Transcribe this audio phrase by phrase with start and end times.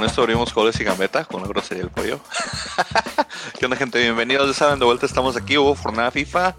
[0.00, 2.20] con esto abrimos goles y gambeta con la grosería del pollo.
[3.58, 3.98] ¿Qué onda, gente?
[3.98, 4.46] Bienvenidos.
[4.46, 5.58] Ya saben, de vuelta estamos aquí.
[5.58, 6.56] Hubo jornada FIFA.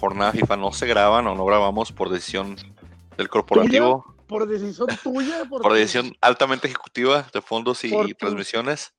[0.00, 2.56] Jornada FIFA no se graban o no grabamos por decisión
[3.16, 4.04] del corporativo.
[4.04, 4.26] ¿Tuya?
[4.26, 5.44] Por decisión tuya.
[5.48, 8.92] Por, por decisión altamente ejecutiva de fondos y, y transmisiones.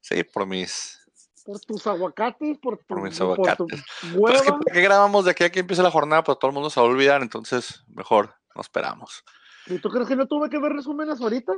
[0.00, 1.00] Sí, por mis
[1.44, 3.82] por tus aguacates, por, tu, por mis aguacates.
[4.16, 6.22] Por es que, ¿Por qué grabamos de aquí a que empiece la jornada?
[6.22, 9.24] Pues todo el mundo se va a olvidar, entonces mejor no esperamos.
[9.66, 11.52] ¿Y tú crees que no tuve que ver resúmenes ahorita?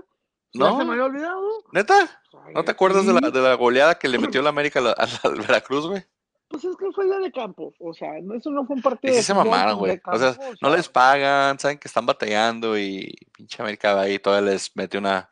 [0.55, 0.79] No.
[0.79, 1.65] ¿Se me había olvidado?
[1.73, 2.23] ¿Neta?
[2.55, 5.87] ¿No te acuerdas de, la, de la goleada que le metió la América al Veracruz,
[5.87, 6.05] güey?
[6.51, 9.15] Pues es que fue ya de campo, o sea, eso no fue un partido.
[9.15, 10.01] Y sí se mamaron, güey.
[10.05, 14.51] O sea, no les pagan, saben que están batallando y pinche América va ahí todavía
[14.51, 15.29] les mete una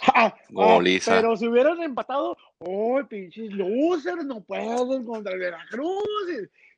[0.14, 1.12] ah, goliza.
[1.12, 6.02] Ah, pero si hubieran empatado, oh, pinches losers, no pueden contra el Veracruz.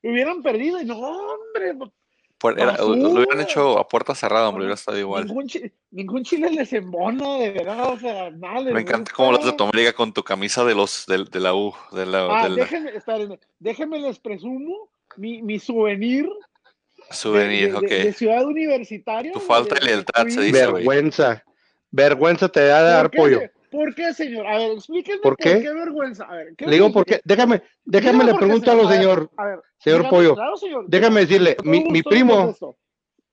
[0.03, 1.73] Y hubieran perdido, y no, hombre,
[2.55, 5.25] era, lo hubieran hecho a puerta cerrada, hombre, hubiera estado igual.
[5.25, 8.71] Ningún, chi, ningún chile les embona, de verdad, o sea, nada.
[8.71, 11.73] Me encanta cómo lo tu liga con tu camisa de los de, de la U.
[11.91, 12.55] De la, ah, de la...
[12.55, 16.29] déjenme, esperen, déjenme les presumo mi, mi souvenir.
[17.09, 17.89] Souvenir, de, ok.
[17.89, 19.31] De, ciudad universitaria.
[19.31, 21.43] Tu falta de lealtad, se dice, Vergüenza.
[21.89, 23.41] Vergüenza te da de dar pollo.
[23.69, 24.47] ¿Por qué, señor?
[24.47, 26.23] A ver, explíquenme por qué, qué vergüenza.
[26.25, 27.21] A ver, ¿qué le digo por qué.
[27.23, 30.35] Déjame, déjame le pregunto a los señor, a ver, señor dígame, Pollo.
[30.35, 32.55] Claro, señor, déjame decirle, mi, mi primo,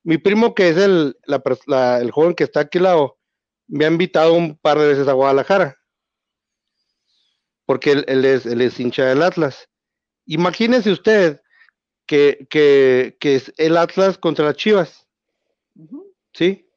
[0.02, 3.18] mi primo que es el, la, la, el joven que está aquí al lado,
[3.66, 5.76] me ha invitado un par de veces a Guadalajara.
[7.66, 9.68] Porque él, él, es, él es hincha del Atlas.
[10.26, 11.40] Imagínese usted
[12.06, 15.08] que, que, que es el Atlas contra las Chivas.
[15.74, 16.12] Uh -huh.
[16.34, 16.68] ¿Sí?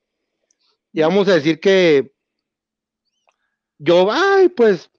[0.93, 2.13] Y vamos a decir que
[3.79, 4.89] yo, ay, pues,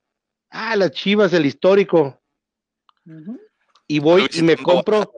[0.51, 2.21] ah, las Chivas, el histórico.
[3.07, 3.41] Uh -huh.
[3.87, 5.13] Y voy y me compro,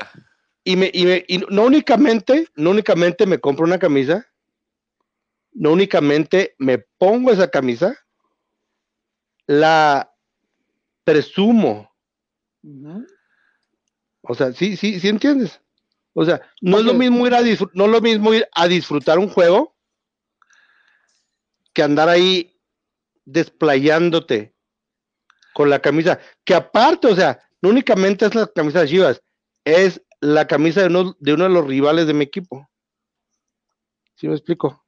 [0.62, 4.26] y me, y me, y no únicamente, no únicamente me compro una camisa,
[5.52, 7.98] no únicamente me pongo esa camisa,
[9.46, 10.14] la
[11.04, 11.92] presumo.
[12.62, 13.06] Uh -huh.
[14.22, 15.60] O sea, sí, sí, sí entiendes.
[16.12, 19.18] O sea, no es lo mismo ir a no es lo mismo ir a disfrutar
[19.18, 19.76] un juego
[21.72, 22.49] que andar ahí
[23.32, 24.54] desplayándote
[25.54, 29.22] con la camisa, que aparte, o sea, no únicamente es la camisa de Chivas,
[29.64, 32.68] es la camisa de uno, de uno de los rivales de mi equipo.
[34.14, 34.84] ¿Sí me explico?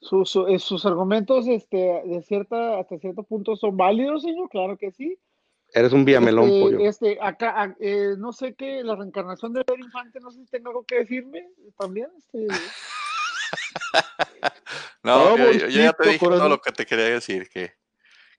[0.00, 4.92] Sus, eh, sus argumentos, este, de cierta, hasta cierto punto son válidos, señor, claro que
[4.92, 5.18] sí.
[5.72, 6.78] Eres un villamelón, este, pollo.
[6.80, 10.68] Este, acá, eh, no sé qué, la reencarnación de Pedro Infante, no sé si tengo
[10.68, 12.08] algo que decirme también.
[12.18, 12.46] Este.
[15.04, 17.74] no, yo, yo, ya te dije todo lo que te quería decir, que,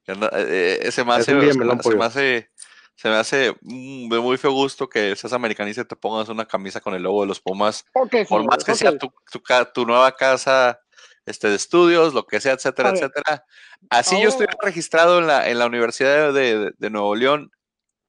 [0.03, 2.49] que eh, ese más se, se, me hace
[2.95, 6.81] se me hace de muy feo gusto que seas americanista y te pongas una camisa
[6.81, 8.75] con el logo de los Pumas, okay, por más que okay.
[8.75, 9.41] sea tu, tu,
[9.73, 10.79] tu, nueva casa
[11.25, 13.45] este, de estudios, lo que sea, etcétera, etcétera.
[13.89, 17.51] Así yo estoy registrado en la, en la Universidad de, de, de, Nuevo León.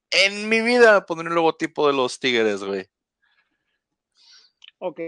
[0.09, 2.87] En mi vida pondré un logotipo de los Tigres, güey.
[4.79, 4.99] Ok.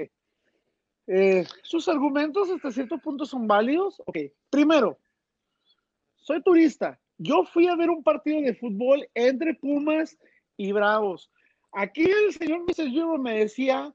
[1.12, 4.02] Eh, sus argumentos hasta cierto punto son válidos.
[4.06, 4.18] Ok.
[4.50, 4.98] Primero,
[6.16, 10.18] soy turista yo fui a ver un partido de fútbol entre Pumas
[10.58, 11.30] y Bravos.
[11.74, 13.20] Aquí el señor Mr.
[13.20, 13.94] Me decía,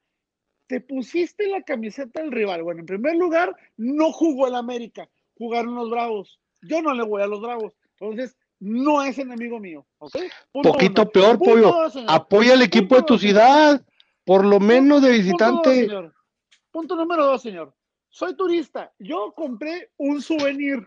[0.66, 2.62] te pusiste la camiseta del rival.
[2.62, 5.08] Bueno, en primer lugar, no jugó el América,
[5.38, 6.38] jugaron los Bravos.
[6.62, 7.72] Yo no le voy a los Bravos.
[7.98, 9.86] Entonces, no es enemigo mío.
[9.98, 10.28] ¿okay?
[10.52, 11.10] Poquito uno.
[11.10, 11.72] peor, Punto Pollo.
[11.72, 13.82] Dos, Apoya al equipo Punto de tu ciudad,
[14.24, 15.86] por lo menos de visitante.
[15.86, 16.12] Dos,
[16.74, 17.72] Punto número dos, señor.
[18.08, 18.92] Soy turista.
[18.98, 20.84] Yo compré un souvenir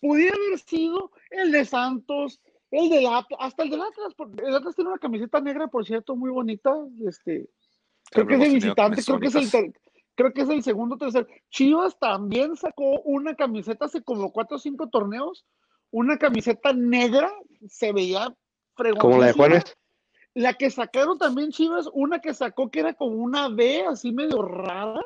[0.00, 2.40] pudiera haber sido el de Santos,
[2.70, 6.14] el del Atlas, hasta el del Atlas, el Atlas tiene una camiseta negra, por cierto,
[6.14, 6.72] muy bonita,
[7.08, 7.48] este,
[8.10, 9.74] creo que es de visitante, creo que es el
[10.14, 11.26] creo que es el segundo, tercer.
[11.50, 15.44] Chivas también sacó una camiseta hace como cuatro o cinco torneos,
[15.90, 17.32] una camiseta negra,
[17.66, 18.32] se veía
[18.76, 19.00] fregón.
[19.00, 19.64] Como la de Juárez.
[20.34, 24.42] La que sacaron también Chivas, una que sacó que era como una B, así medio
[24.42, 25.00] rara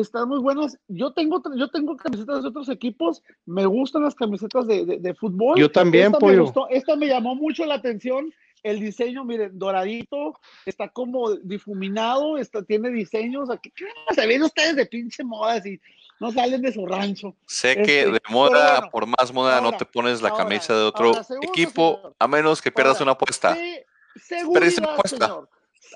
[0.00, 0.78] están muy buenas.
[0.88, 5.14] Yo tengo, yo tengo camisetas de otros equipos, me gustan las camisetas de, de, de
[5.14, 5.58] fútbol.
[5.58, 6.36] Yo también, esta pollo.
[6.36, 8.32] Me gustó, esta me llamó mucho la atención.
[8.62, 13.48] El diseño, miren, doradito, está como difuminado, está, tiene diseños.
[13.48, 15.78] Aquí, ¿qué se ven ustedes de pinche moda y
[16.18, 17.36] no salen de su rancho?
[17.46, 20.44] Sé este, que de moda, bueno, por más moda, ahora, no te pones la ahora,
[20.44, 22.16] camisa de otro ahora, equipo, señor.
[22.18, 23.54] a menos que pierdas una apuesta.
[23.54, 23.76] Sí,
[24.22, 24.96] seguridad.
[25.04, 25.48] Señor.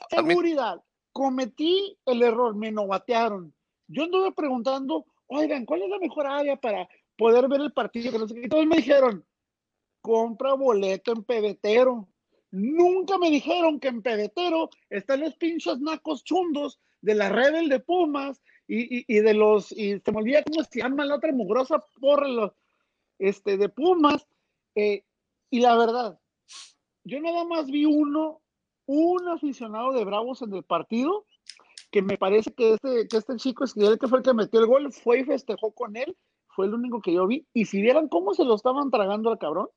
[0.09, 0.83] Seguridad.
[1.13, 3.53] Cometí el error, me novatearon
[3.91, 8.25] yo anduve preguntando, oigan, ¿cuál es la mejor área para poder ver el partido?
[8.37, 9.27] Y todos me dijeron,
[10.01, 12.09] compra boleto en pebetero.
[12.53, 17.81] Nunca me dijeron que en pebetero están los pinches nacos chundos de la Rebel de
[17.81, 21.85] Pumas y, y, de los, y se me olvida cómo se llama la otra mugrosa
[22.01, 22.53] por los,
[23.19, 24.29] este, de Pumas,
[24.77, 25.05] eh,
[25.51, 26.20] y la verdad,
[27.05, 28.41] yo nada más vi uno,
[28.87, 31.27] un aficionado de Bravos en el partido,
[31.91, 34.67] que me parece que este, que este chico el que fue el que metió el
[34.67, 36.17] gol, fue y festejó con él,
[36.49, 39.39] fue el único que yo vi, y si vieran cómo se lo estaban tragando al
[39.39, 39.69] cabrón,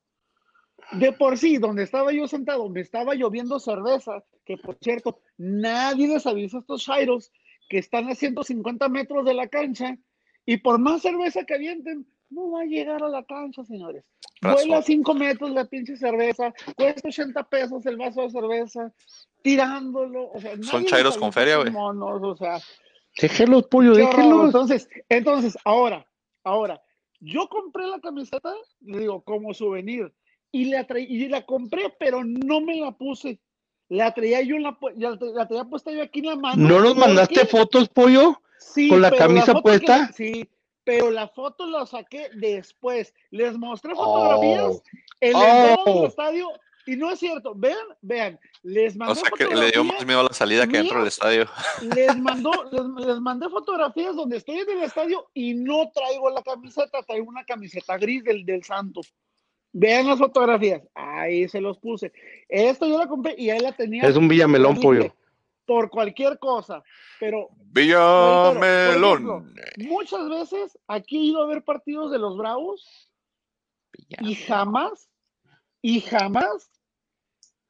[0.92, 6.08] de por sí, donde estaba yo sentado, me estaba lloviendo cerveza, que por cierto, nadie
[6.08, 7.32] les avisa a estos Shairos
[7.70, 9.98] que están a 150 metros de la cancha,
[10.46, 14.04] y por más cerveza que avienten, no va a llegar a la cancha, señores.
[14.42, 18.94] Vuela a 5 metros la pinche cerveza, cuesta 80 pesos el vaso de cerveza,
[19.42, 20.32] tirándolo.
[20.32, 21.74] O sea, Son chairos con feria, güey.
[21.74, 22.60] o sea.
[23.20, 24.46] Déjenlos, pollo, déjenlos.
[24.46, 26.06] Entonces, entonces, ahora,
[26.44, 26.82] ahora,
[27.20, 30.12] yo compré la camiseta, le digo, como souvenir,
[30.52, 33.40] y la, y la compré, pero no me la puse.
[33.90, 36.68] La traía yo en la, la, traía puesta yo aquí en la mano.
[36.68, 38.42] ¿No nos mandaste fotos, pollo?
[38.60, 40.12] Sí, con la camisa puesta.
[40.14, 40.50] sí,
[40.84, 43.14] pero la foto la saqué después.
[43.32, 44.84] Les mostré fotografías oh.
[45.22, 46.08] en el oh.
[46.08, 46.50] estadio
[46.86, 47.54] y no es cierto.
[47.56, 50.78] Vean, vean, les mandé O sea que le dio más miedo a la salida que
[50.78, 51.46] dentro del estadio.
[51.96, 57.02] Les mandó, les, mandé fotografías donde estoy en el estadio y no traigo la camiseta,
[57.04, 59.14] traigo una camiseta gris del, del Santos.
[59.76, 62.12] Vean las fotografías, ahí se los puse.
[62.48, 64.04] Esto yo la compré y ahí la tenía.
[64.04, 65.16] Es un Villamelón pollo
[65.66, 66.84] por cualquier cosa,
[67.20, 67.50] pero...
[67.72, 69.54] Villamelón.
[69.78, 73.10] muchas veces aquí he ido a ver partidos de los Bravos
[74.22, 75.10] y jamás,
[75.82, 76.72] y jamás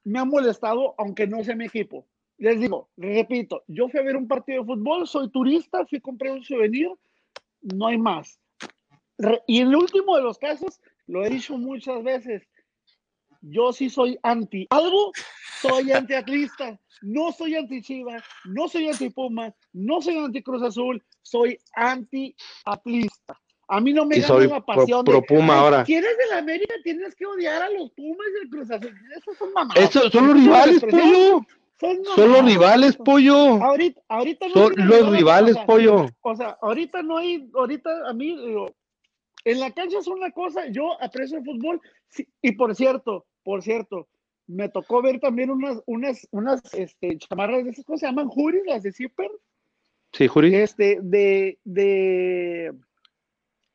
[0.04, 2.07] me ha molestado, aunque no sea mi equipo.
[2.38, 6.01] Les digo, repito, yo fui a ver un partido de fútbol, soy turista, fui a
[6.01, 6.89] comprar un souvenir,
[7.62, 8.39] no hay más.
[9.48, 12.44] Y en el último de los casos, lo he dicho muchas veces,
[13.42, 15.12] yo sí soy anti algo,
[15.63, 23.39] soy antiatlista, no soy anti-Chiva, no soy anti-Puma, no soy anti-Cruz Azul, soy anti-atlista.
[23.69, 25.86] A mí no me da la pasión pro, Puma ahora.
[25.86, 28.94] Si eres de la América, tienes que odiar a los Pumas y el Cruz Azul.
[29.18, 29.83] Esos son mamadas.
[29.83, 31.45] Eso, son los rivales, pollo.
[31.80, 33.63] Son, los rivales, pollo.
[33.63, 36.07] Ahorita, ahorita no son los rivales, pollo.
[36.21, 38.74] O sea, ahorita no hay, ahorita a mí, digo,
[39.45, 41.81] en la cancha es una cosa, yo aprecio el fútbol.
[42.42, 44.07] y por cierto, por cierto,
[44.48, 48.63] me tocó ver también unas, unas, unas este, chamarras de esas cosas, se llaman juris,
[48.66, 49.31] las de Zipper.
[50.12, 50.54] Sí, juris.
[50.54, 52.74] Este, de, de,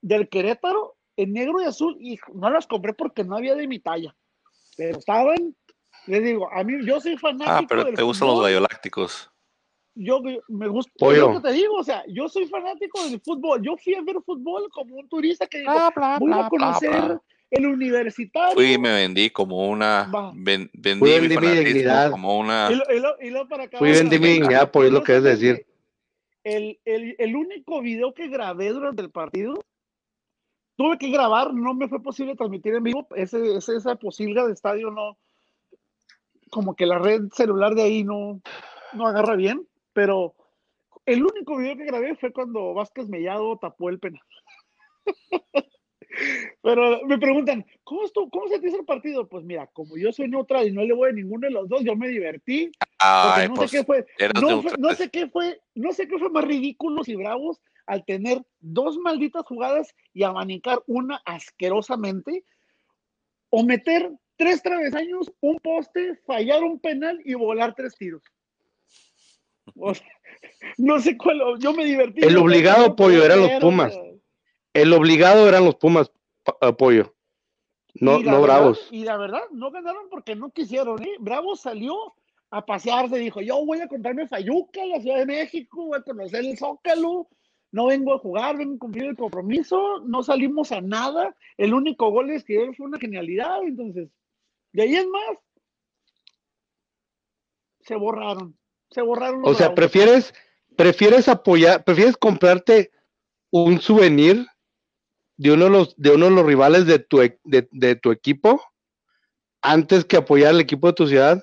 [0.00, 3.80] del Querétaro, en negro y azul, y no las compré porque no había de mi
[3.80, 4.14] talla.
[4.76, 5.56] Pero estaban,
[6.06, 7.50] les digo, a mí, yo soy fanático.
[7.50, 9.30] Ah, pero te gustan los gallolácticos.
[10.00, 11.32] Yo me gusta, Pollo.
[11.32, 13.60] lo que te digo, o sea, yo soy fanático del fútbol.
[13.62, 15.72] Yo fui a ver fútbol como un turista que dijo,
[16.20, 17.18] voy a conocer
[17.50, 18.54] el universitario.
[18.54, 20.10] Fui y me vendí como una.
[20.34, 22.10] vendí, mi, dignidad.
[22.10, 22.68] Como una.
[23.20, 25.66] Y lo, para Fui vendí mi dignidad, por lo que es decir.
[26.44, 29.54] El, el, el, único video que grabé durante el partido,
[30.76, 33.06] tuve que grabar, no me fue posible transmitir en vivo.
[33.14, 35.18] Ese, ese, esa posilga de estadio no.
[36.50, 38.40] Como que la red celular de ahí no,
[38.94, 40.34] no agarra bien, pero
[41.04, 44.22] el único video que grabé fue cuando Vázquez Mellado tapó el penal.
[46.68, 49.26] Pero me preguntan, ¿cómo, estuvo, ¿cómo se te hizo el partido?
[49.26, 51.82] Pues mira, como yo soy neutral y no le voy a ninguno de los dos,
[51.82, 52.70] yo me divertí.
[53.48, 54.06] no pues, sé qué fue,
[54.38, 58.42] no, no, sé qué fue, no sé qué fue más ridículos y bravos al tener
[58.60, 62.44] dos malditas jugadas y abanicar una asquerosamente,
[63.48, 68.22] o meter tres travesaños, un poste, fallar un penal y volar tres tiros.
[70.76, 72.22] no sé cuál, yo me divertí.
[72.22, 73.98] El obligado pollo eran los Pumas.
[74.74, 76.12] El obligado eran los Pumas,
[76.60, 77.14] apoyo.
[77.94, 78.88] No, no Bravos.
[78.90, 81.16] y la verdad, no ganaron porque no quisieron, ¿eh?
[81.18, 82.14] Bravos salió
[82.50, 86.02] a pasearse, dijo, yo voy a comprarme Fayuca en la Ciudad de México, voy a
[86.02, 87.28] conocer el Zócalo,
[87.72, 92.10] no vengo a jugar, vengo a cumplir el compromiso, no salimos a nada, el único
[92.10, 94.08] gol es que fue una genialidad, entonces,
[94.72, 95.38] de ahí es más,
[97.80, 98.56] se borraron,
[98.90, 99.42] se borraron.
[99.44, 100.32] o sea, prefieres,
[100.76, 102.92] prefieres apoyar, prefieres comprarte
[103.50, 104.46] un souvenir
[105.38, 108.60] de uno de los, de uno de los rivales de tu, e, de, tu equipo
[109.62, 111.42] antes que apoyar al equipo de tu ciudad,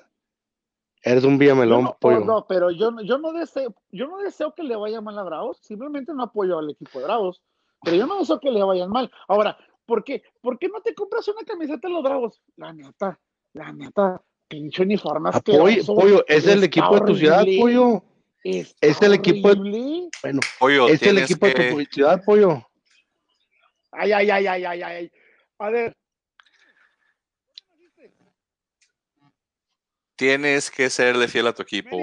[1.02, 2.20] eres un Villamelón, no, pollo.
[2.20, 5.58] No, pero yo, yo, no deseo, yo no deseo que le vaya mal a Bravos,
[5.62, 7.42] simplemente no apoyo al equipo de Bravos,
[7.82, 9.10] pero yo no deseo que le vayan mal.
[9.28, 10.22] Ahora, ¿por qué?
[10.40, 12.40] ¿Por qué no te compras una camiseta de los Bravos?
[12.56, 13.18] La neta,
[13.54, 18.02] la neta, pinche uniforme Apoyo, pollo, es el equipo de tu ciudad, pollo.
[18.44, 22.65] Es el equipo de, bueno, pollo, es el equipo de tu ciudad, pollo.
[23.96, 25.12] Ay, ay, ay, ay, ay, ay.
[25.58, 25.96] A ver.
[30.16, 31.98] Tienes que serle fiel a tu equipo.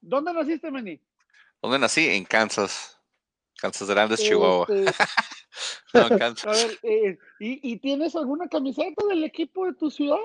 [0.00, 1.00] ¿Dónde naciste, Meni?
[1.60, 2.08] ¿Dónde nací?
[2.08, 2.98] En Kansas.
[3.58, 4.66] Kansas Grandes, Chihuahua.
[4.68, 5.04] Este,
[5.94, 6.46] no, Kansas.
[6.46, 10.18] A ver, eh, ¿y, ¿y, tienes alguna camiseta del equipo de tu ciudad?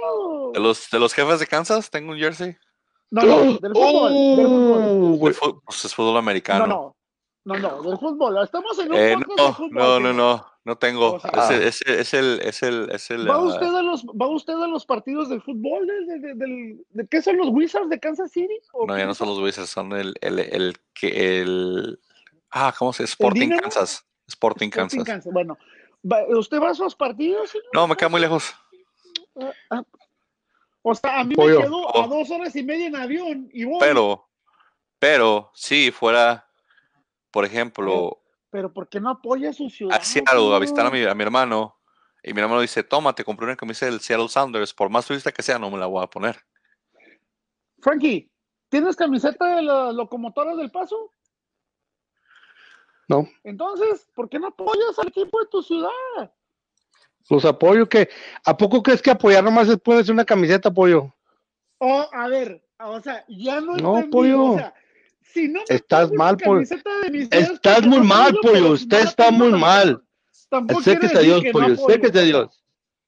[0.54, 1.90] ¿De, los, ¿De los jefes de Kansas?
[1.90, 2.56] ¿Tengo un jersey?
[3.10, 4.14] No, no, del fútbol.
[4.38, 5.62] del fútbol.
[5.66, 6.68] Pues es fútbol americano.
[6.68, 6.98] No, no,
[7.44, 8.44] no, no, del fútbol.
[8.44, 9.72] Estamos en un eh, no, de fútbol.
[9.72, 11.14] No, no, no, no tengo.
[11.14, 13.30] O sea, es, es, el, es el, es el.
[13.30, 15.88] ¿Va, uh, usted a los, ¿Va usted a los partidos de fútbol?
[15.88, 18.54] De, de, de, de, ¿Qué son los Wizards de Kansas City?
[18.88, 22.00] No, ya no son los Wizards, son el, el, el, el,
[22.52, 23.06] ah, ¿cómo se?
[23.06, 24.06] Sporting Kansas.
[24.28, 25.04] Sporting, Sporting Kansas.
[25.04, 25.34] Kansas.
[25.34, 25.58] Bueno,
[26.30, 27.52] ¿usted va a esos partidos?
[27.74, 28.54] No, me queda muy lejos.
[29.40, 29.84] Ah, ah,
[30.84, 33.80] o sea, a mí me quedó a dos horas y media en avión y voy.
[33.80, 34.28] Pero,
[35.00, 36.48] pero, si fuera,
[37.32, 38.22] por ejemplo.
[38.50, 39.98] Pero, ¿por qué no apoya a su ciudad?
[39.98, 41.78] A Seattle, a visitar a mi, a mi hermano.
[42.24, 44.74] Y mi hermano dice, toma, te compré una camisa del Seattle Sounders.
[44.74, 46.38] Por más turista que sea, no me la voy a poner.
[47.80, 48.30] Frankie,
[48.70, 51.12] ¿tienes camiseta de la locomotora del paso?
[53.08, 53.28] No.
[53.44, 55.90] Entonces, ¿por qué no apoyas al equipo de tu ciudad?
[57.30, 58.10] Los apoyo que,
[58.46, 61.14] ¿a poco crees que apoyar nomás es ponerse una camiseta, apoyo?
[61.78, 64.44] Oh, a ver, o sea, ya no No, pollo.
[64.44, 64.74] O sea,
[65.34, 66.62] si no Estás mal, pollo.
[66.62, 68.72] Estás muy mal, pollo.
[68.72, 70.02] Usted está muy mal.
[70.84, 71.76] Sé que de Dios, pollo.
[71.76, 72.64] Sé que de Dios.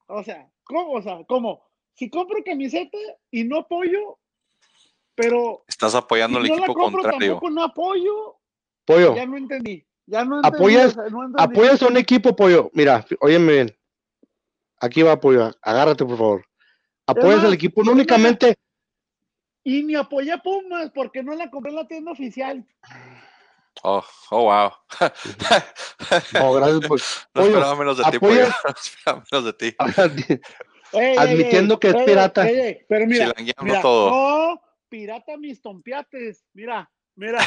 [0.08, 0.94] O sea, ¿cómo?
[0.94, 1.64] O sea, ¿cómo?
[1.96, 2.98] Si compro camiseta
[3.32, 4.18] y no apoyo,
[5.16, 5.64] pero.
[5.68, 7.20] Estás apoyando al equipo contrario.
[7.20, 8.40] Tampoco no apoyo.
[8.86, 9.16] Pollo.
[9.16, 9.86] Ya no entendí.
[10.06, 10.58] Ya no entendí.
[10.58, 10.98] Apoyas,
[11.38, 12.70] apoyas a un equipo, pollo.
[12.74, 13.78] Mira, óyeme bien.
[14.80, 16.46] Aquí va apoyo, agárrate por favor.
[17.06, 18.56] Apoyas al equipo, no únicamente.
[19.64, 22.66] Y ni apoyé a Pumas porque no la compré en la tienda oficial.
[23.82, 24.72] Oh, oh, wow.
[26.42, 27.28] oh, gracias pues.
[27.34, 28.48] No esperaba menos de ti, pollo.
[28.48, 29.76] No esperaba menos de ti.
[31.18, 32.46] Admitiendo que es pirata.
[32.88, 34.10] pero mira, mira todo.
[34.14, 36.46] Oh, pirata mis tompiates.
[36.54, 37.40] Mira, mira.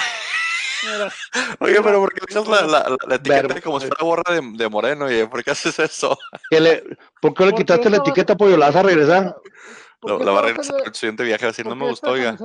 [1.61, 4.41] Oye, pero ¿por qué le echas la, la, la, etiqueta como si fuera gorra de,
[4.57, 5.11] de moreno?
[5.11, 6.19] ¿y ¿Por qué haces eso?
[6.51, 6.85] ¿Qué le,
[7.21, 8.57] ¿Por qué le quitaste la etiqueta, pollo?
[8.57, 9.37] ¿La vas a regresar?
[10.07, 12.37] Lo, la va a regresar el siguiente viaje así, no me gustó, oiga.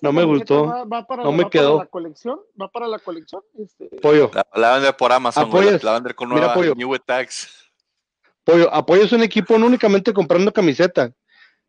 [0.00, 0.66] no me gustó.
[0.66, 1.72] Va, va para, no me va quedó.
[1.76, 3.42] Para la colección, va para la colección.
[3.58, 3.88] Este...
[4.00, 4.30] Pollo.
[4.32, 6.74] La, la vender por Amazon, Apoyas, la, vender con nueva mira, pollo.
[6.74, 7.70] New Tags.
[8.42, 11.12] Pollo, apoyas un equipo no únicamente comprando camiseta,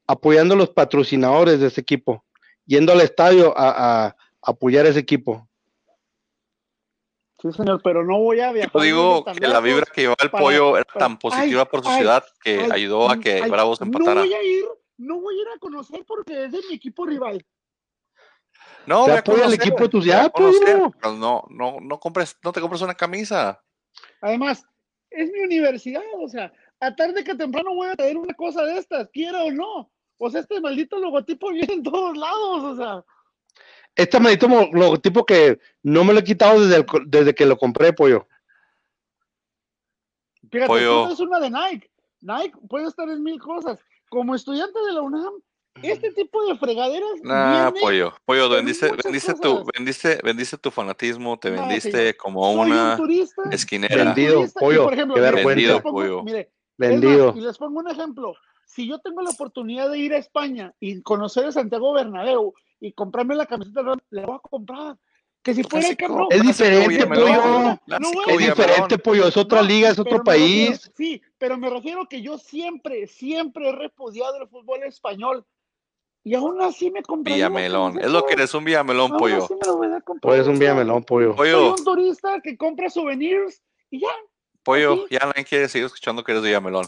[0.08, 2.24] apoyando a los patrocinadores de ese equipo,
[2.65, 5.48] yendo al estadio a, a apoyar a ese equipo.
[7.41, 8.72] Sí, señor, pero no voy a viajar.
[8.74, 11.84] Yo digo que la vibra que llevaba el para, pollo era tan positiva ay, por
[11.84, 14.13] su ay, ciudad que ay, ayudó a que Bravos empatara.
[14.13, 14.63] No voy a ir,
[15.01, 17.46] no voy a ir a conocer porque es de mi equipo rival.
[18.86, 20.91] No, voy a apoya al equipo de tu ciudad, pollo.
[21.01, 23.62] Pero no, no, no compres, no te compres una camisa.
[24.22, 24.65] Además,
[25.10, 28.77] es mi universidad, o sea, a tarde que temprano voy a traer una cosa de
[28.77, 29.91] estas, quiera o no.
[30.17, 33.05] O sea, este maldito logotipo viene en todos lados, o sea
[33.96, 37.93] este maldito logotipo que no me lo he quitado desde, el, desde que lo compré,
[37.93, 38.27] pollo.
[40.50, 41.10] Fíjate, pollo.
[41.10, 41.91] es una de Nike.
[42.22, 43.79] Nike puede estar en mil cosas.
[44.12, 45.34] Como estudiante de la UNAM,
[45.82, 47.22] este tipo de fregaderas.
[47.24, 53.53] Nah, pollo, pollo, vendiste, vendiste tu, vendiste, vendiste tu fanatismo, te vendiste como una un
[53.53, 54.03] esquinera.
[54.03, 56.24] Vendido, pollo, por ejemplo, qué mire, vendido, pollo.
[56.24, 57.27] Mire, vendido.
[57.27, 58.36] Más, y les pongo un ejemplo.
[58.65, 62.91] Si yo tengo la oportunidad de ir a España y conocer a Santiago Bernabéu y
[62.91, 64.98] comprarme la camiseta, le voy a comprar.
[65.43, 66.27] Que si fuera el cabrón.
[66.29, 67.79] Es diferente, pollo.
[68.27, 69.27] es diferente, pollo.
[69.27, 70.69] Es otra liga, es otro país.
[70.69, 75.45] Refiero, sí, pero me refiero que yo siempre, siempre he repudiado el fútbol español.
[76.24, 77.33] Y aún así me compré.
[77.33, 78.00] Villamelón.
[78.00, 79.48] Es lo que eres un Villamelón, pollo.
[80.21, 81.36] Pues eres un Villamelón, pollo.
[81.36, 81.60] pollo.
[81.60, 84.10] Soy un turista que compra souvenirs y ya.
[84.62, 85.05] Pollo, así.
[85.10, 86.86] ya nadie quiere seguir escuchando que eres Villamelón.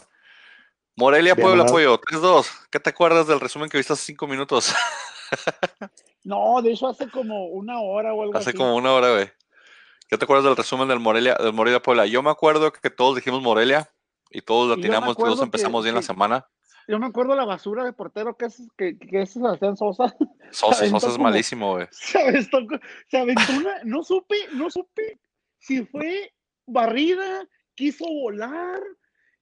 [0.95, 1.99] Morelia, Puebla, pollo.
[1.99, 2.47] 3-2.
[2.69, 4.71] ¿Qué te acuerdas del resumen que viste hace cinco minutos?
[6.23, 8.57] No, de eso hace como una hora o algo hace así.
[8.57, 9.29] como una hora, güey.
[10.09, 12.05] ¿Qué te acuerdas del resumen del Morelia, del Morelia Puebla?
[12.05, 13.91] Yo me acuerdo que todos dijimos Morelia
[14.29, 16.47] y todos latinamos, todos empezamos que, bien que, la semana.
[16.87, 20.15] Yo me acuerdo la basura de portero que es, que, que es Sebastián Sosa.
[20.51, 21.87] Sosa, Sosa es malísimo, güey.
[21.91, 22.59] Se aventó,
[23.07, 25.19] se aventó una, no supe, no supe
[25.63, 26.33] si fue
[26.65, 28.81] barrida, quiso volar,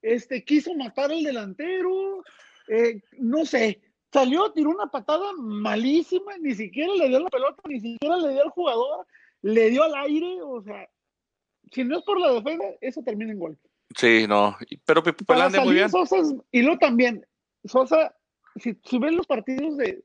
[0.02, 2.24] este, quiso matar al delantero,
[2.68, 7.80] eh, no sé, salió, tiró una patada malísima, ni siquiera le dio la pelota, ni
[7.80, 9.08] siquiera le dio al jugador,
[9.42, 10.90] le dio al aire, o sea,
[11.72, 13.58] si no es por la defensa, eso termina en gol.
[13.96, 15.90] Sí, no, pero Pelández muy bien.
[15.90, 17.26] Sosa es, y luego también,
[17.66, 18.16] Sosa,
[18.56, 20.04] si, si ven los partidos de,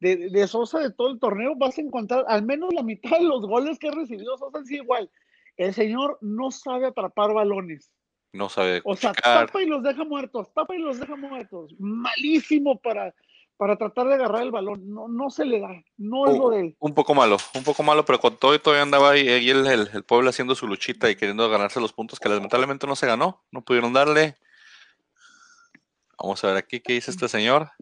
[0.00, 3.24] de, de, Sosa de todo el torneo, vas a encontrar al menos la mitad de
[3.24, 5.10] los goles que ha recibido Sosa, sí, igual.
[5.56, 7.90] El señor no sabe atrapar balones.
[8.32, 8.80] No sabe.
[8.84, 11.74] O sea, tapa y los deja muertos, tapa y los deja muertos.
[11.78, 13.14] Malísimo para,
[13.58, 14.88] para tratar de agarrar el balón.
[14.88, 16.76] No, no se le da, no es lo de él.
[16.78, 20.04] Un poco malo, un poco malo, pero con todo y todavía andaba ahí, el, el,
[20.04, 23.62] pueblo haciendo su luchita y queriendo ganarse los puntos que lamentablemente no se ganó, no
[23.62, 24.36] pudieron darle.
[26.16, 27.72] Vamos a ver aquí qué dice este señor.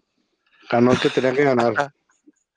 [0.71, 1.93] Ganó el que tenía que ganar.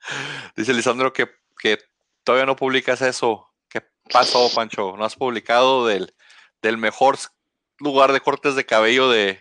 [0.56, 1.78] dice Lisandro que, que
[2.24, 3.46] todavía no publicas eso.
[3.68, 4.96] ¿Qué pasó, Pancho?
[4.96, 6.14] ¿No has publicado del,
[6.62, 7.18] del mejor
[7.78, 9.40] lugar de cortes de cabello de,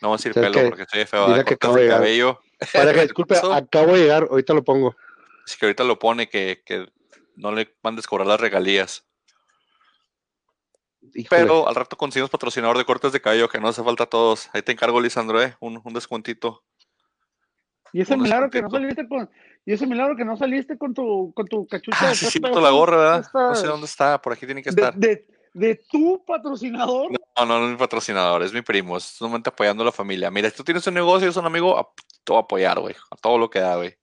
[0.00, 1.28] no voy a decir pelo porque estoy feo.
[1.28, 2.40] Mira que acabo de cabello.
[2.72, 4.96] Para que disculpe, acabo de llegar, ahorita lo pongo.
[5.46, 6.86] Es que ahorita lo pone que, que
[7.36, 9.04] no le mandes cobrar las regalías.
[11.28, 14.48] Pero al rato conseguimos patrocinador de cortes de cabello que no hace falta a todos.
[14.52, 15.54] Ahí te encargo, Lisandro, ¿eh?
[15.60, 16.64] un, un descuentito.
[17.92, 19.30] Y ese milagro que no saliste con,
[19.64, 22.10] y ese milagro que no saliste con tu, con tu cachucha.
[22.10, 23.30] Ah, sí, siento la gorra, ¿verdad?
[23.32, 24.94] No sé dónde está, por aquí tiene que estar
[25.54, 27.12] de tu patrocinador.
[27.12, 30.30] No, no, no es mi patrocinador, es mi primo, es momento apoyando a la familia.
[30.30, 31.94] Mira, si tú tienes un negocio, es un amigo,
[32.24, 33.96] te voy a apoyar, güey, a todo lo que da, güey.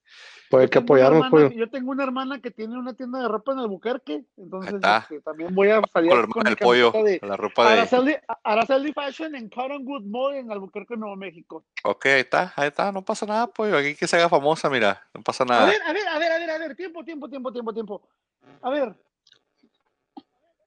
[0.51, 1.55] Pues hay que apoyarnos, pues.
[1.55, 5.55] Yo tengo una hermana que tiene una tienda de ropa en Albuquerque, entonces este, también
[5.55, 10.03] voy a salir con, el pollo, de, la ropa de Araceli, Araceli Fashion en Cottonwood
[10.03, 11.63] Mall en Albuquerque, Nuevo México.
[11.85, 15.01] Ok, ahí está, ahí está, no pasa nada, pollo, aquí que se haga famosa, mira,
[15.13, 15.63] no pasa nada.
[15.63, 18.09] A ver, a ver, a ver, a ver, a ver, tiempo, tiempo, tiempo, tiempo, tiempo.
[18.61, 18.93] A ver,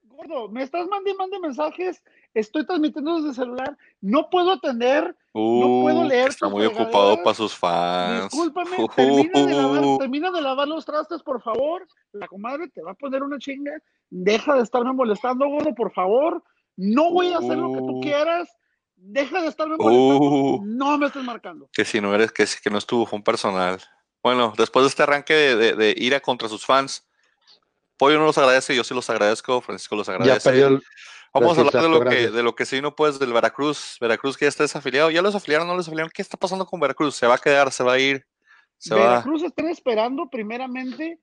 [0.04, 2.02] gordo, me estás mandando mande mensajes,
[2.34, 6.28] estoy transmitiendo desde celular, no puedo atender, no puedo leer.
[6.28, 8.30] Está muy ocupado para sus fans.
[8.30, 11.86] Discúlpame, termina, de lavar, termina de lavar los trastes, por favor.
[12.12, 13.72] La comadre te va a poner una chinga.
[14.10, 16.42] Deja de estarme molestando, gordo, por favor.
[16.76, 18.00] No voy a hacer lo que tú uh.
[18.00, 18.48] quieras.
[18.96, 20.18] Deja de estarme molestando.
[20.18, 20.62] Uh.
[20.64, 21.68] no me estés marcando.
[21.72, 23.80] Que si no eres, que, que no estuvo, fue un personal.
[24.22, 27.06] Bueno, después de este arranque de, de ira contra sus fans,
[27.96, 30.80] Pollo no los agradece, yo sí los agradezco, Francisco los agradece.
[31.34, 33.98] Vamos a hablar de lo, que, de lo que se vino pues del Veracruz.
[34.00, 35.10] Veracruz que ya está desafiliado.
[35.10, 35.66] ¿Ya los afiliaron?
[35.66, 36.12] ¿No los afiliaron?
[36.14, 37.16] ¿Qué está pasando con Veracruz?
[37.16, 37.72] ¿Se va a quedar?
[37.72, 38.24] ¿Se va a ir?
[38.78, 41.18] ¿Se Veracruz están esperando primeramente,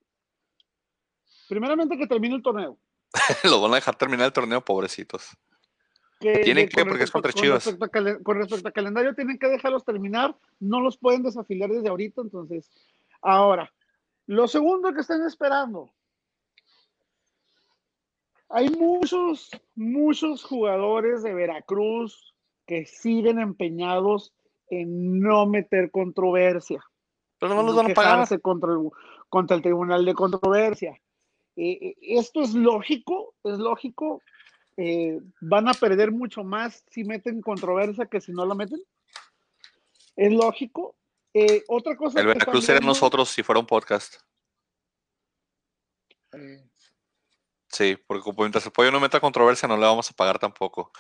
[1.47, 2.77] primeramente que termine el torneo.
[3.43, 5.29] los van a dejar terminar el torneo, pobrecitos.
[6.19, 7.63] tienen que, porque es contra Chivas.
[8.23, 10.35] con respecto al calendario, tienen que dejarlos terminar.
[10.59, 12.21] No los pueden desafiliar desde ahorita.
[12.21, 12.69] Entonces,
[13.21, 13.71] ahora,
[14.25, 15.93] lo segundo que están esperando,
[18.53, 22.33] hay muchos, muchos jugadores de Veracruz
[22.65, 24.33] que siguen empeñados
[24.69, 26.83] en no meter controversia.
[27.39, 28.41] Pero no los van a pagar.
[28.41, 28.89] Contra el,
[29.29, 30.91] contra el Tribunal de Controversia.
[31.55, 34.21] Eh, eh, esto es lógico, es lógico.
[34.77, 38.81] Eh, van a perder mucho más si meten controversia que si no la meten.
[40.15, 40.95] Es lógico.
[41.67, 42.19] otra cosa.
[42.19, 44.15] El Veracruz sería nosotros si fuera un podcast.
[47.71, 50.91] Sí, porque mientras el pollo no meta controversia, no le vamos a pagar tampoco.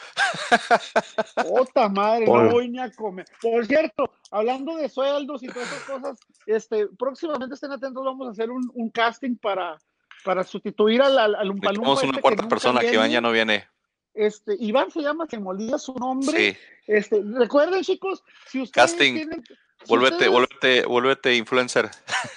[1.51, 3.25] Otra madre, no voy ni a comer.
[3.41, 8.31] Por cierto, hablando de sueldos y todas esas cosas, este, próximamente estén atentos, vamos a
[8.31, 9.77] hacer un, casting para,
[10.23, 13.67] para sustituir al, al, al Tenemos una este cuarta persona que Iván ya no viene.
[14.13, 16.53] Este, Iván se llama, se me olvida su nombre.
[16.53, 16.57] Sí.
[16.87, 19.13] Este, recuerden, chicos, si ustedes Casting.
[19.13, 19.43] Tienen,
[19.87, 21.89] vuélvete, vuélvete, vuélvete influencer.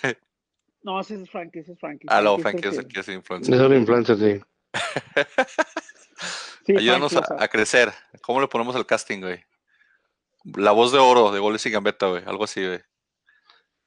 [0.84, 2.06] No, ese es Frankie, ese es Frankie.
[2.10, 3.00] Ah, no, Frankie es, que...
[3.00, 3.54] es influencer.
[3.54, 4.40] Es un influencer, sí.
[6.66, 7.90] sí Ayúdanos a, crecer.
[8.20, 9.42] ¿Cómo le ponemos el casting, güey?
[10.44, 12.22] La voz de oro de Goles y Gambetta, güey.
[12.26, 12.80] Algo así, güey.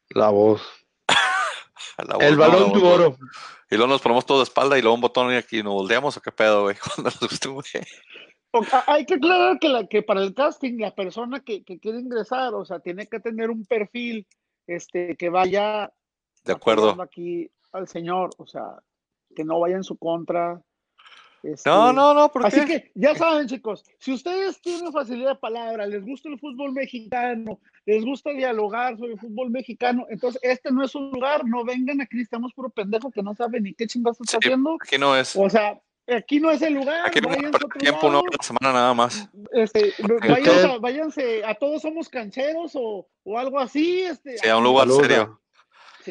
[0.10, 0.68] La voz.
[2.20, 3.18] el balón de oro.
[3.70, 6.18] Y luego nos ponemos todo de espalda y luego un botón y aquí nos volteamos
[6.18, 6.78] o qué pedo, güey.
[6.96, 7.64] Cuando nos guste, güey.
[8.88, 12.56] Hay que aclarar que, la, que para el casting, la persona que, que quiere ingresar,
[12.56, 14.26] o sea, tiene que tener un perfil
[14.66, 15.92] este, que vaya
[16.48, 17.02] de acuerdo.
[17.02, 18.82] Aquí al señor, o sea,
[19.36, 20.62] que no vaya en su contra.
[21.44, 25.36] Este, no, no, no, ¿por Así que ya saben, chicos, si ustedes tienen facilidad de
[25.36, 30.72] palabra, les gusta el fútbol mexicano, les gusta dialogar sobre el fútbol mexicano, entonces este
[30.72, 33.86] no es un lugar, no vengan aquí, estamos puro pendejo que no sabe ni qué
[33.86, 34.78] chingados está haciendo.
[34.84, 35.36] Aquí no es.
[35.36, 37.06] O sea, aquí no es el lugar.
[37.06, 39.30] Aquí no tiempo, no, una semana nada más.
[39.52, 39.94] Este,
[40.28, 44.02] váyanse, váyanse, a todos somos cancheros o, o algo así.
[44.02, 45.40] Este, sí, a un lugar serio.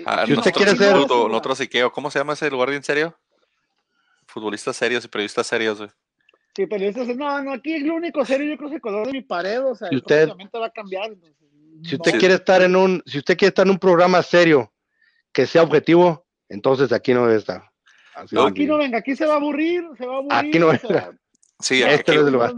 [0.04, 0.94] Ah, si usted quiere ser.
[0.94, 1.60] Nosotros
[1.92, 3.16] ¿Cómo se llama ese lugar bien serio?
[4.26, 5.90] Futbolistas serios y periodistas serios, güey.
[6.54, 7.08] Sí, periodistas.
[7.16, 9.64] No, no, aquí es lo único serio, yo creo que el color de mi pared,
[9.64, 11.14] o sea, si usted, va a cambiar.
[11.82, 14.72] si usted quiere estar en un, si usted quiere estar en un programa serio,
[15.32, 17.62] que sea objetivo, entonces aquí no debe estar.
[18.30, 20.38] no, aquí no venga, aquí se va a aburrir, se va a aburrir.
[20.38, 21.10] Aquí no venga.
[21.60, 22.54] sí, este es el lugar.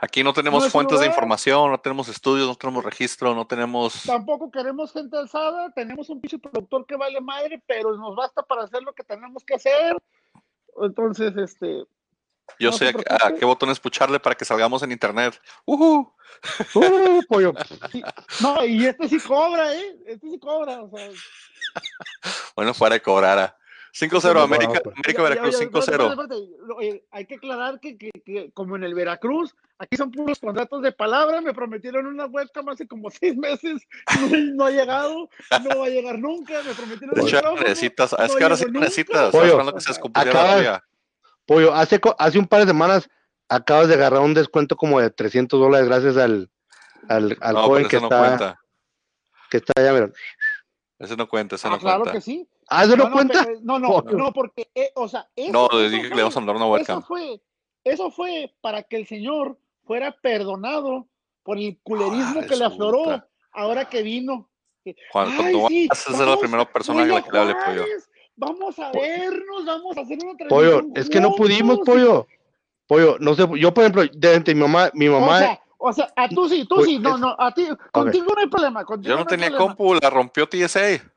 [0.00, 4.02] Aquí no tenemos fuentes de información, no tenemos estudios, no tenemos registro, no tenemos.
[4.02, 8.64] Tampoco queremos gente alzada, tenemos un piso productor que vale madre, pero nos basta para
[8.64, 9.96] hacer lo que tenemos que hacer.
[10.82, 11.84] Entonces, este,
[12.58, 15.40] Yo sé a, qué botones pucharle para que salgamos en internet.
[15.64, 16.06] Uh
[17.28, 17.54] pollo.
[18.40, 19.96] No, y este sí cobra, ¿eh?
[20.06, 20.82] Este sí cobra.
[20.82, 21.08] O sea.
[22.56, 23.56] bueno, fuera de cobrar.
[23.94, 27.02] A 5-0 América, América Veracruz 5-0.
[27.12, 30.90] Hay que aclarar que, que, que, como en el Veracruz, aquí son puros contratos de
[30.90, 31.40] palabra.
[31.40, 33.82] Me prometieron una webcam hace como seis meses.
[34.54, 35.28] No, ha llegado,
[35.62, 36.60] no va a llegar nunca.
[36.62, 39.30] Me prometieron de hecho, necesitas, es que ahora sí necesitas.
[39.30, 40.82] Pollo, que se acabas,
[41.46, 43.08] pollo hace, hace un par de semanas
[43.48, 46.50] acabas de agarrar un descuento como de 300 dólares gracias al,
[47.08, 48.58] al, al joven que está,
[49.50, 50.10] que está allá, mira.
[50.98, 52.18] Ese no cuenta, ese ah, no claro cuenta.
[52.18, 52.48] que sí.
[52.68, 53.46] ¿Ah, eso no, cuenta?
[53.62, 56.40] no, no, no, porque, eh, o sea, eso, No, le dije que le vamos a
[56.40, 56.98] mandar una webcam.
[56.98, 57.40] Eso fue,
[57.84, 61.06] eso fue para que el señor fuera perdonado
[61.42, 63.22] por el culerismo ah, que le afloró
[63.52, 64.48] ahora que vino.
[65.12, 67.84] Juan, cuando sí, vas a ser la primera persona a la que le hable, pollo.
[68.36, 72.26] Vamos a vernos, vamos a hacer una Pollo, es que no pudimos, pollo.
[72.86, 75.58] Pollo, no sé, yo por ejemplo, de mi mamá, mi mamá.
[75.86, 78.84] O sea, a tú sí, tú sí, no, no, a ti, contigo no hay problema.
[79.00, 81.13] Yo no, tenía compu, la rompió TSA.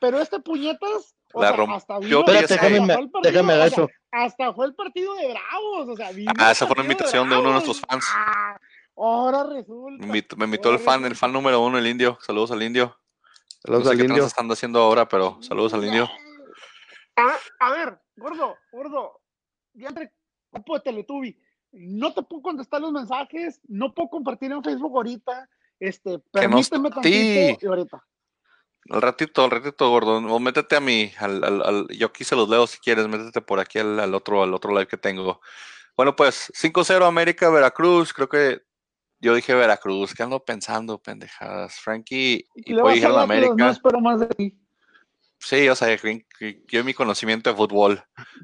[0.00, 2.56] Pero este puñetas, o la sea, hasta vino, TSA.
[2.56, 3.88] Déjame, déjame eso.
[4.10, 7.46] hasta fue el partido de Bravos, o sea, Ah, esa fue una invitación de, uno
[7.46, 8.04] de nuestros fans.
[8.14, 8.58] Ah,
[8.96, 10.06] ahora resulta.
[10.36, 12.18] Me invitó, el fan, el fan número uno, el indio.
[12.20, 12.96] Saludos al indio.
[13.60, 14.26] Saludos no sé al qué indio.
[14.26, 16.08] están haciendo ahora, pero saludos al indio.
[17.16, 19.20] A, a ver, gordo, gordo,
[19.72, 20.12] ya entre
[20.52, 21.38] grupo de Teletubi,
[21.72, 25.48] no te puedo contestar los mensajes, no puedo compartir en Facebook ahorita,
[25.80, 28.04] este, permíteme tantito y ahorita.
[28.90, 32.36] Al ratito, al ratito, gordo, o métete a mí, al, al, al, yo aquí se
[32.36, 35.40] los leo si quieres, métete por aquí al, otro, al otro live que tengo.
[35.96, 38.60] Bueno, pues 5-0 América, Veracruz, creo que
[39.20, 41.76] yo dije Veracruz, ¿qué ando pensando, pendejadas?
[41.76, 43.54] Frankie y dijeron América.
[43.56, 44.58] No espero más de ti.
[45.38, 45.96] Sí, o sea,
[46.68, 48.02] yo mi conocimiento de fútbol.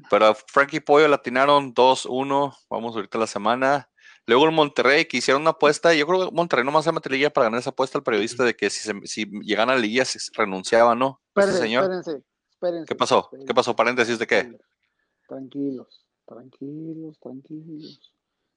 [0.09, 2.55] Pero Frankie Pollo latinaron 2-1.
[2.69, 3.89] Vamos ahorita a la semana.
[4.27, 5.93] Luego el Monterrey, que hicieron una apuesta.
[5.93, 8.43] Yo creo que Monterrey no más se mete liguilla para ganar esa apuesta al periodista
[8.43, 11.21] de que si, se, si llegan a la liguilla se renunciaba, ¿no?
[11.29, 11.83] Espérense, señor?
[11.83, 13.29] espérense, espérense, ¿Qué pasó?
[13.45, 13.75] ¿Qué pasó?
[13.75, 14.57] ¿Paréntesis de qué?
[15.27, 18.13] Tranquilos, tranquilos, tranquilos.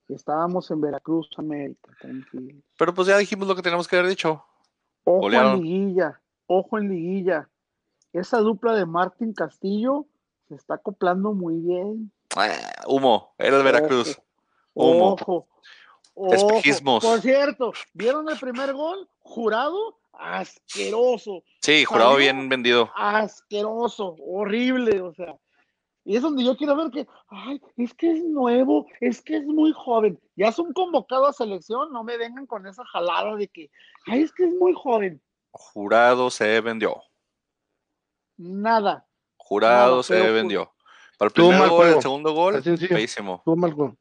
[0.09, 2.63] Estábamos en Veracruz, América, tranquilos.
[2.79, 4.45] Pero pues ya dijimos lo que teníamos que haber dicho.
[5.05, 7.49] Ojo en liguilla, ojo en liguilla
[8.15, 10.07] esa dupla de Martín Castillo
[10.49, 12.13] se está acoplando muy bien.
[12.37, 12.49] Ah,
[12.87, 14.21] humo, era el Veracruz.
[14.75, 15.13] Humo.
[15.15, 15.49] Ojo.
[16.31, 17.05] Espejismos.
[17.05, 19.09] Por cierto, ¿vieron el primer gol?
[19.21, 21.43] Jurado, asqueroso.
[21.61, 22.91] Sí, jurado bien vendido.
[22.95, 25.37] Asqueroso, horrible, o sea.
[26.05, 29.47] Y es donde yo quiero ver que, ay, es que es nuevo, es que es
[29.47, 30.21] muy joven.
[30.37, 33.71] Ya son convocados a selección, no me vengan con esa jalada de que,
[34.07, 35.21] ay, es que es muy joven.
[35.51, 37.03] Jurado se vendió.
[38.37, 39.07] Nada.
[39.39, 40.73] Jurado se vendió.
[41.19, 43.43] Para el primer gol, el segundo gol, feísimo.
[43.47, 43.97] mal gol.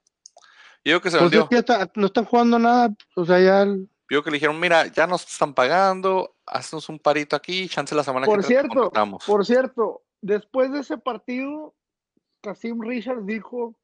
[0.84, 1.48] Yo que se pues vendió.
[1.96, 3.65] no están jugando nada, o sea, ya.
[4.10, 8.04] Yo que le dijeron, mira, ya nos están pagando, haznos un parito aquí, chance la
[8.04, 8.91] semana por que cierto,
[9.26, 11.74] Por cierto, después de ese partido,
[12.41, 13.76] Casim Richards dijo.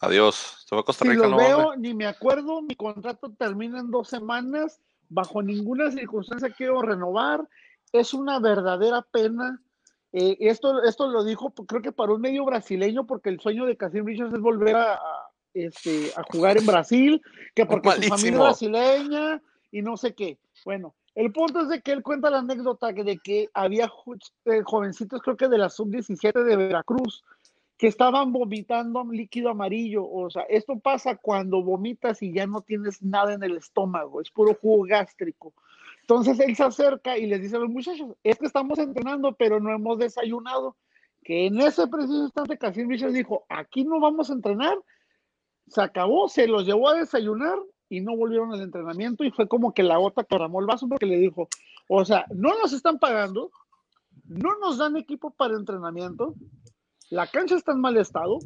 [0.00, 1.24] Adiós, se va a Costa Rica.
[1.24, 6.50] Si lo veo, ni me acuerdo, mi contrato termina en dos semanas, bajo ninguna circunstancia
[6.50, 7.46] quiero renovar
[7.92, 9.60] es una verdadera pena.
[10.12, 13.76] Eh, esto, esto lo dijo, creo que para un medio brasileño, porque el sueño de
[13.76, 15.00] Casim Richards es volver a,
[15.54, 17.22] este, a jugar en Brasil,
[17.54, 20.38] que porque su familia es brasileña y no sé qué.
[20.64, 23.90] Bueno, el punto es de que él cuenta la anécdota de que había
[24.46, 27.22] eh, jovencitos, creo que de la sub-17 de Veracruz,
[27.76, 30.08] que estaban vomitando líquido amarillo.
[30.08, 34.30] O sea, esto pasa cuando vomitas y ya no tienes nada en el estómago, es
[34.30, 35.52] puro jugo gástrico.
[36.02, 39.60] Entonces él se acerca y les dice a los muchachos, es que estamos entrenando, pero
[39.60, 40.76] no hemos desayunado.
[41.24, 44.76] Que en ese preciso instante Casim Richards dijo, aquí no vamos a entrenar.
[45.72, 47.58] Se acabó, se los llevó a desayunar
[47.88, 50.86] y no volvieron al entrenamiento y fue como que la gota que ramó el vaso
[50.86, 51.48] porque le dijo,
[51.88, 53.50] o sea, no nos están pagando,
[54.24, 56.34] no nos dan equipo para entrenamiento,
[57.10, 58.38] la cancha está en mal estado,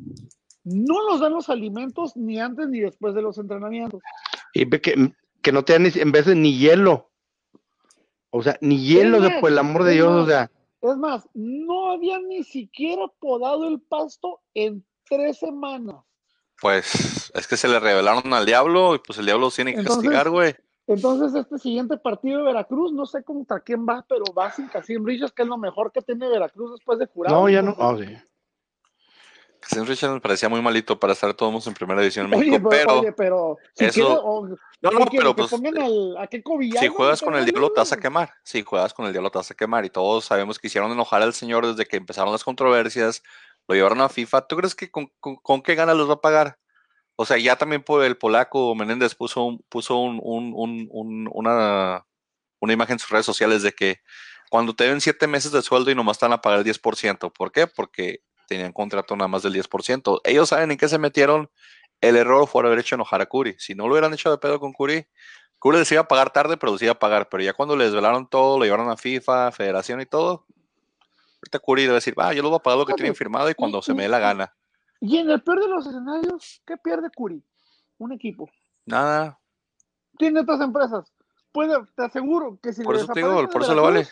[0.62, 4.01] no nos dan los alimentos ni antes ni después de los entrenamientos.
[4.55, 5.12] Y que,
[5.43, 7.11] que no te dan en vez de ni hielo.
[8.31, 10.51] O sea, ni hielo, de, por el amor de Dios, o sea.
[10.81, 16.06] Es más, no había ni siquiera podado el pasto en tres semanas.
[16.61, 20.31] Pues es que se le revelaron al diablo y pues el diablo tiene que castigar,
[20.31, 20.55] güey.
[20.88, 25.05] Entonces, este siguiente partido de Veracruz, no sé contra quién va, pero va sin Casim
[25.05, 27.33] Richards, que es lo mejor que tiene Veracruz después de jurar.
[27.33, 27.75] No, ya no.
[27.77, 28.16] Oh, sí.
[29.59, 33.01] Casim Richards me parecía muy malito para estar todos en primera división en México, pero,
[33.01, 35.53] oye, pero eso, no, no, pero pues.
[35.53, 36.42] ¿a qué
[36.79, 38.33] si juegas con el diablo te vas a quemar.
[38.45, 39.85] Si juegas con el diablo te vas a quemar.
[39.85, 43.25] Y todos sabemos que hicieron enojar al señor desde que empezaron las controversias.
[43.69, 44.47] Lo llevaron a FIFA.
[44.47, 45.11] ¿Tú crees que con,
[45.63, 46.59] qué ganas los va a pagar?
[47.17, 52.05] O sea, ya también el polaco Menéndez puso, puso una,
[52.61, 54.01] una imagen en sus redes sociales de que
[54.51, 57.33] cuando te den siete meses de sueldo y nomás están a pagar el 10%.
[57.33, 57.67] ¿Por qué?
[57.67, 60.21] Porque tenían contrato nada más del 10%.
[60.25, 61.51] Ellos saben en qué se metieron.
[62.01, 63.57] El error fue haber hecho enojar a Curi.
[63.59, 65.07] Si no lo hubieran hecho de pedo con Curi,
[65.59, 67.29] Curi les iba a pagar tarde, pero les iba a pagar.
[67.29, 70.47] Pero ya cuando les desvelaron todo, lo llevaron a FIFA, Federación y todo,
[71.42, 73.55] ahorita Curi debe decir, va, yo lo voy a pagar lo que tienen firmado y
[73.55, 74.55] cuando se me dé la gana.
[75.01, 77.42] Y en el peor de los escenarios, ¿qué pierde Curi?
[77.99, 78.49] Un equipo.
[78.85, 79.38] Nada.
[80.18, 81.12] Tiene otras empresas.
[81.53, 84.09] Puede, te aseguro que si por eso te digo, por eso le vale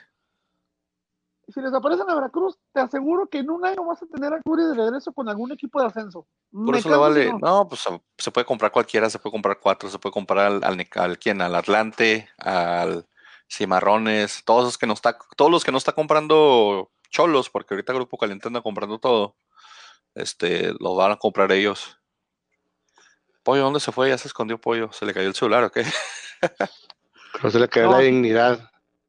[1.49, 4.41] si les aparecen a Veracruz, te aseguro que en un año vas a tener a
[4.43, 6.27] Curi de regreso con algún equipo de ascenso.
[6.51, 7.33] Por eso le vale.
[7.41, 7.69] No.
[7.69, 7.87] pues
[8.19, 11.43] se puede comprar cualquiera, se puede comprar cuatro, se puede comprar al, al, al ¿quién?
[11.43, 13.07] Al Atlante, al
[13.51, 17.93] Cimarrones, todos los que no está, todos los que no está comprando Cholos, porque ahorita
[17.93, 19.37] Grupo Caliente anda comprando todo.
[20.17, 21.97] Este, lo van a comprar ellos.
[23.45, 24.09] Pollo, ¿dónde se fue?
[24.09, 24.91] Ya se escondió Pollo.
[24.93, 25.85] ¿Se le cayó el celular o qué?
[27.33, 28.69] Pero se le cayó la dignidad.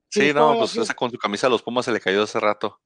[0.10, 2.80] Sí, no, pues esa con su camisa a los Pumas se le cayó hace rato.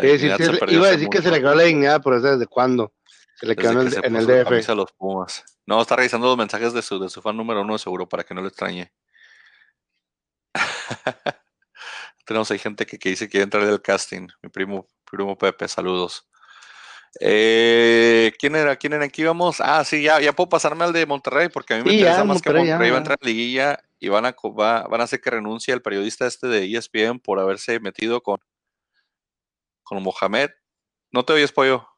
[0.00, 2.92] Sí, sí, iba a decir que se le cayó la dignidad, pero ¿desde cuándo?
[3.36, 4.48] Se le quedó en el, en el DF.
[4.48, 5.44] Camisa a los Pumas.
[5.66, 8.34] No, está revisando los mensajes de su, de su fan número uno, seguro, para que
[8.34, 8.92] no le extrañe.
[12.28, 14.28] Tenemos ahí gente que, que dice que quiere entrar al casting.
[14.42, 16.28] Mi primo, primo Pepe, saludos.
[17.20, 18.76] Eh, ¿Quién era?
[18.76, 19.06] ¿Quién era?
[19.06, 19.62] Aquí vamos.
[19.62, 22.42] Ah, sí, ya, ya puedo pasarme al de Monterrey porque a mí me interesa más
[22.42, 25.72] que Monterrey va a entrar en liguilla y van a, van a hacer que renuncie
[25.72, 28.40] el periodista este de ESPN por haberse metido con,
[29.82, 30.50] con Mohamed.
[31.10, 31.88] ¿No te oyes, pollo?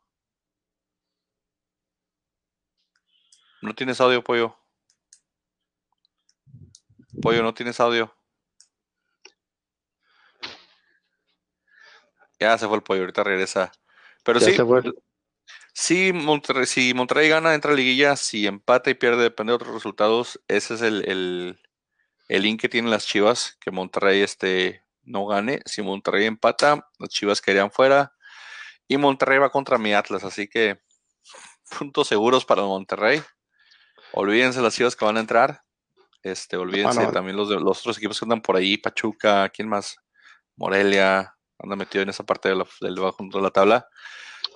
[3.62, 4.56] No tienes audio, pollo.
[7.20, 8.14] Pollo, no tienes audio.
[12.40, 13.70] Ya se fue el pollo, ahorita regresa.
[14.24, 14.56] Pero sí,
[15.72, 18.16] si Monterrey, si Monterrey gana, entra a liguilla.
[18.16, 20.40] Si empata y pierde, depende de otros resultados.
[20.48, 21.58] Ese es el,
[22.30, 25.60] el link que tienen las Chivas, que Monterrey este, no gane.
[25.66, 28.14] Si Monterrey empata, las Chivas quedarían fuera.
[28.86, 30.80] Y Monterrey va contra mi Atlas, así que
[31.78, 33.22] puntos seguros para Monterrey.
[34.12, 35.62] Olvídense las Chivas que van a entrar.
[36.22, 39.96] Este, olvídense también los, de, los otros equipos que andan por ahí, Pachuca, ¿quién más?
[40.54, 43.88] Morelia, anda metido en esa parte del debajo de la tabla.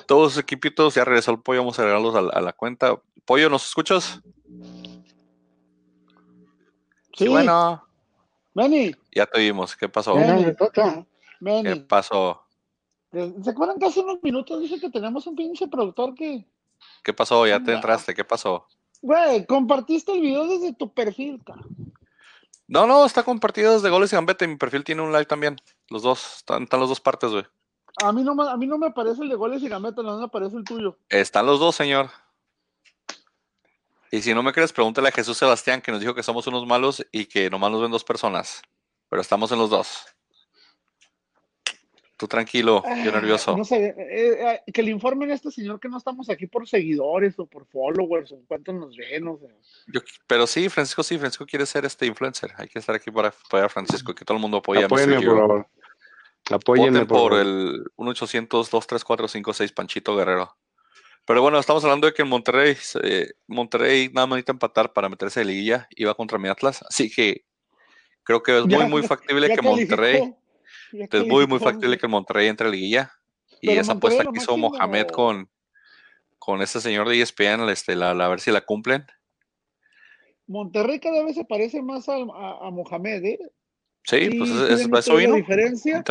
[0.06, 3.00] Todos los equipitos, ya regresó el pollo, vamos a agregarlos a, a la cuenta.
[3.24, 4.20] Pollo, ¿nos escuchas?
[7.16, 7.86] Sí, bueno.
[8.54, 8.94] Manny.
[9.14, 9.76] Ya te vimos.
[9.76, 10.14] ¿Qué pasó?
[10.14, 12.40] ¿Qué pasó?
[13.12, 16.46] ¿Se acuerdan que hace unos minutos dice que tenemos un pinche productor que.
[17.02, 17.46] ¿Qué pasó?
[17.46, 18.14] Ya te entraste.
[18.14, 18.66] ¿Qué pasó?
[19.00, 21.62] Güey, compartiste el video desde tu perfil, cara.
[22.66, 24.48] No, no, está compartido desde Goles y Gambete.
[24.48, 25.57] Mi perfil tiene un like también.
[25.90, 27.44] Los dos, están, están las dos partes, güey.
[28.03, 30.24] A mí, no, a mí no me aparece el de Goles y Gambete, no me
[30.24, 30.98] aparece el tuyo.
[31.09, 32.11] Están los dos, señor.
[34.11, 36.66] Y si no me crees, pregúntale a Jesús Sebastián, que nos dijo que somos unos
[36.66, 38.62] malos y que nomás nos ven dos personas.
[39.09, 40.07] Pero estamos en los dos.
[42.16, 43.57] Tú tranquilo, yo nervioso.
[43.57, 46.68] No sé, eh, eh, que le informen a este señor que no estamos aquí por
[46.68, 49.27] seguidores o por followers o cuántos nos ven.
[49.27, 49.40] O
[50.29, 52.53] pero sí, Francisco, sí, Francisco quiere ser este influencer.
[52.57, 55.38] Hay que estar aquí para apoyar a Francisco, que todo el mundo apoye Apóyenme, por
[55.38, 55.68] favor.
[56.50, 60.57] Apóyenme, por, por el 1-800-234-56 Panchito Guerrero.
[61.27, 62.77] Pero bueno, estamos hablando de que en Monterrey,
[63.48, 66.85] Monterrey nada más necesita empatar para meterse de liguilla y va contra mi Atlas.
[66.88, 67.44] Así que
[68.22, 70.35] creo que es muy, muy factible que Monterrey,
[70.98, 73.12] es muy, muy factible que Monterrey entre a liguilla.
[73.61, 75.48] Y esa apuesta que hizo Mohamed con,
[76.38, 79.07] con este señor de ESPN, este, la, a ver si la cumplen.
[80.46, 83.38] Monterrey cada vez se parece más a, a Mohamed, ¿eh?
[84.04, 85.30] Sí, pues es, eso vino.
[85.30, 86.04] La diferencia,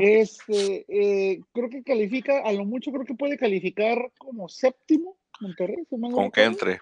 [0.00, 5.78] este, eh, creo que califica, a lo mucho creo que puede calificar como séptimo Monterrey.
[5.88, 6.80] Con que entre.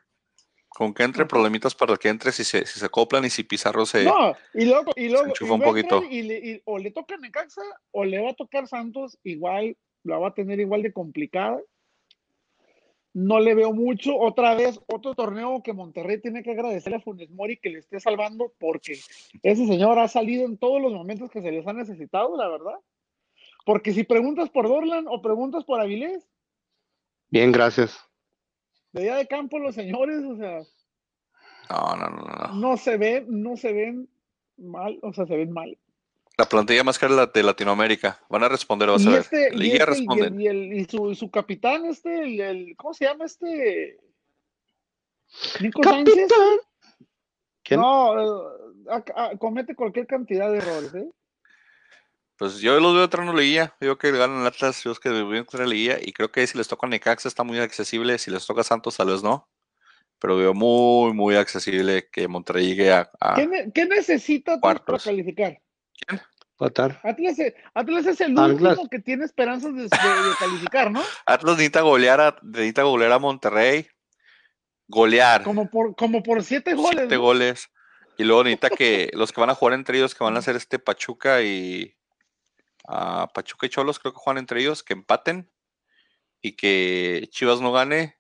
[0.76, 3.86] Con que entre problemitas para que entre si se, si se acoplan y si Pizarro
[3.86, 4.04] se.
[4.04, 6.02] No, y luego, y luego enchufa un poquito.
[6.02, 7.62] Y, o le toca Necaxa
[7.92, 11.58] o le va a tocar Santos, igual la va a tener igual de complicada
[13.14, 14.14] no le veo mucho.
[14.18, 17.98] Otra vez, otro torneo que Monterrey tiene que agradecerle a Funes Mori que le esté
[17.98, 19.00] salvando, porque
[19.42, 22.78] ese señor ha salido en todos los momentos que se les ha necesitado, la verdad.
[23.64, 26.28] Porque si preguntas por Dorlan o preguntas por Avilés.
[27.30, 28.05] Bien, gracias.
[28.96, 30.62] De allá de campo los señores, o sea.
[31.68, 32.54] No, no, no, no.
[32.54, 34.08] No se ven, no se ven
[34.56, 35.76] mal, o sea, se ven mal.
[36.38, 38.18] La plantilla más cara de Latinoamérica.
[38.30, 39.20] Van a responder, vas a ver.
[39.20, 40.06] Este, y, este,
[40.38, 43.98] y, el, y, su, su, capitán, este, el, ¿cómo se llama este?
[45.60, 46.28] Nico Sánchez.
[47.64, 47.80] ¿Quién?
[47.80, 51.10] No, eh, comete cualquier cantidad de errores, ¿eh?
[52.36, 53.74] Pues yo los veo entrando liguilla.
[53.80, 55.98] Digo que ganan el Atlas, yo que veo entrar liguilla.
[56.00, 58.18] Y creo que si les toca Necaxa está muy accesible.
[58.18, 59.48] Si les toca Santos, tal vez no.
[60.18, 63.10] Pero veo muy, muy accesible que Monterrey llegue a.
[63.74, 65.60] ¿Qué, necesita para calificar?
[66.06, 66.20] ¿Quién?
[66.58, 67.36] Atlas,
[67.74, 69.88] Atlas, es el último que tiene esperanzas de,
[70.38, 71.02] calificar, ¿no?
[71.26, 73.86] Atlas necesita golear a, necesita golear a Monterrey.
[74.88, 75.42] Golear.
[75.42, 77.00] Como por, como por siete goles.
[77.00, 77.68] Siete goles.
[78.16, 80.56] Y luego necesita que los que van a jugar entre ellos, que van a ser
[80.56, 81.94] este Pachuca y
[82.86, 85.50] a Pachuca y Cholos, creo que juegan entre ellos, que empaten
[86.40, 88.16] y que Chivas no gane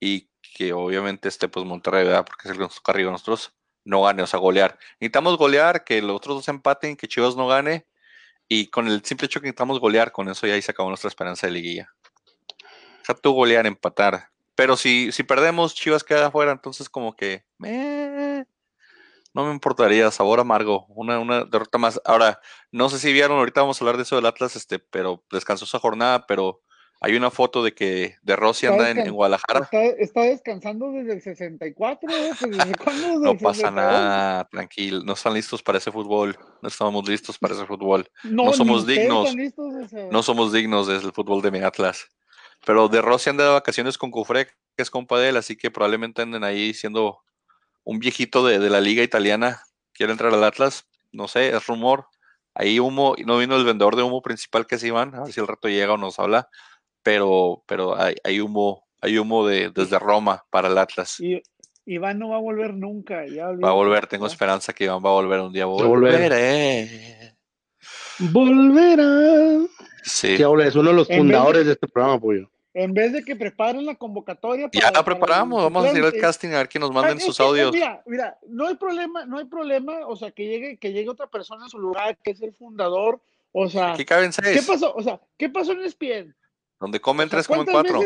[0.00, 2.24] y que obviamente este pues Monterrey, ¿verdad?
[2.24, 4.78] Porque es el que nos toca arriba nosotros, no gane, o sea, golear.
[5.00, 7.86] Necesitamos golear, que los otros dos empaten, que Chivas no gane
[8.48, 11.08] y con el simple hecho que necesitamos golear, con eso ya ahí se acabó nuestra
[11.08, 11.92] esperanza de liguilla.
[13.02, 14.30] O sea, tú golear, empatar.
[14.54, 17.44] Pero si, si perdemos, Chivas queda afuera, entonces como que
[19.34, 22.00] no me importaría, sabor amargo, una, una derrota más.
[22.04, 22.40] Ahora,
[22.70, 25.64] no sé si vieron, ahorita vamos a hablar de eso del Atlas, este, pero descansó
[25.64, 26.60] esa jornada, pero
[27.04, 29.68] hay una foto de que de Rossi anda en, Guadalajara.
[29.98, 32.70] Está, descansando desde el 64, ¿desde
[33.20, 37.66] no pasa nada, tranquilo, no están listos para ese fútbol, no estamos listos para ese
[37.66, 38.08] fútbol.
[38.22, 39.34] No, somos dignos,
[40.12, 42.06] no somos dignos del fútbol de mi Atlas.
[42.64, 45.72] Pero de Rossi anda de vacaciones con Cufré, que es compa de él, así que
[45.72, 47.18] probablemente anden ahí siendo
[47.84, 52.06] un viejito de, la liga italiana quiere entrar al Atlas, no sé, es rumor.
[52.54, 55.40] Ahí humo, no vino el vendedor de humo principal que es Iván, a ver si
[55.40, 56.48] el rato llega o nos habla,
[57.02, 61.18] pero, pero hay, humo, hay humo de, desde Roma para el Atlas.
[61.20, 61.42] Y,
[61.84, 63.24] Iván no va a volver nunca.
[63.62, 65.64] va a volver, tengo esperanza que Iván va a volver un día.
[65.64, 67.36] Volveré.
[68.18, 69.66] Volverá.
[70.04, 70.34] Sí.
[70.34, 73.94] es uno de los fundadores de, este programa, Pollo en vez de que preparen la
[73.94, 74.68] convocatoria.
[74.72, 77.72] ya la preparamos, vamos a hacer el casting a ver que nos manden sus audios.
[77.72, 81.26] Mira, mira, no hay problema, no hay problema, o sea, que llegue, que llegue otra
[81.26, 83.20] persona en su lugar, que es el fundador,
[83.52, 83.92] o sea.
[83.92, 84.60] Aquí caben seis.
[84.60, 84.94] ¿Qué pasó?
[84.94, 86.34] O sea, ¿qué pasó en ESPN?
[86.80, 88.00] Donde comen tres, comen cuatro.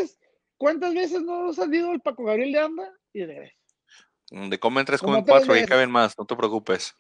[0.59, 2.93] ¿Cuántas veces no ha salido el Paco Gabriel de Anda?
[3.13, 3.53] Y de
[4.31, 6.95] Donde comen tres, comen cuatro, ahí caben más, no te preocupes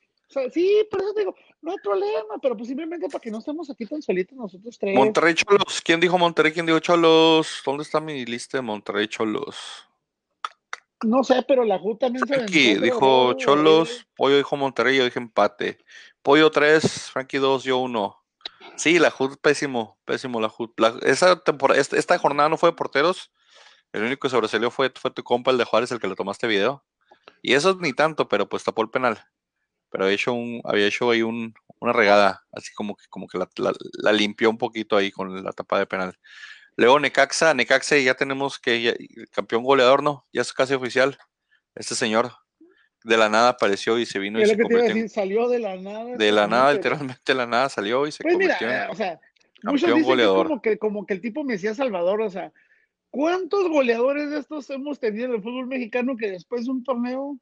[0.52, 2.70] sí, por eso te digo, no hay problema, pero pues
[3.10, 4.94] para que no estemos aquí tan solitos nosotros tres.
[4.94, 6.52] Monterrey Cholos, ¿quién dijo Monterrey?
[6.52, 7.62] ¿Quién dijo Cholos?
[7.64, 9.56] ¿Dónde está mi lista de Monterrey Cholos?
[11.02, 15.18] No sé, pero la JUT también Frankie se dijo Cholos, Pollo dijo Monterrey, yo dije
[15.18, 15.78] empate.
[16.22, 18.16] Pollo 3, Frankie 2, yo 1.
[18.76, 20.72] Sí, la JUT pésimo, pésimo la JUT.
[21.02, 23.30] esa temporada, esta, jornada no fue de porteros.
[23.92, 26.46] El único que sobresalió fue, fue tu compa, el de Juárez, el que le tomaste
[26.46, 26.84] video.
[27.42, 29.26] Y eso ni tanto, pero pues tapó el penal
[29.90, 33.38] pero había hecho, un, había hecho ahí un, una regada, así como que, como que
[33.38, 36.18] la, limpió un poquito ahí con la tapa de penal.
[36.76, 38.96] Luego Necaxa, Necaxa ya tenemos que,
[39.30, 40.26] campeón goleador, ¿no?
[40.32, 41.16] Ya es casi oficial.
[41.74, 42.32] Este señor
[43.04, 46.16] de la nada apareció y se vino y se convirtió salió de la nada.
[46.16, 48.92] De la nada, literalmente de la nada salió y se pues convirtió mira, en eh,
[48.92, 49.20] o sea,
[49.62, 50.48] muchos dicen goleador.
[50.48, 52.52] como, que, como que el tipo Mesías Salvador, o sea,
[53.10, 57.38] ¿cuántos goleadores de estos hemos tenido en el fútbol mexicano que después de un torneo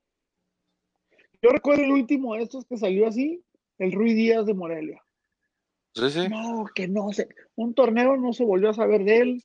[1.44, 3.44] yo recuerdo el último de estos que salió así,
[3.76, 5.04] el Rui Díaz de Morelia.
[5.94, 6.26] Sí, sí.
[6.30, 7.28] No, que no sé.
[7.54, 9.44] Un torneo no se volvió a saber de él.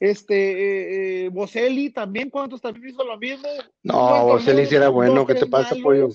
[0.00, 3.48] Este, eh, Boselli también, ¿cuántos también hizo lo mismo?
[3.84, 6.08] No, Boselli sí era bueno, ¿qué te pasa, pollo?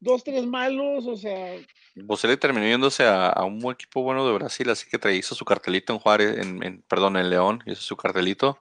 [0.00, 1.54] Dos, tres malos, o sea.
[1.96, 5.98] Boselli terminó yéndose a, un equipo bueno de Brasil, así que hizo su cartelito en
[5.98, 8.58] Juárez, en, perdón, en León, hizo su cartelito.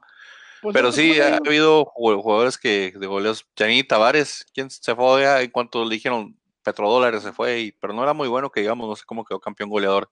[0.61, 3.45] Pues pero sí, ha habido jugadores que de goleos.
[3.57, 8.03] Janine Tavares, quien se fue en cuanto le dijeron petrodólares, se fue, y, pero no
[8.03, 10.09] era muy bueno que digamos, no sé cómo quedó campeón goleador.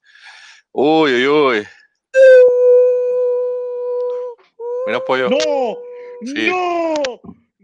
[0.71, 1.67] Uy, uy, uy.
[4.85, 5.29] Mira, pollo.
[5.29, 5.37] No,
[6.21, 6.93] no,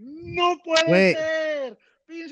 [0.05, 1.77] no puede ser.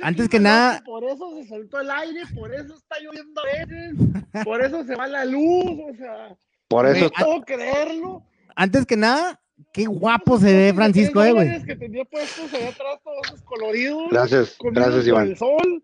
[0.01, 0.81] antes que nada.
[0.83, 4.95] Por eso se soltó el aire, por eso está lloviendo a veces, por eso se
[4.95, 6.35] va la luz, o sea.
[6.67, 7.05] Por eso.
[7.05, 8.23] No puedo creerlo.
[8.55, 9.40] Antes que nada,
[9.73, 11.63] Qué guapo se ve Francisco, eh, güey.
[11.63, 14.09] que tenía puestos allá atrás todos coloridos.
[14.09, 15.27] Gracias, gracias, Iván.
[15.29, 15.83] El sol.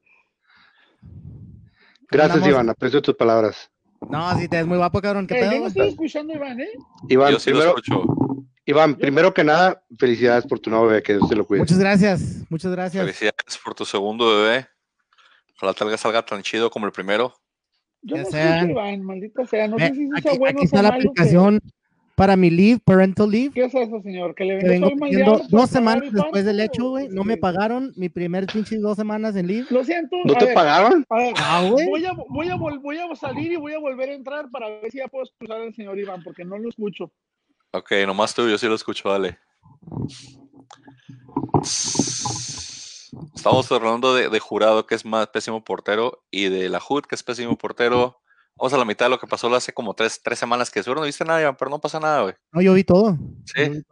[2.10, 3.70] Gracias, Iván, aprecio tus palabras.
[4.10, 5.28] No, sí, te ves muy guapo, cabrón.
[5.28, 5.52] ¿Qué pedo?
[5.52, 6.70] Yo no estoy escuchando, Iván, ¿eh?
[7.10, 8.46] Iván, yo sí primero, lo escucho.
[8.66, 11.62] Iván, primero que nada, felicidades por tu nuevo bebé, que Dios te lo cuide.
[11.62, 13.04] Muchas gracias, muchas gracias.
[13.04, 14.68] Felicidades por tu segundo bebé.
[15.58, 17.34] Ojalá tal salga tan chido como el primero.
[18.02, 19.68] Yo no sé, Iván, maldita sea.
[19.68, 21.60] No sé si aquí, bueno aquí está la aplicación
[22.18, 23.52] para mi leave, parental leave.
[23.54, 24.34] ¿Qué es eso, señor?
[24.34, 27.10] Que le vengo pidiendo dos semanas después del hecho, güey.
[27.10, 29.68] No me pagaron mi primer pinche dos semanas en leave.
[29.70, 30.18] Lo siento.
[30.26, 31.06] ¿No te pagaron?
[31.12, 34.14] A ver, ah, voy, a, voy, a, voy a salir y voy a volver a
[34.16, 37.12] entrar para ver si ya puedo escuchar al señor Iván, porque no lo escucho.
[37.70, 39.38] Ok, nomás tú, yo sí lo escucho, dale.
[43.36, 47.14] Estamos hablando de, de, Jurado, que es más pésimo portero, y de la HUD, que
[47.14, 48.22] es pésimo portero.
[48.58, 51.02] Vamos a la mitad de lo que pasó hace como tres, tres semanas que seguro
[51.02, 52.34] no viste nada, pero no pasa nada, güey.
[52.52, 53.16] No, yo vi todo.
[53.46, 53.62] Sí.
[53.62, 53.86] el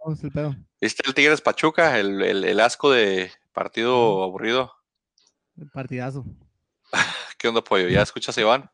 [0.81, 1.99] ¿Viste el Tigres Pachuca?
[1.99, 4.73] El, el, asco de partido aburrido.
[5.71, 6.25] partidazo.
[7.37, 7.89] ¿Qué onda, pollo?
[7.89, 8.71] ¿Ya escuchas a Iván?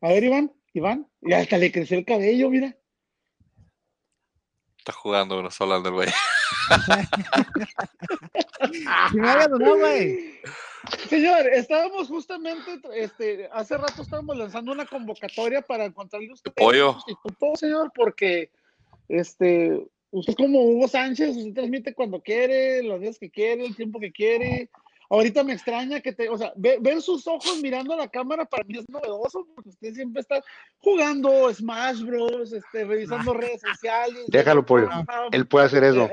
[0.00, 1.08] A ver, Iván, Iván.
[1.22, 2.76] Y hasta le creció el cabello, mira.
[4.78, 6.08] Está jugando, no está hablando el güey.
[9.58, 10.40] No, güey.
[11.08, 16.96] Señor, estábamos justamente, este, hace rato estábamos lanzando una convocatoria para encontrarle usted pollo.
[17.38, 18.50] todo, señor, porque
[19.08, 23.76] este, usted es como Hugo Sánchez, usted transmite cuando quiere, los días que quiere, el
[23.76, 24.70] tiempo que quiere.
[25.10, 28.62] Ahorita me extraña que te, o sea, ver, sus ojos mirando a la cámara para
[28.64, 30.42] mí es novedoso, porque usted siempre está
[30.78, 34.26] jugando Smash Bros, este, revisando redes sociales.
[34.28, 34.88] Déjalo, pollo.
[35.32, 36.08] Él puede hacer eso.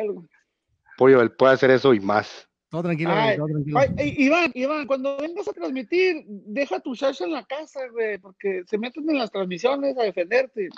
[0.98, 2.48] Pollo, él puede hacer eso y más.
[2.70, 3.80] Todo tranquilo, todo tranquilo.
[3.98, 8.78] Iván, Iván, cuando vengas a transmitir, deja tu chacha en la casa, güey, porque se
[8.78, 10.70] meten en las transmisiones a defenderte.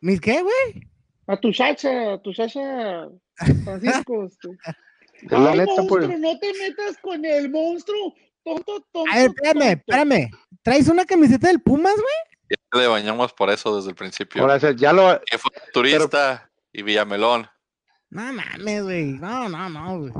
[0.00, 0.88] ¿Mis qué, güey?
[1.26, 3.08] A tu chacha, a tu chacha,
[3.64, 4.28] Francisco.
[5.22, 5.34] Este.
[5.34, 8.14] Ay, monstruo, no te metas con el monstruo.
[8.44, 9.10] Tonto, tonto.
[9.12, 10.30] A ver, espérame, espérame.
[10.62, 12.36] ¿Traes una camiseta del Pumas, güey?
[12.48, 14.42] Ya le bañamos por eso desde el principio.
[14.42, 15.20] Ahora, ya lo...
[15.24, 17.48] Que fue turista y Villamelón.
[18.10, 19.04] No mames, güey.
[19.12, 20.12] No, no, no, güey.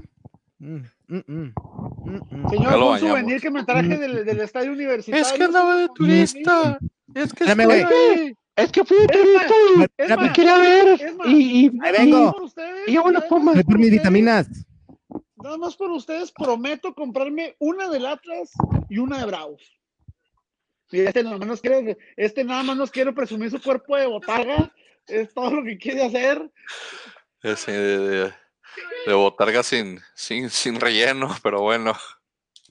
[0.59, 5.25] Mm, mm, mm, Señor, un souvenir que me traje del, del, estadio universitario.
[5.25, 6.79] Es que andaba de turista.
[7.15, 11.15] Es que Espérame, Es que fui de turista me quería ver.
[11.27, 12.35] y, y, Ahí vengo.
[12.87, 13.53] Y, yo una forma.
[13.53, 14.49] Voy por mis vitaminas.
[15.47, 18.51] Nada más por ustedes prometo comprarme una del Atlas
[18.89, 19.63] y una de Bravos.
[20.91, 24.07] Y este nada más nos quiere, este nada más nos quiere presumir su cuerpo de
[24.07, 24.75] botarga.
[25.07, 26.51] Es todo lo que quiere hacer.
[27.45, 28.33] Ese de,
[29.07, 31.95] de, botarga sin, sin, sin relleno, pero bueno.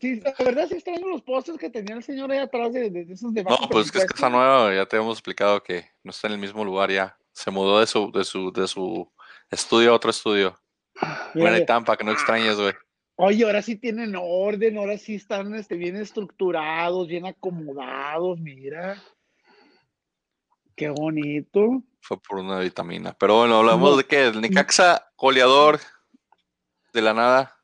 [0.02, 3.14] Sí, la verdad sí extraño los postes que tenía el señor ahí atrás de, de
[3.14, 3.62] esos debates.
[3.62, 6.34] No, pues es que es casa nueva, ya te hemos explicado que no está en
[6.34, 7.18] el mismo lugar ya.
[7.32, 9.10] Se mudó de su, de su, de su
[9.50, 10.60] estudio a otro estudio.
[11.34, 12.74] Buena y Tampa, que no extrañes, güey.
[13.18, 19.02] Oye, ahora sí tienen orden, ahora sí están este, bien estructurados, bien acomodados, mira.
[20.76, 21.82] Qué bonito.
[22.02, 23.16] Fue por una vitamina.
[23.18, 25.80] Pero bueno, hablamos de que el Necaxa, goleador
[26.92, 27.56] de la nada.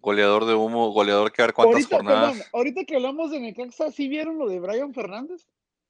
[0.00, 2.48] Goleador de humo, goleador que ver cuántas jornadas.
[2.52, 5.46] ahorita que hablamos de Necaxa, ¿sí vieron lo de Brian Fernández?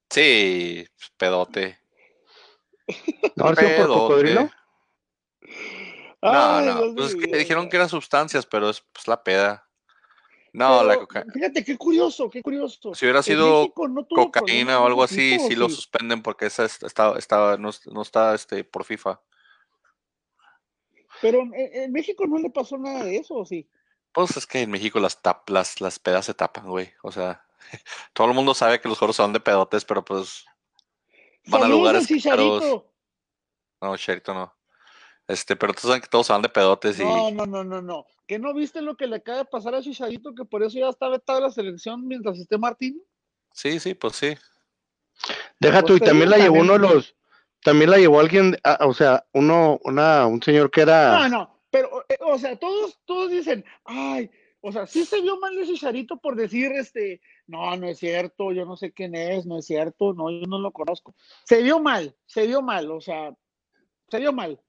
[0.09, 0.87] Sí,
[1.17, 1.77] pedote.
[3.35, 4.49] ¿No por cocodrilo?
[6.21, 9.65] No, no, pues que dijeron que eran sustancias, pero es pues, la peda.
[10.51, 11.31] No, la cocaína.
[11.31, 12.93] Fíjate, qué curioso, qué curioso.
[12.93, 17.69] Si hubiera sido cocaína o algo así, sí lo suspenden porque esa está, está, no,
[17.91, 19.21] no, está este, por FIFA.
[21.21, 23.69] Pero en, México no le pasó nada de eso, ¿o sí?
[24.11, 26.91] Pues es que en México las, tap, las, las pedas se tapan, güey.
[27.03, 27.45] O sea,
[28.13, 30.45] todo el mundo sabe que los juegos son de pedotes, pero pues
[31.45, 32.83] van a lugares caros.
[33.81, 34.58] No, Charito no.
[35.29, 37.03] Este, pero tú sabes que todos van de pedotes y.
[37.03, 38.07] No, no, no, no, no.
[38.25, 40.33] ¿Que no viste lo que le acaba de pasar a Chicharito?
[40.33, 42.99] Que por eso ya está vetado la selección mientras esté Martín.
[43.53, 44.35] Sí, sí, pues sí.
[45.59, 47.15] Deja tú, y también la llevó uno de los.
[47.63, 51.19] También la llevó alguien, o sea, uno, una, un señor que era.
[51.19, 55.37] No, no, pero, eh, o sea, todos, todos dicen, ay, o sea, sí se vio
[55.37, 59.45] mal de Chicharito por decir, este, no, no es cierto, yo no sé quién es,
[59.45, 61.13] no es cierto, no, yo no lo conozco.
[61.43, 63.35] Se vio mal, se vio mal, o sea,
[64.09, 64.59] se vio mal.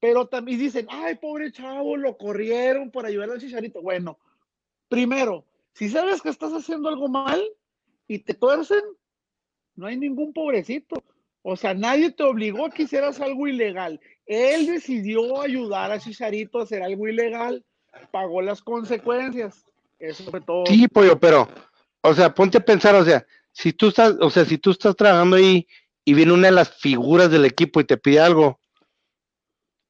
[0.00, 3.80] Pero también dicen, ay, pobre chavo, lo corrieron por ayudar al chicharito.
[3.80, 4.18] Bueno,
[4.88, 7.42] primero, si sabes que estás haciendo algo mal
[8.06, 8.82] y te tuercen,
[9.76, 11.02] no hay ningún pobrecito.
[11.42, 14.00] O sea, nadie te obligó a que hicieras algo ilegal.
[14.26, 17.64] Él decidió ayudar a Chicharito a hacer algo ilegal,
[18.10, 19.64] pagó las consecuencias.
[19.98, 20.64] Eso fue todo.
[20.66, 21.48] Sí, pollo, pero,
[22.02, 24.96] o sea, ponte a pensar, o sea, si tú estás, o sea, si tú estás
[24.96, 25.66] trabajando ahí
[26.04, 28.58] y viene una de las figuras del equipo y te pide algo,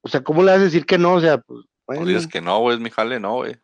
[0.05, 1.15] o sea, ¿cómo le vas a decir que no?
[1.15, 1.65] O sea, pues.
[1.87, 2.05] Bueno.
[2.05, 3.57] dices que no, güey, es mi jale, no, güey.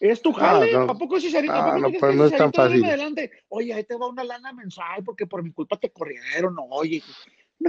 [0.00, 1.52] Es tu jale, ¿a poco Chicharito?
[1.52, 2.84] Ah, no, pero no es tan fácil.
[2.84, 3.30] Adelante?
[3.48, 7.02] Oye, ahí te va una lana mensual porque por mi culpa te corrieron, oye.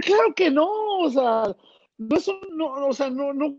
[0.02, 1.56] claro que no, o sea,
[1.98, 3.58] no es un, no, o sea, no, no.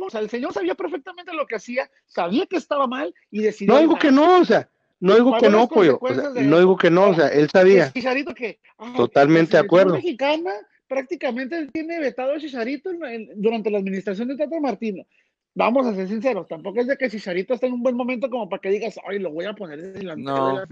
[0.00, 3.74] O sea, el señor sabía perfectamente lo que hacía, sabía que estaba mal y decidió.
[3.74, 5.98] No digo que no, o sea, no digo que no, pollo.
[6.00, 7.92] O sea, no digo que no, o sea, él sabía.
[7.92, 8.60] Chicharito que.
[8.96, 9.94] Totalmente de acuerdo.
[9.94, 10.52] mexicana
[10.92, 12.90] prácticamente tiene vetado a Chicharito
[13.36, 15.06] durante la administración de Tata Martino.
[15.54, 18.46] Vamos a ser sinceros, tampoco es de que Chicharito está en un buen momento como
[18.48, 20.62] para que digas, ay, lo voy a poner en la no.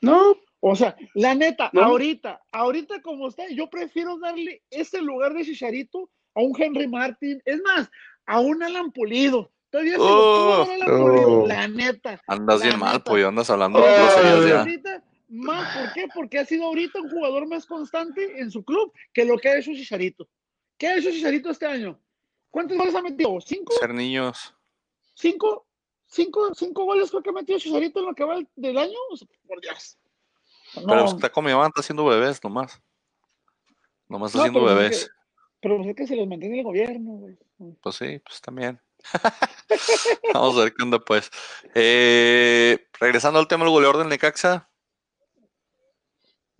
[0.00, 0.36] No.
[0.60, 6.08] O sea, la neta, ahorita, ahorita como está, yo prefiero darle ese lugar de Chicharito
[6.34, 7.90] a un Henry Martin, es más,
[8.26, 12.20] a un Alan Pulido, Todavía se lo pudo haber ocurrido, la neta.
[12.28, 13.04] Andas la bien mal, neta.
[13.10, 14.92] pollo, andas hablando de
[15.36, 16.06] Más, ¿Por qué?
[16.14, 19.58] Porque ha sido ahorita un jugador más constante en su club que lo que ha
[19.58, 20.28] hecho Chicharito.
[20.78, 22.00] ¿Qué ha hecho Chicharito este año?
[22.50, 23.40] ¿Cuántos goles ha metido?
[23.40, 23.72] ¿Cinco?
[23.80, 24.54] Ser niños.
[25.14, 25.66] ¿Cinco?
[26.06, 28.96] ¿Cinco, cinco goles creo que ha metido Chicharito en lo que va del año?
[29.10, 29.98] O sea, por Dios.
[30.76, 32.80] No, Pero está con mi mamá, está haciendo bebés nomás.
[34.08, 35.04] Nomás está no, haciendo pero es bebés.
[35.06, 35.10] que-
[35.60, 37.36] pero es que se los mantiene el gobierno, güey.
[37.82, 38.80] Pues sí, pues también.
[40.34, 41.30] Vamos a ver qué onda, pues.
[41.74, 44.68] Eh, regresando al tema del goleador del Necaxa.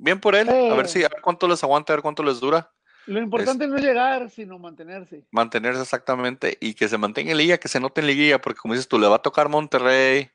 [0.05, 0.47] Bien por él.
[0.51, 0.89] A ver Eh.
[0.89, 2.71] si, a ver cuánto les aguanta, a ver cuánto les dura.
[3.07, 5.25] Lo importante no es llegar, sino mantenerse.
[5.31, 8.75] Mantenerse exactamente y que se mantenga en liga, que se note en liguilla, porque como
[8.75, 10.31] dices tú, le va a tocar Monterrey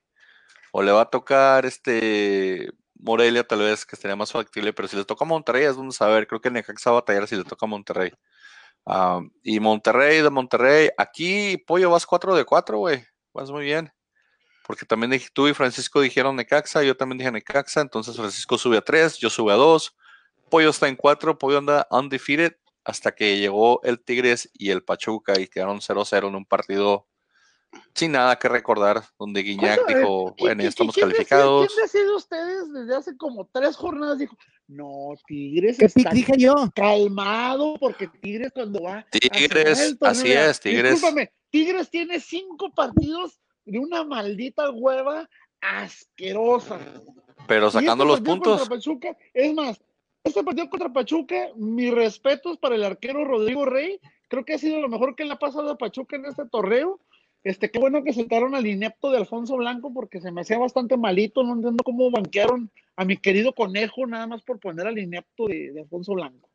[0.72, 4.98] o le va a tocar este Morelia, tal vez, que estaría más factible, pero si
[4.98, 6.26] les toca Monterrey es donde saber.
[6.28, 8.12] Creo que Necaxa va a batallar si le toca Monterrey.
[8.88, 13.04] Ah, y Monterrey, de Monterrey, aquí, Pollo, vas 4 de 4, güey.
[13.34, 13.92] Vas muy bien.
[14.70, 18.78] Porque también dij- tú y Francisco dijeron Necaxa, yo también dije Necaxa, entonces Francisco sube
[18.78, 19.96] a 3, yo sube a 2.
[20.48, 25.40] Pollo está en 4, Pollo anda undefeated hasta que llegó el Tigres y el Pachuca
[25.40, 27.08] y quedaron 0-0 en un partido
[27.96, 30.00] sin nada que recordar, donde Guiñac ¿Cuánto?
[30.00, 31.68] dijo, ¿Y- bueno, ya estamos quién decide- calificados.
[31.74, 34.20] ¿Quién decide ustedes desde hace como tres jornadas?
[34.20, 36.54] Dijo, no, Tigres ¿Qué está dije yo?
[36.76, 39.04] calmado porque Tigres cuando va.
[39.10, 40.92] Tigres, así es, Tigres.
[40.94, 43.40] Discúlpame, Tigres tiene cinco partidos
[43.70, 45.30] de una maldita hueva
[45.62, 46.80] asquerosa.
[47.48, 49.82] Pero Y sacando este los puntos, Pachuca, es más,
[50.24, 54.00] este partido contra Pachuca, mis respetos para el arquero Rodrigo Rey.
[54.28, 57.00] Creo que ha sido lo mejor que le ha pasado a Pachuca en este torneo.
[57.44, 60.98] Este, qué bueno que sentaron al inepto de Alfonso Blanco porque se me hacía bastante
[60.98, 61.44] malito.
[61.44, 65.72] No entiendo cómo banquearon a mi querido conejo nada más por poner al inepto de,
[65.72, 66.50] de Alfonso Blanco.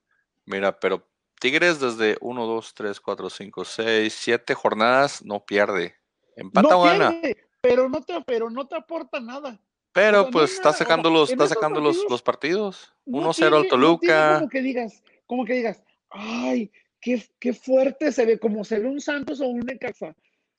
[0.44, 1.08] mira, pero
[1.40, 5.94] Tigres desde 1, 2, 3, 4, 5, 6, 7 jornadas no pierde.
[6.36, 7.14] Empata no o gana.
[7.60, 9.60] pero no te, pero no te aporta nada.
[9.92, 12.94] Pero O sea, no pues está sacando los, está sacando los, partidos los partidos.
[13.06, 14.34] No 1-0 tiene- al Toluca.
[14.38, 18.88] como que digas, como que digas, ay, qué, qué fuerte se ve, como se ve
[18.88, 20.14] un Santos o un Necaxa.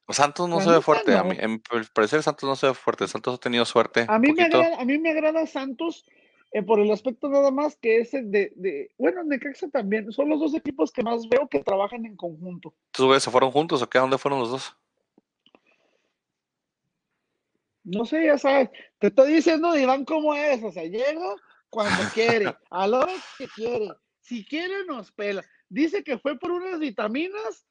[0.10, 1.16] Santos no se ve fuerte.
[1.16, 1.30] A no.
[1.30, 3.08] mí, en el parecer Santos no se ve fuerte.
[3.08, 4.06] Santos ha tenido suerte.
[4.08, 6.06] A mí, me agrada, a mí me agrada Santos
[6.52, 10.40] eh, por el aspecto nada más que ese de, de, bueno, Necaxa también, son los
[10.40, 12.74] dos equipos que más veo que trabajan en conjunto.
[12.94, 13.98] ¿Estos güeyes se fueron juntos o qué?
[13.98, 14.78] ¿A ¿Dónde fueron los dos?
[17.86, 18.70] No sé, ya sabes,
[19.00, 21.36] te estoy diciendo, Iván, cómo es, o sea, llega
[21.70, 23.90] cuando quiere, a la hora que quiere,
[24.22, 25.44] si quiere nos pela.
[25.70, 27.66] Dice que fue por unas vitaminas,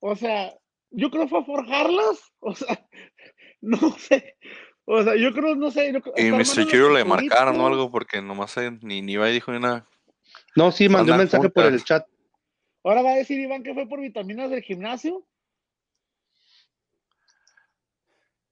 [0.00, 0.52] o sea,
[0.90, 2.86] yo creo fue a forjarlas, o sea,
[3.60, 4.36] no sé,
[4.84, 5.92] o sea, yo creo, no sé.
[5.92, 6.74] yo creo- Y Mr.
[6.76, 9.86] los le marcaron o algo porque nomás eh, ni, ni iba y dijo ni nada.
[10.56, 12.04] No, sí, mandé un mensaje por el chat.
[12.82, 15.24] Ahora va a decir Iván que fue por vitaminas del gimnasio,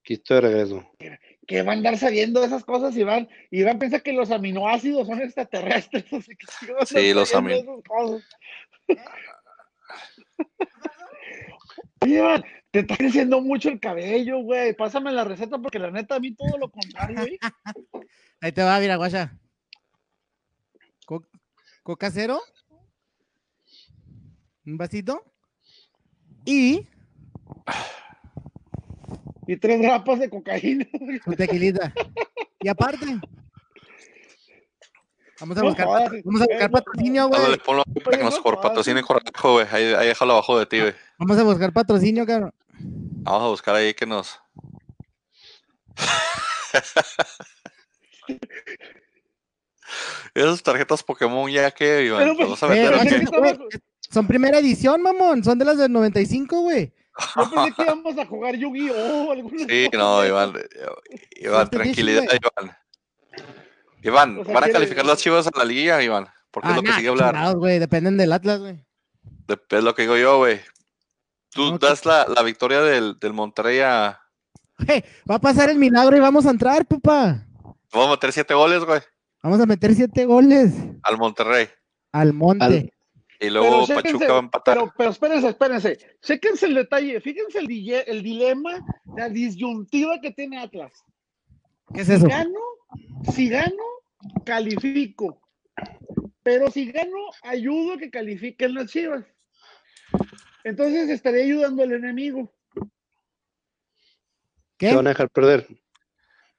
[0.09, 0.91] Aquí estoy de regreso.
[1.47, 3.29] que va a andar sabiendo esas cosas, Iván.
[3.51, 6.05] Iván piensa que los aminoácidos son extraterrestres.
[6.15, 8.25] así que sí los sabiendo esas cosas.
[12.01, 14.73] Oye, Iván, te está creciendo mucho el cabello, güey.
[14.73, 17.39] Pásame la receta porque la neta a mí todo lo contrario, güey.
[18.41, 19.39] Ahí te va, mira, guacha.
[21.05, 21.29] Co-
[21.83, 22.41] Coca cero.
[24.65, 25.23] Un vasito.
[26.47, 26.87] Y
[29.49, 30.87] Y tres grapas de cocaína.
[31.25, 31.91] su tequilita.
[32.61, 33.07] Y aparte.
[35.41, 37.59] Vamos a No buscar, jodas, vamos a buscar patrocinio, güey.
[37.65, 39.07] ponlo ahí para que nos patrocine sí.
[39.07, 39.67] Corralejo, güey.
[39.71, 40.93] Ahí, ahí déjalo abajo de ti, güey.
[41.17, 42.53] Vamos a buscar patrocinio, cabrón.
[42.79, 44.39] Vamos a buscar ahí que nos.
[50.35, 52.07] Esas tarjetas Pokémon ya que,
[54.11, 55.43] son primera edición, mamón.
[55.43, 56.93] Son de las del 95, güey.
[57.37, 59.35] Yo pensé que íbamos a jugar Yu-Gi-Oh!
[59.69, 60.55] Sí, no, Iván.
[60.57, 62.23] eh, Iván, tranquilidad.
[62.25, 62.77] Iván.
[64.03, 66.29] Iván, O sea, ¿van a calificar las chivas a la liga, Iván?
[66.51, 67.57] Porque es Ah, lo que nah, sigue hablar.
[67.57, 67.79] güey.
[67.79, 68.85] Dependen del Atlas, güey.
[69.71, 70.61] Es lo que digo yo, güey.
[71.51, 74.21] Tú No, das la, la victoria del, del Monterrey a.
[74.87, 77.45] Hey, va a pasar el milagro y vamos a entrar, papá.
[77.93, 79.01] Vamos a meter siete goles, güey,
[79.43, 81.69] Vamos a meter siete goles al Monterrey.
[82.13, 82.65] al monte.
[82.65, 82.93] Al-
[83.41, 84.75] Y luego Pero chéquense, Pachuca va a empatar.
[84.79, 85.99] Pero, pero espérense, espérense.
[86.23, 87.21] Chéquense el detalle.
[87.21, 87.67] Fíjense el,
[88.23, 88.85] dilema,
[89.17, 90.93] la disyuntiva que tiene Atlas.
[91.95, 92.25] ¿Qué es eso?
[92.27, 92.61] Si gano,
[93.33, 93.85] si gano,
[94.45, 95.41] califico.
[96.43, 99.25] Pero si gano, ayudo a que califiquen las chivas.
[100.65, 102.53] Entonces estaría ayudando al enemigo.
[104.77, 104.91] ¿Qué?
[104.91, 105.67] Se van a dejar perder.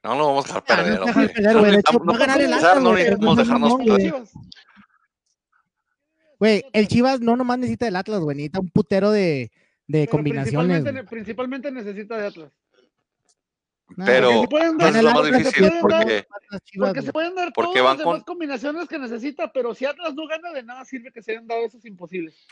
[0.03, 0.99] No lo vamos a dejar Ah, perder.
[0.99, 1.21] no te hombre.
[1.27, 1.71] dejes perder, güey.
[1.71, 3.03] De hecho, necesitamos- va a ganar el no Atlas, no güey.
[3.03, 4.01] necesitamos No, dejarnos no, Las perder.
[4.13, 4.31] chivas.
[6.39, 8.37] Güey, el Chivas no nomás necesita el Atlas, güey.
[8.37, 9.51] Necesita un putero de,
[9.87, 10.81] de combinaciones.
[10.81, 12.51] Principalmente, principalmente, necesita de Atlas.
[14.05, 16.27] Pero es lo más difícil porque,
[16.77, 20.51] porque se pueden dar todas las demás combinaciones que necesita, pero si Atlas no gana
[20.51, 22.45] de nada sirve que se hayan dado esos imposibles.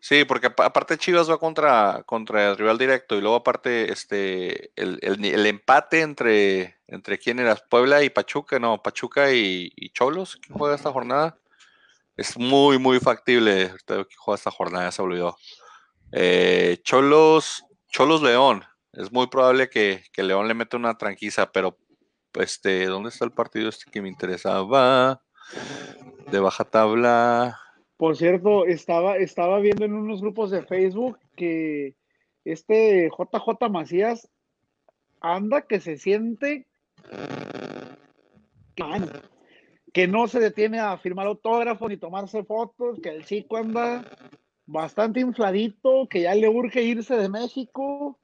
[0.00, 5.00] Sí, porque aparte Chivas va contra, contra el rival directo y luego aparte este el,
[5.02, 10.76] el, empate entre, entre quién era Puebla y Pachuca, no, Pachuca y, Cholos, que juega
[10.76, 11.36] esta jornada.
[12.18, 13.70] Es muy, muy factible
[14.16, 15.36] juega esta jornada, se olvidó.
[16.10, 21.78] Eh, Cholos, Cholos León, es muy probable que, León le meta una tranquiza, pero
[22.34, 25.22] este, ¿dónde está el partido este que me interesaba?
[26.32, 27.56] De baja tabla.
[27.96, 31.94] Por cierto, estaba, estaba viendo en unos grupos de Facebook que
[32.44, 34.28] este JJ Macías
[35.20, 36.66] anda que se siente
[39.98, 44.08] que no se detiene a firmar autógrafos ni tomarse fotos, que el chico anda
[44.64, 48.16] bastante infladito, que ya le urge irse de México.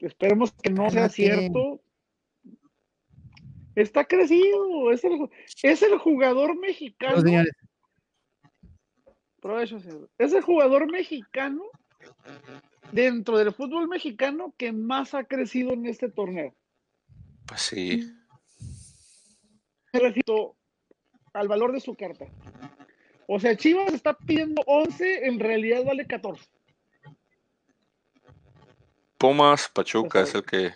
[0.00, 1.80] Esperemos que no sea cierto.
[3.76, 5.30] Está crecido, es el,
[5.62, 7.22] es el jugador mexicano.
[10.18, 11.62] Es el jugador mexicano
[12.90, 16.52] dentro del fútbol mexicano que más ha crecido en este torneo.
[17.46, 18.12] Pues sí.
[19.92, 20.56] Me refiero
[21.32, 22.26] al valor de su carta.
[23.28, 26.44] O sea, Chivas está pidiendo 11, en realidad vale 14.
[29.18, 30.72] Pumas, Pachuca es el que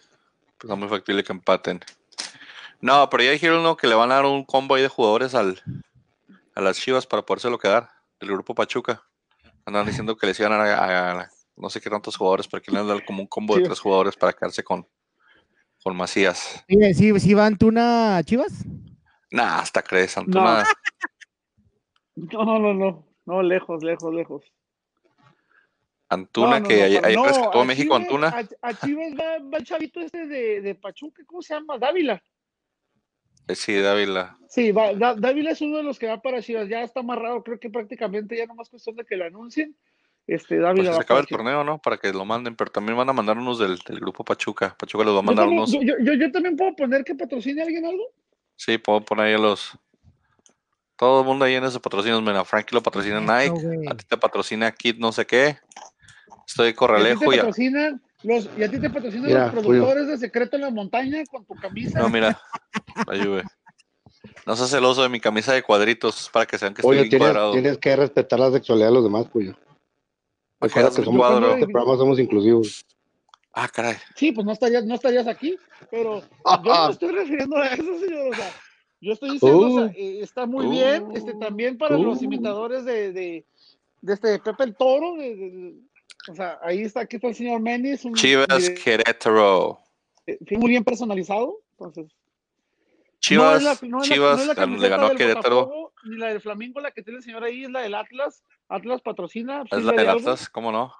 [0.58, 1.80] pues, muy factible que empaten.
[2.80, 5.60] No, pero ya dijeron que le van a dar un combo ahí de jugadores al,
[6.54, 7.90] a las Chivas para podérselo quedar
[8.20, 9.02] el grupo Pachuca.
[9.66, 12.78] Andan diciendo que les iban a, a, no sé qué tantos jugadores, pero que le
[12.78, 14.86] van a dar como un combo de tres jugadores para quedarse con,
[15.82, 16.64] con Macías.
[16.94, 18.64] ¿Sí, sí, va Antuna a Chivas?
[19.30, 20.64] Nah, hasta crees, Antuna.
[22.16, 22.58] No.
[22.58, 24.52] no, no, no, lejos, lejos, lejos.
[26.10, 28.46] Antuna, que ahí rescató a México, Antuna.
[28.60, 31.78] A, Chivas va, el chavito este de, de Pachuca, ¿cómo se llama?
[31.78, 32.22] Dávila.
[33.46, 34.36] Eh, sí, Dávila.
[34.48, 36.68] Sí, Dávila es uno de los que va para Chivas.
[36.68, 39.76] Ya está amarrado, creo que prácticamente ya no más cuestión de que lo anuncien.
[40.26, 41.78] Este, Dávila pues se acaba el torneo, ¿no?
[41.78, 44.76] Para que lo manden, pero también van a mandar unos del, grupo Pachuca.
[44.78, 45.72] Pachuca los va a mandar unos.
[45.72, 48.04] Yo, yo, también puedo poner que patrocine a alguien algo.
[48.60, 49.72] Sí, puedo poner ahí a los.
[50.96, 52.20] Todo el mundo ahí en esos patrocinios.
[52.20, 55.56] Mira, Frankie lo patrocina Nike, a ti te patrocina Kit no sé qué.
[56.46, 57.38] Estoy Corralejo y.
[57.38, 60.70] A ti te los, y a ti te patrocinan los productores de Secreto en la
[60.70, 62.00] Montaña con tu camisa.
[62.00, 62.38] No, mira,
[63.08, 63.44] ayude.
[64.44, 67.52] No seas celoso de mi camisa de cuadritos para que sean que estoy bien cuadrado.
[67.52, 69.56] Tienes que respetar la sexualidad de los demás, Puyo.
[70.60, 72.84] Recuerda que somos, en este programa somos inclusivos.
[73.52, 73.96] Ah, caray.
[74.14, 75.56] Sí, pues no estarías, no estarías aquí,
[75.90, 78.32] pero yo no estoy refiriendo a eso, señor.
[78.32, 78.52] O sea,
[79.00, 79.92] yo estoy diciendo, o sea, uh.
[79.96, 82.24] eh, está muy bien, este, también para los uh.
[82.24, 83.46] imitadores de, de,
[84.02, 85.74] de, este Pepe el Toro, de,
[86.28, 88.06] o sea, ahí está, aquí está el señor Menis.
[88.14, 89.80] Chivas Querétaro.
[90.26, 92.12] Eh, muy bien personalizado, entonces.
[93.20, 95.92] Chivas, Chivas le ganó Querétaro.
[96.04, 98.42] Ni la del Flamingo, la que tiene el señor ahí, es la del Atlas.
[98.68, 99.64] Atlas patrocina.
[99.70, 100.94] Es la del Atlas, ¿cómo no?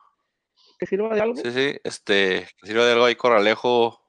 [0.81, 1.37] ¿Que sirva de algo?
[1.37, 4.01] Sí, sí, este, que sirva de algo ahí Corralejo,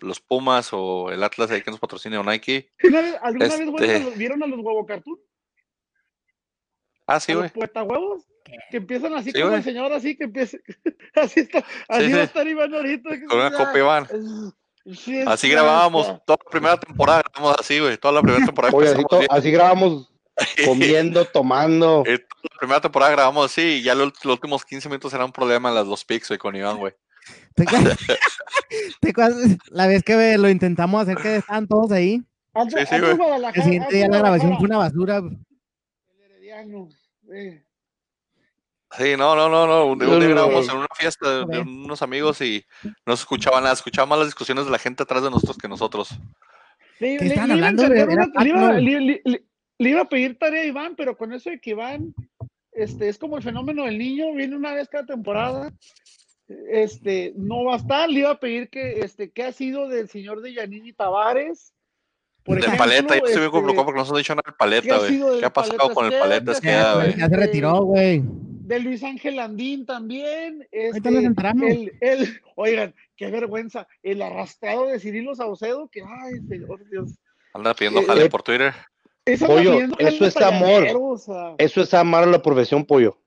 [0.00, 2.70] los Pumas o el Atlas ahí que nos patrocine o Nike.
[3.20, 5.18] ¿Alguna vez este vieron a los huevo cartoon?
[7.08, 7.50] Ah, sí, güey.
[7.50, 8.24] Puesta huevos
[8.70, 10.58] que empiezan así como el señor, así que empieza,
[11.14, 13.10] así está, así va a estar Iván ahorita.
[13.28, 14.06] Con una copa Iván.
[15.26, 18.76] así grabábamos toda la primera temporada, grabamos así, güey, toda la primera temporada.
[19.30, 20.09] así, grabamos
[20.64, 22.04] comiendo, tomando.
[22.06, 25.68] Eh, la primera temporada grabamos así y ya los, últimos 15 minutos era un problema
[25.68, 26.92] en las dos pics, güey, con Iván, güey.
[29.70, 32.22] la vez que lo intentamos hacer que estaban todos ahí.
[32.68, 33.16] sí, sí, güey.
[33.54, 35.18] El siguiente día la grabación fue una basura.
[35.18, 35.38] El
[36.22, 36.88] herediano.
[38.98, 39.86] Sí, no, no, no, no.
[39.86, 42.64] Un, día grabamos en una fiesta de, unos amigos y
[43.06, 45.68] no se escuchaban nada, escuchaban más las discusiones de la gente atrás de nosotros que
[45.68, 46.10] nosotros.
[46.98, 47.18] le,
[49.88, 52.14] iba a pedir tarea a Iván, pero con eso de que Iván
[52.72, 55.72] este, es como el fenómeno del niño, viene una vez cada temporada,
[56.70, 60.08] este, no va a estar, le iba a pedir que, este, qué ha sido del
[60.08, 61.72] señor de Yanini Tavares.
[62.42, 64.98] Por de paleta, yo estoy bien este, porque no se ha dicho nada del paleta,
[64.98, 65.40] güey.
[65.40, 66.52] ¿Qué ha pasado con el paleta?
[66.52, 68.22] Es que ya se retiró, güey
[68.70, 70.66] de Luis Ángel Andín también.
[70.70, 77.18] Este, el, el, oigan, qué vergüenza, el arrastrado de Cirilo Saucedo, que ay, señor Dios.
[77.52, 78.72] Anda pidiendo eh, jale por Twitter.
[79.46, 80.86] Pollo, eso es amor.
[81.58, 83.18] Eso es amar a la profesión, pollo.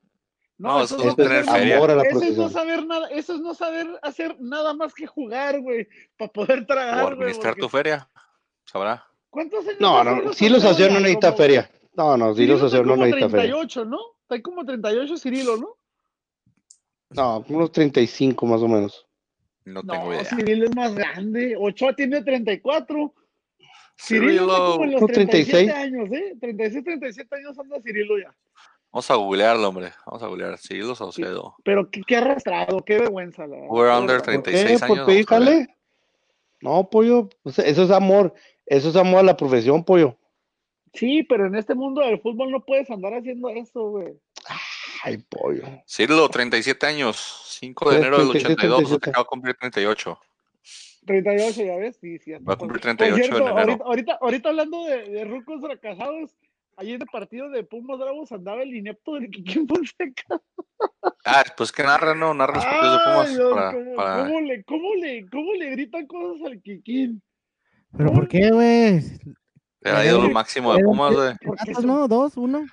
[0.57, 3.41] No, eso, es, no tener amor a la eso es no saber nada, eso es
[3.41, 5.87] no saber hacer nada más que jugar, güey,
[6.17, 7.03] para poder tragar.
[7.03, 8.07] O administrar tu feria,
[8.65, 9.05] sabrá.
[9.29, 9.81] ¿Cuántos años?
[9.81, 11.69] No, no, sí los hacía no necesita feria.
[11.95, 13.51] No, no, sí los hacía no necesita feria.
[13.51, 13.99] 38, ¿no?
[14.29, 15.75] Hay como 38 Cirilo, ¿no?
[17.09, 19.07] No, unos 35 más o menos.
[19.65, 20.25] No tengo idea.
[20.25, 21.55] Cirilo es más grande.
[21.59, 23.13] Ochoa tiene 34.
[23.97, 25.73] Cirilo, como en los No, 37 36.
[25.73, 26.35] años, ¿eh?
[26.39, 28.33] 36, 37 años anda Cirilo ya.
[28.91, 29.91] Vamos a googlearlo, hombre.
[30.05, 30.57] Vamos a googlear.
[30.59, 31.55] Cirilo Saucedo.
[31.63, 33.47] Pero qué, qué arrastrado, qué vergüenza.
[33.47, 33.67] La verdad.
[33.71, 34.43] We're under vergüenza.
[34.43, 35.11] 36 ¿Por qué?
[35.11, 35.21] años.
[35.21, 35.77] Híjale.
[36.61, 37.29] No, pollo.
[37.45, 38.33] sea, eso es amor.
[38.65, 40.17] Eso es amor a la profesión, pollo.
[40.93, 44.13] Sí, pero en este mundo del fútbol no puedes andar haciendo eso, güey.
[45.03, 45.63] Ay, pollo.
[45.87, 47.41] Cirilo, 37 años.
[47.59, 48.77] 5 de enero del 36, 82.
[48.77, 49.09] 37.
[49.09, 50.19] Acaba de cumplir 38.
[51.05, 51.97] 38, ya ves.
[51.99, 53.59] Sí, sí, ya Va a cumplir Por 38 cierto, en enero.
[53.61, 56.35] ahorita, ahorita, ahorita hablando de, de rucos fracasados,
[56.77, 60.41] ayer en el partido de Pumas Bravos andaba el inepto del Kikín Fonseca.
[61.25, 62.33] Ah, pues que narra, ¿no?
[62.33, 63.35] Narra los partidos de Pumas.
[63.35, 67.21] Dios, para- ¿cómo, para- cómo le, cómo, le, ¿Cómo le gritan cosas al Kikín?
[67.95, 69.01] ¿Pero por qué, güey?
[69.81, 71.33] Era ídolo máximo de Pumas, güey.
[71.45, 72.07] Porque ¿Cuántos, son- no?
[72.07, 72.37] ¿Dos?
[72.37, 72.65] ¿Uno?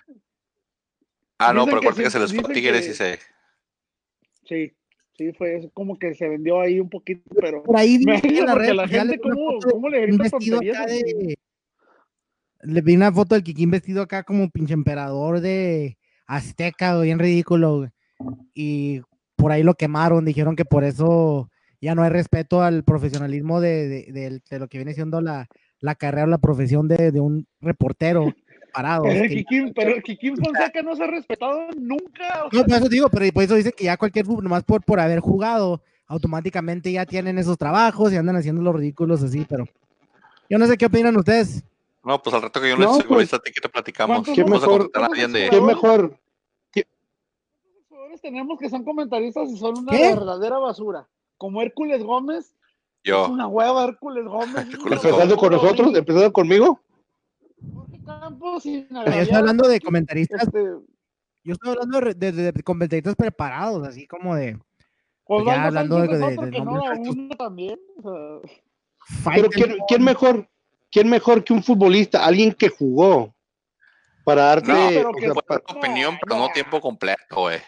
[1.38, 3.18] Ah, no, Dicen pero que que se les fue Tigres que- y se.
[4.44, 4.72] Sí,
[5.20, 8.54] sí, fue como que se vendió ahí un poquito, pero Por ahí me en porque
[8.54, 11.36] redes la gente cómo, cómo le grita vestido tonterías de...
[12.62, 17.90] Le vi una foto del Kikín vestido acá como pinche emperador de Azteca, bien ridículo.
[18.54, 19.00] Y
[19.36, 21.50] por ahí lo quemaron, dijeron que por eso
[21.80, 25.48] ya no hay respeto al profesionalismo de, de- lo que viene siendo la,
[25.80, 28.26] la carrera o la profesión de, de un reportero
[28.70, 29.02] parado.
[29.04, 32.44] Pero el que- Kikín, pero Kikín Fonseca no se ha respetado nunca.
[32.44, 34.64] o No, sea, por eso digo, pero por eso dice que ya cualquier fútbol, nomás
[34.64, 39.46] por, por haber jugado, automáticamente ya tienen esos trabajos y andan haciendo los ridículos así,
[39.48, 39.64] pero
[40.48, 41.62] yo no sé qué opinan ustedes.
[42.02, 44.16] No, pues al rato que yo no, No, esté pues, ti que te platicamos.
[44.24, 45.48] ¿cuántos Qué mejor- de.
[45.50, 46.16] ¿Qué mejor?
[47.88, 50.14] jugadores tenemos que son comentaristas y son una ¿Qué?
[50.14, 51.06] verdadera basura.
[51.36, 52.54] Como Hércules Gómez, es
[53.04, 53.28] Yo.
[53.28, 54.54] una hueva Hércules Gómez.
[54.70, 56.80] Hércules Empezando con nosotros, empezando conmigo.
[58.20, 60.62] Campos, sin Yo estoy hablando de comentaristas, este,
[61.44, 64.58] yo estoy hablando de, de- de comentaristas preparados, así como de
[65.24, 67.78] Osvaldo ya hablando de- de- de no también.
[68.02, 70.48] o sea, Pero ¿quién, quién mejor?
[70.90, 72.24] ¿Quién mejor que un futbolista?
[72.24, 73.34] Alguien que jugó.
[74.24, 74.72] Para darte.
[74.72, 77.58] No, pero o que sea, fue- pa- Tu opinión, pero no tiempo completo, güey.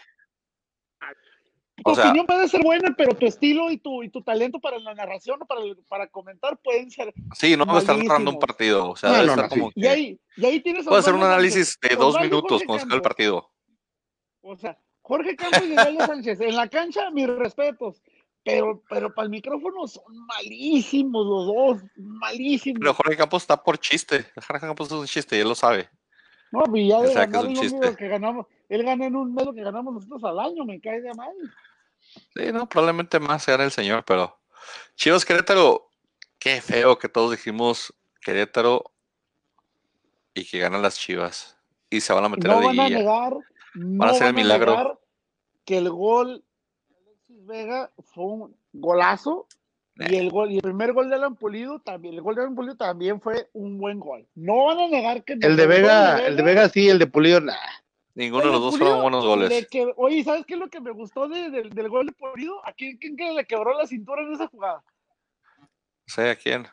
[1.83, 4.59] Tu O sea- opinión puede ser buena, pero tu estilo y tu, y tu talento
[4.59, 7.13] para la narración o para, el- para comentar pueden ser.
[7.35, 8.91] Sí, no va a estar narrando un partido.
[8.91, 11.77] O sea, No, no, como Y que- ahí, y ahí tienes Puede hacer un análisis
[11.81, 13.49] de dos y minutos cuando se el partido.
[14.41, 18.01] O sea, Jorge Campos y Osvaldo Sánchez, en la cancha, mis respetos.
[18.45, 22.79] Pero, pero para el micrófono son malísimos los dos, malísimos.
[22.81, 24.25] Pero Jorge Campos está por chiste.
[24.47, 25.89] Jorge Campos es un chiste y él lo sabe.
[26.51, 27.95] no, y ya de sea, que es ganar un chiste.
[27.95, 30.99] que ganamos, él gana en un mes lo que ganamos nosotros al año, me cae
[31.01, 31.31] de mal.
[32.35, 34.39] Sí, no, probablemente más sea el señor, pero
[34.95, 35.89] Chivas Querétaro,
[36.39, 38.91] qué feo que todos dijimos Querétaro
[40.33, 41.57] y que ganan las Chivas
[41.89, 43.33] y se van a meter no a van a negar,
[43.75, 44.71] no a hacer el van a milagro.
[44.71, 44.99] negar
[45.65, 46.43] que el gol
[46.87, 49.47] de Alexis Vega fue un golazo
[49.95, 50.19] y Eh.
[50.19, 52.75] el gol y el primer gol de Alan Pulido también, el gol de Alan Pulido
[52.75, 54.27] también fue un buen gol.
[54.33, 57.39] No van a negar que el de Vega, el de Vega sí, el de Pulido,
[57.41, 57.53] nah.
[58.15, 59.67] Ninguno de los dos fueron buenos goles.
[59.71, 62.63] que- oye, ¿sabes qué es lo que me gustó de- del- del gol de Pulido?
[62.65, 64.83] ¿A quién, quién que le quebró la cintura en esa jugada?
[65.59, 65.67] No
[66.07, 66.67] sé a quién.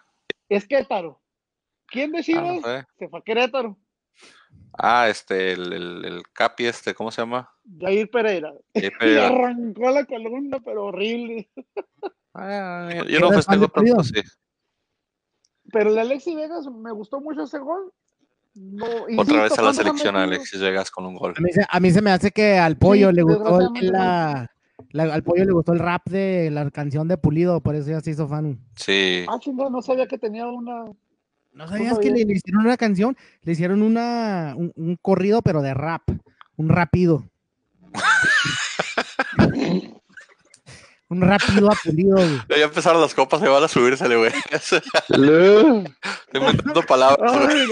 [0.49, 1.21] Es Querétaro.
[1.87, 2.45] ¿Quién de Ah, Chivas?
[2.57, 2.87] no sé.
[2.99, 3.77] Se fue a Querétaro.
[4.79, 7.51] Ah, este, el, el, el Capi, este, ¿cómo se llama?
[7.81, 8.53] Jair Pereira.
[8.75, 11.51] Jair Y arrancó la columna, pero horrible.
[12.35, 14.21] Ah, yo no ¿Eres fan de festejo tanto, sí.
[15.73, 17.93] Pero el de Alexis Vegas me gustó mucho ese gol.
[18.55, 20.35] No, Otra vez a la ¿cuántos han selección metido?
[20.35, 21.35] Alexis Vegas con un gol.
[21.37, 23.73] A mí, se, a mí se me hace que al pollo Sí, le gustó el-
[23.73, 24.51] desgraciadamente la,
[25.07, 28.01] la- al pollo le gustó el rap de la canción de Pulido, por eso ya
[28.01, 28.59] se hizo fan.
[28.75, 29.25] Sí.
[29.29, 30.85] Ah, chingada, no sabía que tenía una.
[31.53, 33.17] ¿No sabías que le hicieron una canción?
[33.43, 36.03] Le hicieron una, un, un corrido, pero de rap,
[36.57, 37.25] un rapido.
[41.11, 42.41] un rapido a Pulido, güey.
[42.49, 44.33] Ya empezaron las copas, se van a subírsele, güey.
[44.51, 44.81] Estoy
[46.33, 47.33] inventando palabras.
[47.49, 47.67] Ay.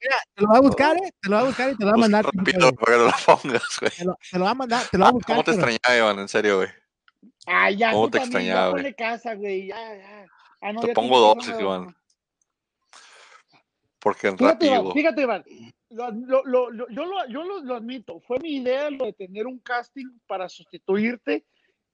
[0.00, 1.12] Mira, te lo voy a buscar, ¿eh?
[1.20, 2.24] Te lo voy a buscar y te lo voy a mandar.
[2.24, 2.72] Rápido, güey.
[2.74, 3.90] para que no la pongas, güey.
[3.90, 5.34] Te lo, te lo voy a mandar, te lo voy a Ah, buscar.
[5.36, 6.18] ¿Cómo te pero- extrañaba, Iván?
[6.20, 6.68] En serio, güey.
[7.46, 8.82] Ay, ya, ¿Cómo tú te también, extrañaba, güey?
[8.82, 9.66] ponle casa, güey.
[9.68, 10.26] Ya, ya.
[10.60, 11.96] Ah, no, Te ya pongo dos, Iván.
[13.98, 14.92] Porque en Fíjate, Iván, rápido.
[14.94, 15.44] fíjate, Iván.
[15.90, 18.20] Lo- lo- lo- lo- yo lo, yo lo, lo admito.
[18.20, 21.44] Fue mi idea lo de tener un casting para sustituirte.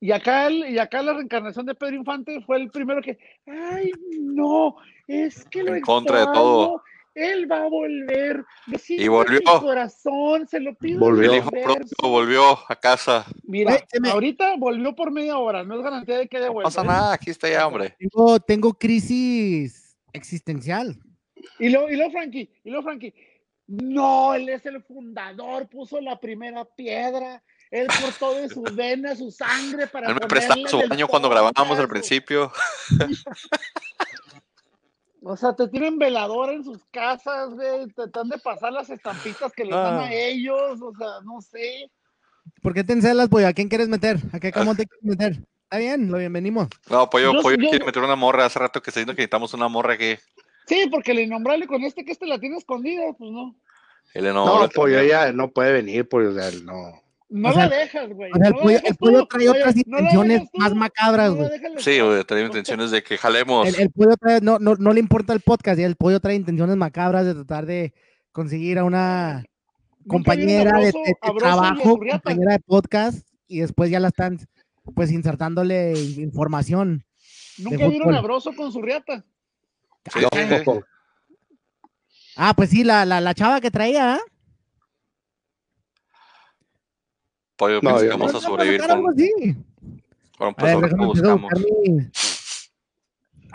[0.05, 3.19] Y acá, el- y acá la reencarnación de Pedro Infante fue el primero que.
[3.47, 3.91] Ay,
[4.21, 4.77] no,
[5.09, 6.83] es que lo En contra de todo.
[7.15, 8.45] Él va a volver.
[8.87, 9.39] Y volvió.
[9.39, 11.01] Mi corazón, se lo pido.
[11.01, 11.33] Volvió.
[11.33, 13.25] El hijo propio volvió a casa.
[13.45, 13.79] Mira,
[14.13, 15.65] ahorita volvió por media hora.
[15.65, 16.67] No es garantía de que de No vuelta.
[16.69, 16.87] pasa ¿eh?
[16.87, 17.97] nada, aquí está ya, hombre.
[17.99, 20.99] Tengo, tengo crisis existencial.
[21.59, 23.15] Y luego, y luego Frankie, y luego Frankie,
[23.69, 27.43] no, él es el fundador, puso la primera piedra,
[27.81, 31.79] él cortó de sus venas, su sangre para Él me prestaba su baño cuando grabábamos
[31.79, 32.53] al principio.
[35.27, 39.65] O sea, te tienen veladora en sus casas, güey, tratan de pasar las estampitas que
[39.65, 40.13] les dan a Ah.
[40.13, 41.91] ellos, o sea, no sé.
[42.61, 43.49] ¿Por qué te encelas, pollo?
[43.49, 44.19] ¿A quién quieres meter?
[44.33, 45.39] ¿A qué cómo te quieres meter?
[45.63, 46.69] Está bien, lo bienvenimos.
[46.91, 48.45] No, Pollo, Yo- Pollo yo- quiere meter una morra.
[48.45, 50.17] Hace rato que está diciendo que necesitamos una morra aquí.
[50.67, 53.57] Sí, porque el innombrable con este que este la tiene escondida, pues no.
[54.13, 57.03] Él no, No, lo pollo ya no puede venir, pollo, o sea, no.
[57.37, 58.31] No O sea, la dejas, güey.
[58.33, 61.51] O sea, el no pollo, el trae Oye, otras intenciones más macabras, güey.
[61.79, 63.67] Sí, güey, tenía intenciones de que jalemos.
[63.67, 66.37] El, el pollo trae- no, no, no le importa el podcast, y el pollo trae
[66.37, 67.93] intenciones macabras de tratar de
[68.31, 69.43] conseguir a una
[70.07, 70.93] compañera de,
[71.37, 74.39] trabajo, compañera de podcast, y después ya la están
[74.95, 77.05] pues insertándole información.
[77.59, 78.23] Nunca vieron a fútbol.
[78.23, 79.25] Broso con su riata.
[80.13, 80.71] Sí, No, sí, sí.
[82.37, 84.21] Ah, pues sí, la, la, la chava que traía, ¿ah?
[87.57, 89.15] Pollo, No, que vamos a sobrevivir algo con,
[90.37, 91.53] con A pues, ver, ahora buscamos.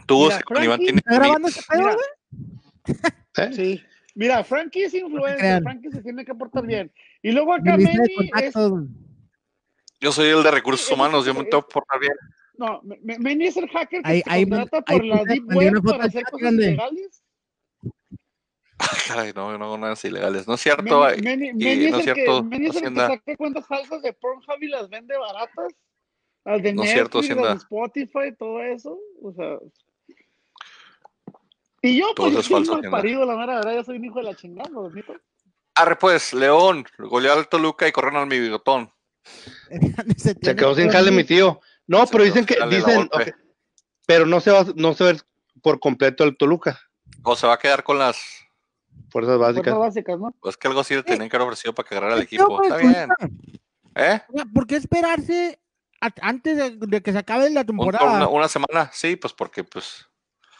[0.07, 1.93] Tú, Mira, Oscar, Iván Frankie, tiene ¿Está grabando este pedo, Mira.
[1.95, 2.97] güey?
[3.37, 3.51] ¿Eh?
[3.55, 3.81] Sí.
[4.15, 5.61] Mira, Frankie es influencer.
[5.63, 6.91] Frankie se tiene que portar bien.
[7.21, 8.53] Y luego acá Manny es.
[10.01, 12.13] Yo soy el de recursos humanos, yo me tengo que portar bien.
[12.57, 15.81] No, Me- Me- Manny es el hacker que Ahí- se contrata por la Deep Web
[15.83, 16.65] para hacer cosas grande.
[16.67, 17.21] ilegales.
[19.07, 20.47] Caray, no, no hago nada ilegales.
[20.47, 21.03] No es cierto.
[21.03, 24.01] Ay, Manny- y no es el que, cierto, Manny es el que saca cuentas falsas
[24.01, 25.73] de Pornhub y las vende baratas.
[26.45, 27.51] Al de No es cierto, Netflix, Hacienda.
[27.51, 28.97] al de Spotify, todo eso.
[29.21, 29.57] O sea.
[31.81, 34.19] Y yo, Todo pues, yo soy mal parido, la mera verdad, yo soy un hijo
[34.19, 35.13] de la chingada, admito.
[35.75, 38.91] Arre, pues, León, goleó al Toluca y corrieron al mi bigotón.
[40.17, 41.61] Se Se quedó sin que jale mi tío.
[41.87, 43.31] No, Se pero dicen que, dicen, golpe.
[43.31, 43.35] ok,
[44.05, 45.21] pero no se va, no se va a ver
[45.61, 46.79] por completo el Toluca,
[47.23, 48.21] O se va a quedar con las.
[49.09, 49.63] Fuerzas básicas.
[49.73, 50.31] Fuerzas básicas, ¿no?
[50.41, 52.57] Pues que algo así le tenían que haber ofrecido para que agarrara al ¿Qué equipo.
[52.57, 53.09] fue Está bien.
[53.95, 54.21] ¿Eh?
[54.53, 55.59] ¿Por qué esperarse
[56.01, 58.15] a- antes de, de que se acabe la Un- temporada?
[58.15, 60.05] una, una semana, sí, pues porque, pues.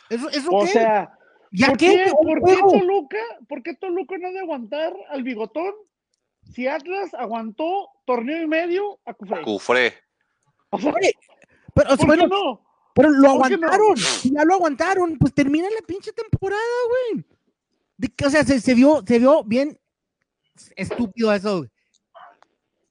[0.09, 0.71] ¿Eso, eso O qué?
[0.71, 1.17] sea,
[1.51, 1.87] ¿Ya ¿por qué?
[2.05, 2.57] qué, ¿Un por qué?
[2.79, 5.73] Toluca, ¿por qué Toluca no ha de aguantar al bigotón?
[6.53, 9.41] Si Atlas aguantó torneo y medio a Cufré.
[9.43, 9.93] Cufré.
[10.71, 11.13] O sea, Oye,
[11.75, 12.65] Pero, ¿por bueno, qué no?
[12.95, 13.67] pero lo ¿Por qué no?
[13.67, 13.97] aguantaron.
[13.97, 16.61] Si ya lo aguantaron, pues termina la pinche temporada,
[17.13, 17.25] güey.
[17.99, 19.77] De O sea, se, se vio, se vio bien
[20.77, 21.65] estúpido eso.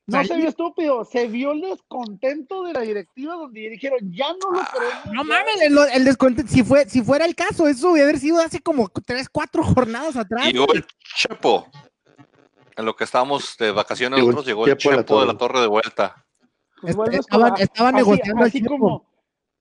[0.06, 4.52] No se vio estúpido, se vio el descontento de la directiva donde dijeron, ya no
[4.52, 5.06] lo queremos.
[5.06, 5.28] No ya".
[5.28, 8.88] mames, el, el descuento, si, fue, si fuera el caso, eso haber sido hace como
[9.04, 10.46] tres, cuatro jornadas atrás.
[10.52, 10.84] Llegó el
[11.16, 11.66] Chepo.
[12.76, 15.20] En lo que estábamos de vacaciones Llegó el nosotros, llegó el Chepo de la Chepo
[15.20, 15.60] de la Torre.
[15.62, 16.26] De vuelta.
[16.80, 19.10] Pues Est- vuelves estaban- con la- estaban así- negociando el así como,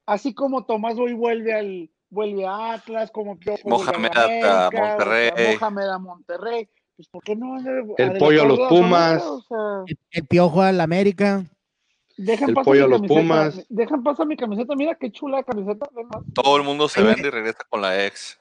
[0.06, 4.68] así como Tomás Boy vuelve al vuelve a Atlas, como Piojo vuelve Mohamed a América,
[4.68, 5.32] o sea, Monterrey.
[5.60, 6.70] Mohamed a Monterrey.
[6.96, 7.58] Pues, ¿por qué no?
[7.98, 9.22] El pollo a los Pumas.
[9.24, 11.44] O sea, El, el piojo al América.
[12.18, 13.66] dejan El pasar pollo a los camiseta, Pumas.
[13.70, 14.76] Dejan pasar mi camiseta.
[14.76, 15.88] Mira qué chula camiseta.
[15.96, 16.24] ven más.
[16.34, 17.14] Todo el mundo se Oye.
[17.14, 18.40] vende y regresa con la ex.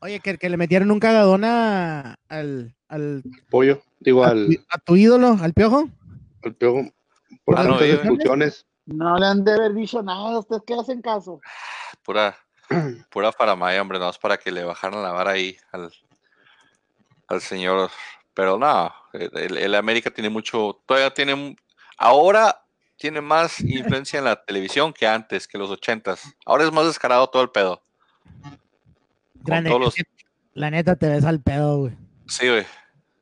[0.00, 4.52] Oye, que, que le metieron un cagadón a- al, al, Pollo, digo, a, al, tu,
[4.70, 5.90] a tu ídolo, al piojo.
[6.42, 6.84] al piojo,
[7.44, 8.66] por Ah, no, tantas yo- expulsiones.
[8.86, 10.38] No le han de haber dicho nada.
[10.38, 11.38] ¿Ustedes qué hacen caso?
[12.02, 12.34] Pura,
[13.10, 15.92] pura faramaya, hombre, no es para que le bajaran la vara ahí al,
[17.28, 17.90] al señor.
[18.34, 21.56] Pero no, el, el América tiene mucho, todavía tiene,
[21.98, 22.62] ahora
[22.96, 26.22] tiene más influencia en la televisión que antes, que los ochentas.
[26.46, 27.82] Ahora es más descarado todo el pedo.
[29.44, 29.94] Todos los,
[30.52, 31.92] la neta te ves al pedo, güey.
[32.26, 32.66] sí, güey.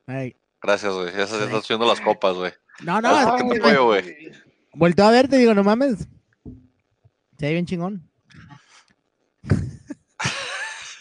[0.07, 0.35] Ay.
[0.61, 1.15] Gracias, güey.
[1.15, 2.51] Ya se están subiendo las copas, güey.
[2.81, 4.31] No, no, Ah, es ¿por que qué te me- pollo, güey?
[4.73, 5.99] Volteo a verte, digo, no mames.
[7.37, 8.08] Se ve bien chingón.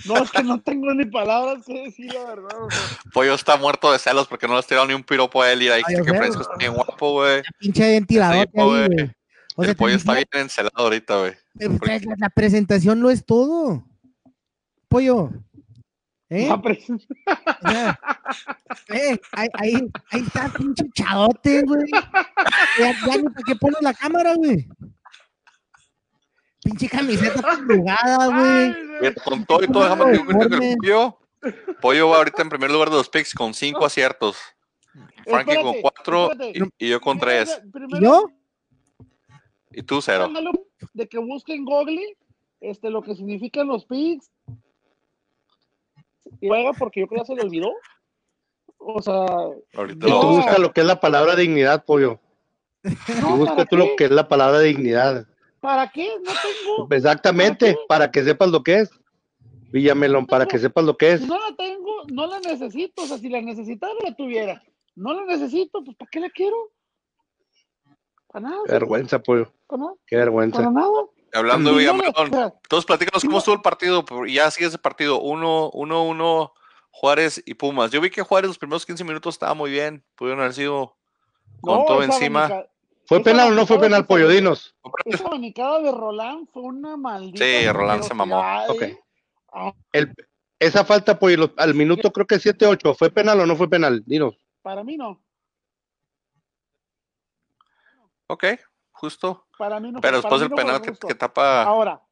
[0.08, 2.62] No, es que no tengo ni palabras que decir, la verdad.
[2.62, 2.80] o sea.
[3.12, 5.62] Pollo está muerto de celos porque no le has tirado ni un piropo a él
[5.62, 7.42] y ahí Ay, que Fresco está bien guapo, güey.
[7.58, 8.48] Pinche ventilador.
[8.52, 8.88] Sí, güey.
[9.56, 11.32] O sea, El pollo está bien encelado ahorita, güey.
[11.78, 13.84] pues, la, presentación no es todo.
[14.88, 15.30] Pollo.
[16.30, 16.48] ¿Eh?
[16.50, 16.62] O
[17.68, 17.98] sea,
[18.88, 19.74] eh, ahí, ahí,
[20.10, 21.86] ahí está pinche chadote, güey.
[22.78, 24.68] Ya, ya ni para qué pones la cámara, güey.
[26.68, 28.26] Pinche camiseta arrugada,
[29.00, 29.14] güey.
[29.24, 31.12] Con todo y todo, déjame que
[31.80, 34.36] pollo, va ahorita en primer lugar de los picks con cinco aciertos.
[35.24, 37.60] Frankie con cuatro y, y yo con tres.
[37.72, 38.30] Primero, ¿Y yo?
[39.72, 40.28] Y tú cero.
[40.92, 42.16] De que busquen Google
[42.60, 44.30] este, lo que significan los pigs.
[46.40, 47.72] Y juega porque yo creo que ya se le olvidó.
[48.76, 49.26] O sea,
[49.74, 52.20] Ahorita tú busca lo que es la palabra dignidad, pollo.
[53.20, 55.26] no, busca ¿para tú lo que es la palabra dignidad.
[55.60, 56.08] ¿Para qué?
[56.24, 56.88] No tengo.
[56.90, 58.90] Exactamente, ¿Para para que sepas lo que es.
[59.70, 61.20] Villamelón, para que sepas lo que es.
[61.26, 63.02] No la tengo, no la necesito.
[63.02, 64.62] O sea, si la necesitara, la tuviera.
[64.94, 66.56] No la necesito, pues ¿para qué la quiero?
[68.66, 69.52] Qué vergüenza, pollo.
[70.06, 70.70] Qué vergüenza.
[71.34, 76.04] Hablando, de todos platícanos cómo estuvo el partido, y ya sigue ese partido, uno, uno,
[76.04, 76.54] uno,
[76.90, 77.90] Juárez y Pumas.
[77.90, 80.96] Yo vi que Juárez los primeros 15 minutos estaba muy bien, pudieron haber sido
[81.60, 82.64] con todo encima.
[83.08, 84.28] ¿Fue penal o no fue penal, Pollo?
[84.28, 84.76] Dinos.
[85.06, 87.42] Esa manicada de Roland fue una maldita.
[87.42, 88.42] Sí, Roland se mamó.
[88.42, 88.66] Ah.
[90.58, 94.02] esa falta, Pollo, al minuto creo que 7-8, ¿fue penal o no fue penal?
[94.04, 94.36] Dinos.
[94.60, 95.22] Para mí no.
[98.26, 98.44] Ok,
[98.90, 99.46] justo.
[99.56, 100.02] Para mí no.
[100.02, 101.62] Pero después del penal que, que, tapa.
[101.62, 102.02] Ahora,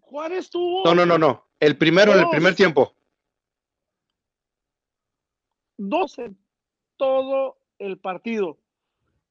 [0.00, 0.86] Juárez tuvo.
[0.86, 1.48] No, no, no, no.
[1.60, 2.94] El primero, en el primer tiempo.
[5.76, 6.34] 12
[6.96, 8.56] todo el partido.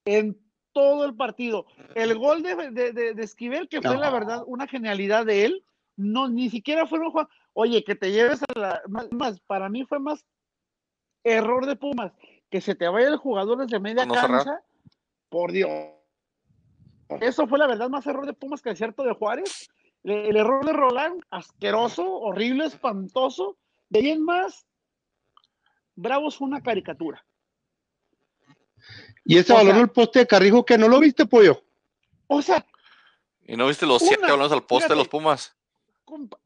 [0.06, 0.40] En
[0.80, 1.66] todo el partido.
[1.94, 5.66] El gol de, de, Esquivel, que fue la verdad una genialidad de él,
[5.98, 7.28] no, ni siquiera fue un juego.
[7.52, 8.82] Oye, que te lleves a la.
[9.12, 10.26] Más, para mí fue más
[11.26, 12.14] error de Pumas.
[12.50, 14.64] Que se te vaya el jugador desde media cancha.
[15.28, 15.70] Por Dios.
[17.20, 19.70] Eso fue la verdad más error de Pumas que el cierto de Juárez.
[20.04, 23.58] El, error de Roland, asqueroso, horrible, espantoso.
[23.90, 24.66] De ahí en más,
[25.96, 27.26] Bravos fue una caricatura.
[29.30, 31.62] Y ese valor el poste de Carrijo que no lo viste, pollo.
[32.26, 32.66] O sea.
[33.46, 35.56] ¿Y no viste los siete balones al poste de los Pumas?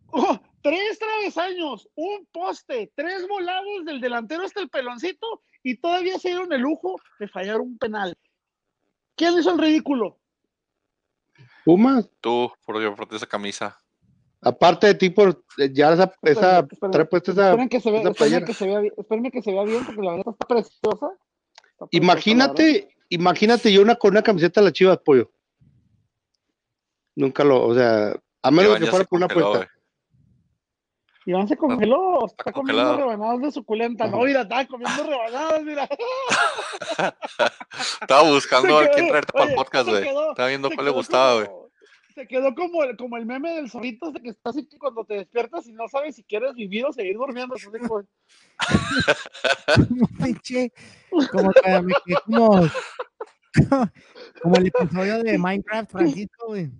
[0.08, 6.28] Oh, tres travesaños, un poste, tres volados del delantero hasta el peloncito y todavía se
[6.28, 8.18] dieron el lujo de fallar un penal.
[9.16, 10.20] ¿Quién hizo el ridículo?
[11.64, 12.10] Pumas.
[12.20, 13.80] Tú, por, por esa camisa.
[14.42, 16.76] Aparte de ti, por ya esa, esa, que
[17.80, 20.48] se vea, esperen que se vea, espérenme que se vea bien porque la verdad está
[20.48, 21.18] preciosa.
[21.92, 25.32] Imagínate, imagínate yo una con una camiseta de la Chivas, pollo.
[27.16, 29.70] Nunca lo, o sea, a menos que fuera por una apuesta.
[31.26, 34.08] Iván se congeló, está, comiendo rebanadas de suculenta.
[34.08, 35.88] No, mira, está comiendo rebanadas, mira.
[38.02, 40.06] Estaba buscando a quién traerte para el podcast, güey.
[40.06, 41.63] Estaba viendo cuál le gustaba, güey.
[42.16, 45.04] Se quedó como el, como el meme del zorrito de que está así que cuando
[45.04, 47.56] te despiertas y no sabes si quieres vivir o seguir durmiendo.
[47.82, 48.04] como...
[51.32, 51.52] como,
[52.26, 52.70] como,
[54.42, 56.72] como el episodio de Minecraft, Francisco, güey.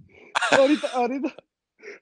[0.52, 1.36] Ahorita, ahorita,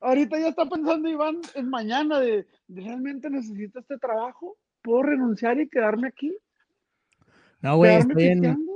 [0.01, 4.57] ahorita ya está pensando Iván en mañana de, ¿realmente necesito este trabajo?
[4.81, 6.35] ¿Puedo renunciar y quedarme aquí?
[7.61, 8.67] No, güey, estoy en...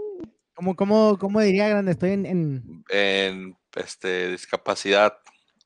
[0.54, 1.92] ¿Cómo, cómo, cómo diría grande?
[1.92, 2.84] Estoy en...
[2.90, 5.18] En, este, discapacidad.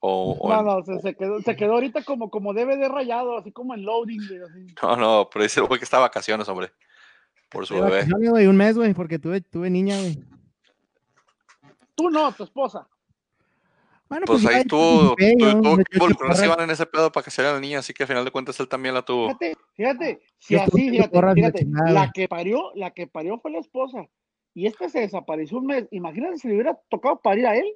[0.01, 3.73] O, no, no, se, quedó, se quedó ahorita como, como debe de rayado, así como
[3.73, 4.21] en loading.
[4.81, 6.71] No, no, pero dice que está de vacaciones, hombre.
[7.49, 8.07] Por su bebé.
[8.47, 10.19] un mes, güey, porque tuve, tuve niña, güey.
[11.95, 12.87] Tú no, tu esposa.
[14.09, 17.43] Bueno, pues, pues ahí tuvo, tuvo que involucrarse Iván en ese pedo para que se
[17.43, 19.27] la niña, así que al final de cuentas él también la tuvo.
[19.27, 24.07] Fíjate, fíjate, si así, fíjate, fíjate, la que parió, la que parió fue la esposa,
[24.55, 27.71] y este se desapareció un mes, imagínate si le hubiera tocado parir a él,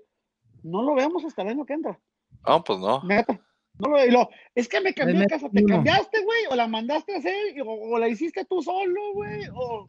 [0.63, 1.99] no lo veamos hasta el año que entra.
[2.47, 3.03] No, pues no.
[3.03, 3.39] Neta.
[3.79, 6.41] No lo, es que me cambié de casa, ¿te cambiaste, güey?
[6.51, 7.33] ¿O la mandaste a hacer?
[7.65, 9.47] ¿O, la hiciste tú solo, güey?
[9.55, 9.87] O...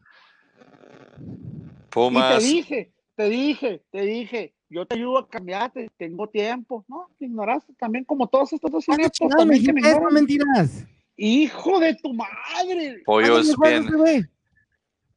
[1.91, 2.43] Pumas.
[2.43, 7.09] Y te dije, te dije, te dije, yo te ayudo a cambiarte, tengo tiempo, ¿no?
[7.19, 9.11] Te ignoraste también como todos estos dos años.
[9.37, 10.85] No, me mentiras.
[11.15, 13.03] Hijo de tu madre.
[13.05, 14.29] Pollo es bien.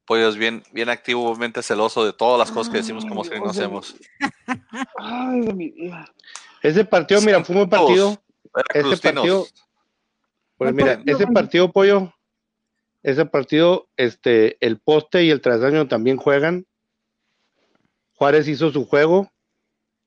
[0.09, 3.50] Pollo es bien, bien activamente celoso de todas las cosas que decimos como si no
[3.50, 3.94] hacemos.
[4.96, 6.11] Ay, de mi vida.
[6.62, 8.18] Ese partido, mira, fue un partido.
[8.72, 9.46] Ese partido.
[10.56, 12.11] Pues mira, ese partido, pollo,
[13.02, 16.66] ese partido, este, el poste y el trasaño también juegan.
[18.14, 19.30] Juárez hizo su juego,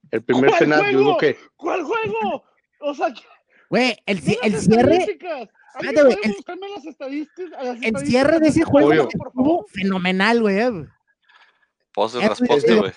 [0.09, 1.17] el primer penal, juego?
[1.17, 1.37] que.
[1.55, 2.43] ¿Cuál juego?
[2.79, 3.13] O sea,
[3.69, 5.19] güey, el, el cierre.
[5.79, 7.27] El,
[7.81, 10.59] el cierre de ese juego estuvo fenomenal, güey.
[11.93, 12.91] Poste tras poste, güey.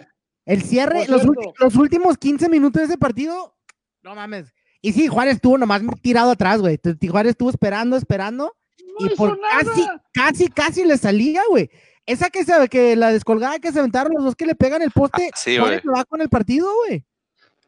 [0.46, 1.22] El cierre, los,
[1.58, 3.54] los, últimos 15 minutos de ese partido,
[4.02, 4.52] no mames.
[4.82, 6.78] Y sí, Juárez estuvo nomás tirado atrás, güey.
[7.10, 8.54] Juárez estuvo esperando, esperando.
[8.98, 11.70] y por casi, casi, casi le salía, güey.
[12.04, 14.90] Esa que se que la descolgada que se aventaron los dos que le pegan el
[14.90, 15.80] poste, ah, sí, güey.
[15.80, 17.02] va con el partido, güey.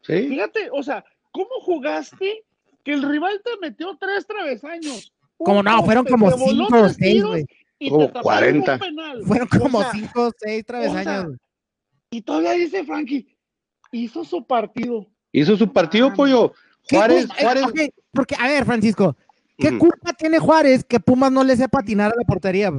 [0.03, 0.27] ¿Sí?
[0.29, 2.45] Fíjate, o sea, ¿cómo jugaste
[2.87, 5.11] que el rival te metió tres travesaños?
[5.35, 7.45] Como no, fueron como cinco o seis, güey.
[7.89, 8.79] Como 40.
[9.25, 11.35] Fueron como cinco o seis travesaños.
[12.09, 13.27] y todavía dice Frankie,
[13.91, 15.05] hizo su partido.
[15.33, 16.53] Hizo su partido, pollo.
[16.89, 17.65] Juárez, Juárez.
[18.13, 19.17] porque, a ver, Francisco,
[19.57, 22.71] ¿qué culpa tiene Juárez que Pumas no le sepa atinar a la portería?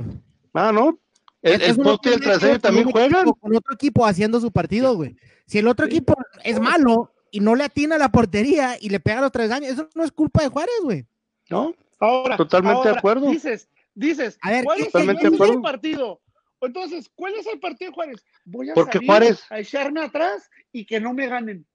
[0.54, 0.98] Ah, no,
[1.42, 3.26] el, poste y el trasero también juegan.
[3.26, 5.16] Con otro equipo haciendo su partido, güey.
[5.44, 9.00] Si el otro equipo es malo y no le atina a la portería y le
[9.00, 11.06] pega los tres años, eso no es culpa de Juárez, güey.
[11.50, 11.74] ¿No?
[12.00, 13.30] Ahora, totalmente de acuerdo.
[13.30, 16.20] Dices, dices, a ver, ¿cuál es el partido?
[16.60, 18.24] Entonces, ¿cuál es el partido de Juárez?
[18.44, 21.66] Voy a Porque salir Juárez- a echarme atrás y que no me ganen.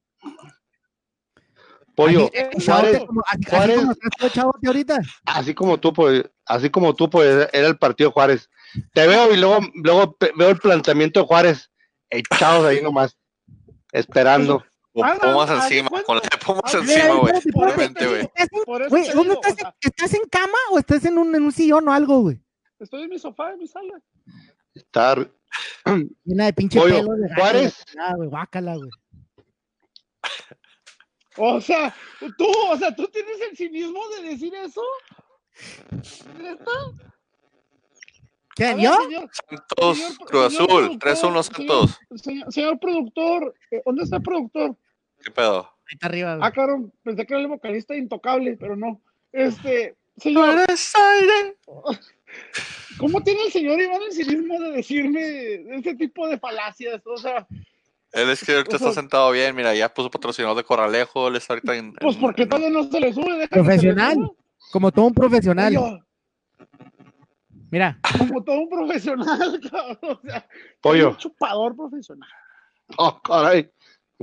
[1.95, 2.29] Pollo,
[2.65, 4.99] Juárez, como- así, así Juárez- como tú, Chavote, ahorita.
[5.25, 8.49] así como tú, pues, así como tú, pues, era el partido de Juárez.
[8.93, 11.69] Te veo y luego, luego veo el planteamiento de Juárez,
[12.09, 13.15] echados ahí nomás,
[13.91, 14.63] esperando.
[14.93, 17.33] Pumas encima, con la de Pumas encima, güey.
[17.55, 18.21] Obviamente, te güey.
[18.21, 19.53] ¿Estás en, Por eso güey, te ¿dónde digo, estás?
[19.53, 22.39] o sea- ¿Estás en cama o estás en un, en un sillón o algo, güey?
[22.79, 23.99] Estoy en mi sofá, en mi sala.
[24.75, 25.31] Estar,
[26.25, 27.83] Llena de pinche Pollo, pelo de Juárez.
[28.15, 28.89] Güey, guácala, güey.
[31.37, 31.95] O sea,
[32.37, 34.81] tú, o sea, tú tienes el cinismo de decir eso.
[38.55, 38.93] ¿Qué, ver, yo?
[38.95, 40.99] señor, Santos, señor- Cruz señor Azul, productor,
[41.33, 41.99] 3-1 Santos.
[42.21, 44.75] Señor, señor productor, eh, ¿dónde está el productor?
[45.24, 45.61] ¿Qué pedo?
[45.61, 46.47] Ahí está arriba, güey.
[46.47, 49.01] Ah, cabrón, pensé que era el vocalista intocable, pero no.
[49.32, 51.57] Este, señor, Eres aire.
[52.97, 57.01] ¿cómo tiene el señor Iván el cinismo de decirme este tipo de falacias?
[57.05, 57.47] O sea,
[58.11, 61.28] Él es que ahorita O sea- está sentado bien, mira, ya puso patrocinador de Corralejo,
[61.28, 61.93] él está ahorita en...
[61.93, 63.32] pues en- porque en- todavía no se le sube.
[63.34, 64.13] se le Profesional.
[64.13, 64.30] suba.
[64.71, 65.76] Como todo un profesional.
[65.78, 66.03] Oye,
[67.71, 69.97] Mira, como todo un profesional, cabrón.
[70.01, 70.47] O sea,
[70.82, 71.09] Pollo.
[71.09, 72.30] un chupador profesional.
[72.97, 73.71] oh, caray,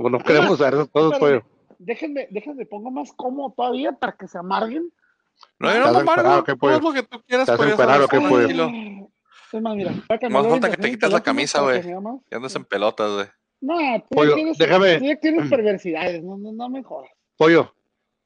[0.01, 1.43] bueno, no queremos saber esas cosas, pollo.
[1.79, 4.91] Déjenme, déjenme, pongo más cómodo todavía para que se amarguen.
[5.59, 6.75] No, no ¿Estás me amargo, emperado o qué, tú pollo?
[6.75, 8.45] haz lo que tú quieras, ¿Estás pollo, emperado o qué, sabes, pollo?
[8.47, 9.09] tranquilo.
[9.53, 11.81] Es más, mira, falta que te del quites la camisa, güey.
[11.83, 13.25] Ya andas en pelotas, güey.
[13.61, 17.09] No, tú Pollo, tienes, déjame- tú ya tienes perversidades, no, no, no me jodas.
[17.37, 17.73] Pollo,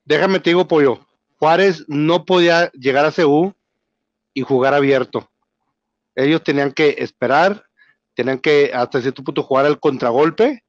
[0.06, 1.00] déjame te digo, pollo.
[1.40, 3.54] Juárez no podía llegar a CU
[4.34, 5.30] y jugar abierto.
[6.16, 7.64] Ellos tenían que esperar,
[8.14, 10.64] tenían que hasta cierto punto jugar al contragolpe.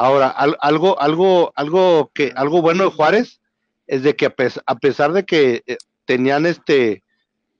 [0.00, 3.40] Ahora, al- algo, algo, algo que, algo bueno de Juárez
[3.88, 7.02] es de que a, pes- a pesar de que eh, tenían este,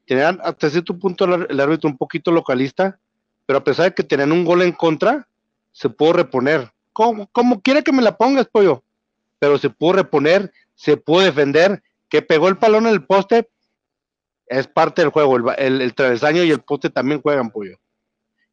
[0.07, 3.01] tenían hasta cierto punto el, árbitro un poquito localista,
[3.45, 5.27] pero a pesar de que tenían un gol en contra,
[5.73, 6.71] se pudo reponer.
[6.93, 8.85] Como, como quiera que me la pongas, pollo
[9.41, 13.49] pero se pudo reponer, se pudo defender, que pegó el balón en el poste,
[14.47, 17.79] es parte del juego, el, el- el travesaño y el poste también juegan, pollo.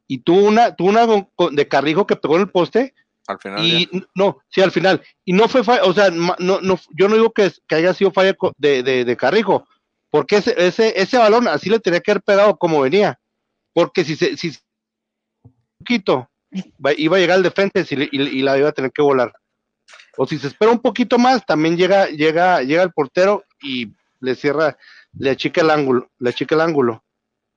[0.07, 1.07] Y tuvo una, tuvo una
[1.51, 2.93] de Carrijo que pegó en el poste,
[3.27, 4.01] Al final y ya.
[4.15, 6.59] no, sí, al final, y no fue falla, o sea, no, no,
[6.91, 9.67] yo no digo que, que haya sido falla de, de, de Carrijo,
[10.11, 13.19] porque ese, ese, ese balón así le tenía que haber pegado como venía,
[13.73, 14.49] porque si se, si
[15.43, 16.29] un poquito,
[16.97, 19.33] iba a llegar el defensa y, le- y- y la iba a tener que volar.
[20.17, 24.35] O si se espera un poquito más, también llega, llega, llega el portero y le
[24.35, 24.77] cierra,
[25.17, 27.03] le achica el ángulo, le achica el ángulo.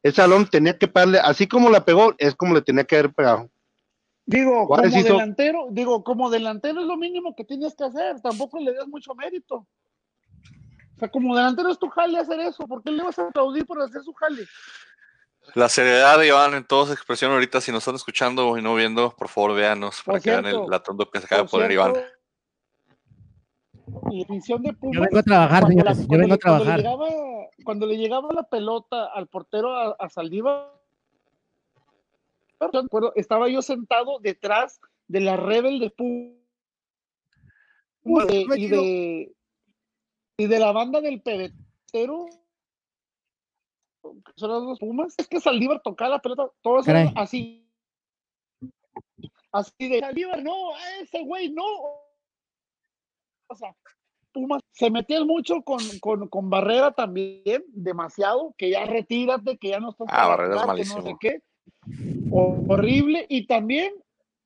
[0.03, 3.13] Ese balón tenía que pegarle, así como la pegó, es como le tenía que haber
[3.13, 3.51] pegado.
[4.31, 8.21] Digo, Juárez como hizo- delantero, digo, como delantero es lo mínimo que tienes que hacer,
[8.21, 9.55] tampoco le das mucho mérito.
[9.57, 13.65] O sea, como delantero es tu jale hacer eso, ¿por qué le vas a aplaudir
[13.65, 14.43] por hacer su jale?
[15.55, 18.75] La seriedad de Iván en toda su expresión ahorita, si nos están escuchando y no
[18.75, 21.73] viendo, por favor véanos para Por que vean el latón que se acaba de poner
[21.73, 21.95] Iván.
[21.95, 22.13] cierto,
[24.11, 26.07] La afición de Pumas, yo vengo a trabajar, señores.
[26.07, 26.77] Yo vengo a le, cuando le trabajar.
[26.77, 27.07] llegaba,
[27.65, 30.78] cuando le llegaba la pelota al portero a, a Saldívar,
[32.61, 36.39] yo recuerdo, estaba yo sentado detrás de la rebel de Pumas
[38.05, 39.37] y de, y de,
[40.39, 42.27] y de la banda del pebetero
[44.03, 47.69] que son las dos Pumas, es que Saldívar tocaba la pelota, todos eran así.
[49.53, 51.65] Así de Saldívar, no, ese güey, no.
[53.51, 53.75] O sea,
[54.33, 59.81] Pumas se metían mucho con, con, con Barrera también, demasiado, que ya retírate, que ya
[59.81, 61.19] no estás Ah, Barrera es no sé malísimo.
[61.19, 61.43] qué.
[62.31, 63.27] Ho- Horrible.
[63.29, 63.93] Y también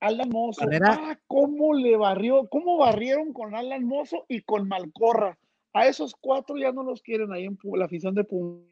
[0.00, 0.64] Alan Mozo.
[0.84, 5.38] Ah, cómo le barrió, cómo barrieron con Alan Mozo y con Malcorra.
[5.74, 8.62] A esos cuatro ya no los quieren ahí en la afición de Pumas.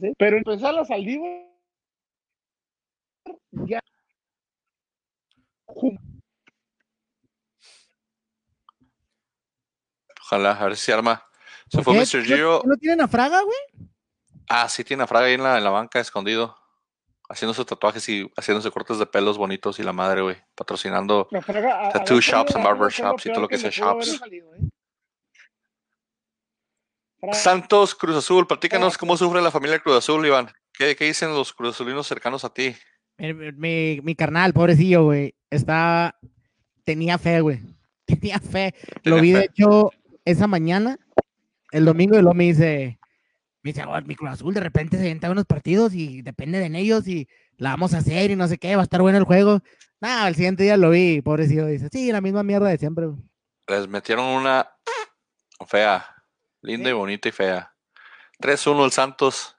[0.00, 0.12] ¿sí?
[0.16, 1.46] Pero empezar a Saldívar
[3.66, 3.80] ya
[10.22, 11.22] Ojalá, a ver si se arma.
[11.68, 11.94] Se ¿Por fue?
[12.00, 12.18] Mr.
[12.18, 12.62] ¿No- Gio.
[12.64, 13.58] ¿No tienen a Fraga, güey?
[14.48, 16.56] Ah, sí, tiene a Fraga ahí en la, en la banca escondido.
[17.28, 20.36] Haciendo sus tatuajes y haciéndose cortes de pelos bonitos y la madre, güey.
[20.54, 21.28] Patrocinando.
[21.32, 24.18] A- Tattoo shops and barber shops y todo lo que sea shops.
[24.18, 24.60] salido, ¿eh?
[27.32, 28.96] Santos Cruz Azul, platícanos Ah.
[29.00, 30.50] cómo sufre la familia Cruz Azul, Iván.
[30.72, 32.76] ¿Qué, qué dicen los Cruz Azulinos cercanos a ti?
[33.18, 35.34] Mi, mi, mi carnal, pobrecillo, güey.
[35.50, 36.16] Está.
[36.84, 37.60] Tenía fe, güey.
[38.06, 38.74] Tenía fe.
[39.02, 39.90] Lo vi, de hecho,
[40.24, 40.98] esa mañana,
[41.72, 42.98] el domingo, y luego me dice.
[43.66, 46.78] Me dice, "Oh, mi Cruz Azul de repente se entra unos partidos y depende de
[46.78, 47.26] ellos y
[47.56, 49.60] la vamos a hacer y no sé qué, va a estar bueno el juego.
[50.00, 51.66] Nada, el siguiente día lo vi, pobrecillo.
[51.66, 53.08] Dice, sí, la misma mierda de siempre.
[53.66, 54.70] Les metieron una
[55.66, 56.06] fea,
[56.62, 57.74] linda y bonita y fea.
[58.38, 59.56] 3-1 el Santos.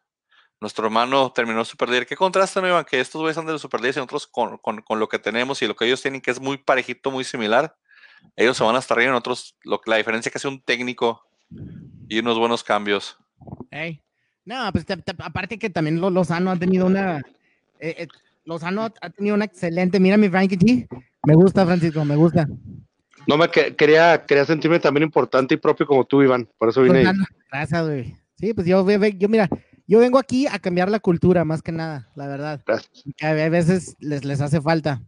[0.62, 2.06] Nuestro hermano terminó super líder.
[2.06, 2.86] ¿Qué contraste, no, Iván?
[2.86, 5.68] Que estos güeyes andan de super líderes y nosotros con, con, lo que tenemos y
[5.68, 7.76] lo que ellos tienen, que es muy parejito, muy similar.
[8.38, 11.28] Ellos se van hasta arriba, nosotros, lo, la diferencia que hace un técnico
[12.08, 13.18] y unos buenos cambios.
[14.46, 14.86] No, pues
[15.20, 17.18] aparte que también Lozano ha tenido una.
[17.80, 18.08] Eh, eh,
[18.46, 20.00] Lozano ha tenido una excelente.
[20.00, 20.88] Mira mi Frankie G.
[21.26, 22.48] Me gusta, Francisco, me gusta.
[23.28, 26.48] No, me quería, quería sentirme también importante y propio como tú, Iván.
[26.58, 27.16] Por eso vine ahí.
[27.52, 28.16] Gracias, güey.
[28.36, 29.50] Sí, pues yo, yo, mira,
[29.86, 32.64] yo vengo aquí a cambiar la cultura, más que nada, la verdad.
[32.66, 33.04] Gracias.
[33.22, 35.02] a veces les, les hace falta.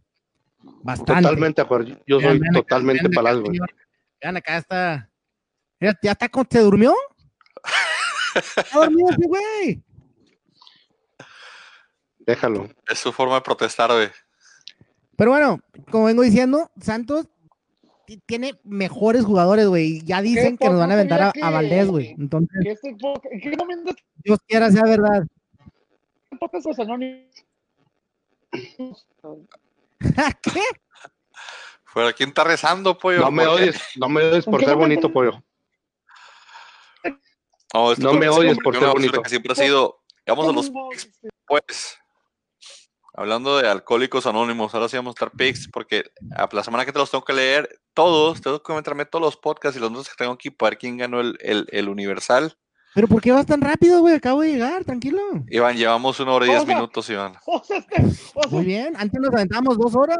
[0.82, 1.22] Bastante.
[1.22, 1.62] Totalmente,
[2.06, 3.50] Yo soy totalmente algo.
[4.20, 5.10] Vean, acá está.
[5.80, 6.94] Mira, ya está, ¿se durmió?
[8.34, 9.82] Está dormido ese güey.
[12.20, 12.68] Déjalo.
[12.88, 14.08] Es su forma de protestar, güey.
[15.16, 17.26] Pero bueno, como vengo diciendo, Santos
[18.26, 20.00] tiene mejores jugadores, güey.
[20.02, 22.14] Ya dicen que nos van a aventar a, Valdés, güey.
[22.18, 22.98] Entonces, ¿en
[23.40, 23.56] qué?
[24.24, 25.24] Dios quiera sea verdad.
[30.42, 30.60] ¿Qué?
[31.84, 33.20] Fuera, ¿quién está rezando, pollo?
[33.20, 35.42] No me odies, no me odies por ser bonito, pollo.
[37.72, 39.22] No me odies por ser bonito.
[39.26, 40.00] siempre ha sido.
[40.26, 40.70] Vamos a los
[41.46, 41.96] pues.
[43.12, 46.04] Hablando de alcohólicos anónimos, ahora sí vamos a estar pics, porque
[46.36, 49.36] a la semana que te los tengo que leer todos, tengo que meterme todos los
[49.36, 52.56] podcasts y los números que tengo aquí para ver quién ganó el, el, Universal.
[52.94, 54.14] Pero ¿por qué vas tan rápido, güey?
[54.14, 55.20] Acabo de llegar, tranquilo.
[55.48, 57.34] Iván, llevamos una hora y diez minutos, Iván.
[58.50, 60.18] Muy bien, antes nos aventamos dos horas.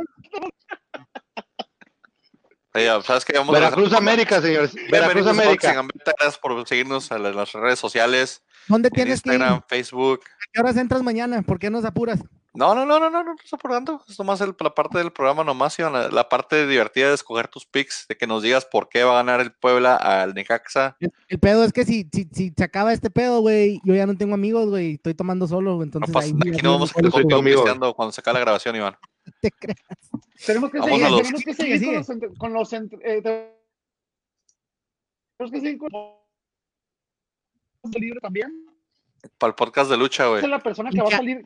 [2.72, 3.38] ¿Sabes qué?
[3.38, 4.72] Vamos Veracruz América, señores.
[4.90, 5.82] Veracruz América.
[6.04, 8.42] Gracias por seguirnos en las redes sociales.
[8.68, 10.20] ¿Dónde tienes Instagram, Facebook.
[10.24, 11.42] ¿A qué horas entras mañana?
[11.42, 12.20] ¿Por qué nos apuras?
[12.52, 14.02] No, no, no, no, no, no, no apurando.
[14.08, 17.64] Es nomás el, la parte del programa, nomás, la, la, parte divertida de escoger tus
[17.64, 20.96] picks, de que nos digas por qué va a ganar el Puebla al Necaxa.
[21.28, 24.16] El, pedo es que si, si, si, se acaba este pedo, güey, yo ya no
[24.16, 27.94] tengo amigos, güey, estoy tomando solo, entonces no, ahí, Aquí no vamos a estar contigo
[27.94, 28.96] cuando se acabe la grabación, Iván.
[29.40, 29.78] Te creas.
[30.44, 33.22] Tenemos que seguir, tenemos que seguir con los, con los eh,
[35.36, 36.16] tenemos que seguir con los
[37.94, 38.69] libre también.
[39.38, 40.42] Para el podcast de lucha, güey.
[40.42, 41.44] Es la persona que va a salir.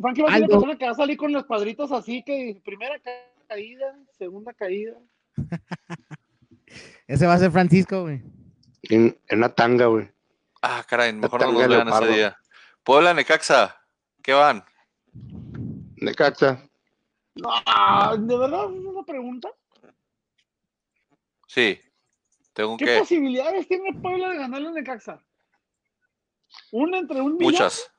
[0.00, 2.60] Frankie va a ser la persona que va a salir con los cuadritos así que
[2.64, 3.00] primera
[3.48, 4.94] caída, segunda caída.
[7.06, 8.22] Ese va a ser Francisco, güey.
[8.84, 10.08] En, en, una tanga, güey.
[10.62, 12.38] Ah, caray, mejor no nos vean ese día.
[12.84, 13.76] Puebla, Necaxa,
[14.22, 14.64] ¿qué van?
[15.96, 16.62] Necaxa.
[17.34, 17.50] No,
[18.16, 19.48] ¿De verdad es una pregunta?
[21.46, 21.80] Sí.
[22.52, 25.22] Tengo ¿Qué posibilidades tiene Puebla de ganarle a Necaxa?
[26.72, 27.52] ¿Una entre un millón?
[27.52, 27.90] Muchas.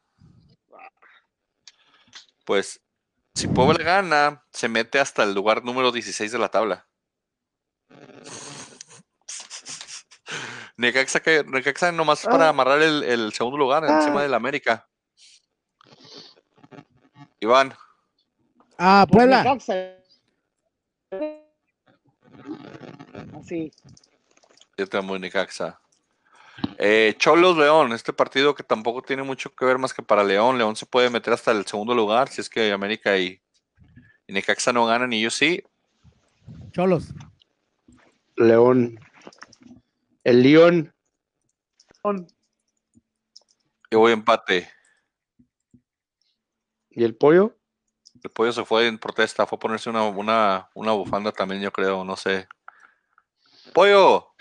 [2.46, 2.82] Pues,
[3.34, 6.88] si Puebla gana, se mete hasta el lugar número 16 de la tabla.
[10.78, 12.50] Necaxa, que, Necaxa nomás para ah.
[12.50, 14.24] amarrar el, segundo lugar encima ah.
[14.24, 14.88] del América.
[17.40, 17.74] Iván.
[18.78, 19.58] Ah, Puebla.
[23.44, 23.72] Sí.
[24.78, 25.81] Yo tengo Necaxa.
[26.84, 30.58] Eh, Cholos León, este partido que tampoco tiene mucho que ver más que para León.
[30.58, 33.40] León se puede meter hasta el segundo lugar si es que América y,
[34.28, 35.64] Necaxa no ganan y ellos sí.
[36.72, 37.14] Cholos.
[38.36, 39.00] León.
[40.24, 40.92] El León.
[43.92, 44.68] Yo voy empate.
[46.90, 47.56] ¿Y el pollo?
[48.24, 51.72] El pollo se fue en protesta, fue a ponerse una, una, una bufanda también, yo
[51.72, 52.48] creo, no sé.
[53.72, 54.34] Pollo.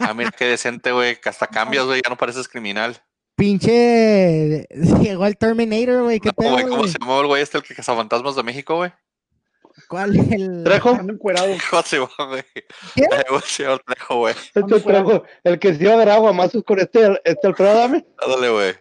[0.00, 1.20] Ah, mira qué decente, güey.
[1.20, 2.00] Que hasta cambias, güey.
[2.02, 3.00] Ya no pareces criminal.
[3.36, 4.66] Pinche.
[5.02, 6.20] Llegó el Terminator, güey.
[6.20, 8.92] ¿Qué no, güey, ¿Cómo se llamó el güey este, el que fantasmas de México, güey?
[9.88, 10.16] ¿Cuál?
[10.32, 10.62] El.
[10.64, 10.92] Trejo.
[10.92, 11.48] Encuerado.
[12.28, 12.44] güey.
[12.94, 13.06] ¿Qué?
[13.44, 14.34] Señor Trejo, güey.
[14.54, 18.06] Este Trejo, el que se iba a ver agua más con este, este Alfredo Dame.
[18.26, 18.74] Dale, güey.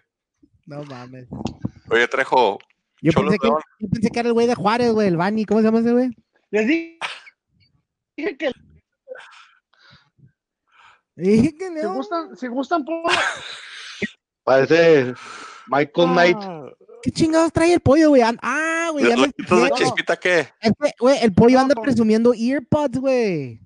[0.65, 1.27] No mames.
[1.89, 2.59] Oye, Trejo.
[3.01, 5.45] Yo pensé, que, yo pensé que era el güey de Juárez, güey, el Bani.
[5.45, 6.09] ¿Cómo se llama ese güey?
[6.51, 8.51] Les dije que
[11.15, 11.93] Dije que no.
[11.93, 13.03] gustan, si gustan, por...
[14.43, 15.13] Parece
[15.67, 16.37] Michael ah, Knight.
[17.01, 18.21] ¿Qué chingados trae el pollo, güey?
[18.41, 19.31] Ah, güey, ya me
[19.75, 20.49] chispita qué?
[20.59, 23.59] Este, güey, el pollo anda presumiendo earpods, güey.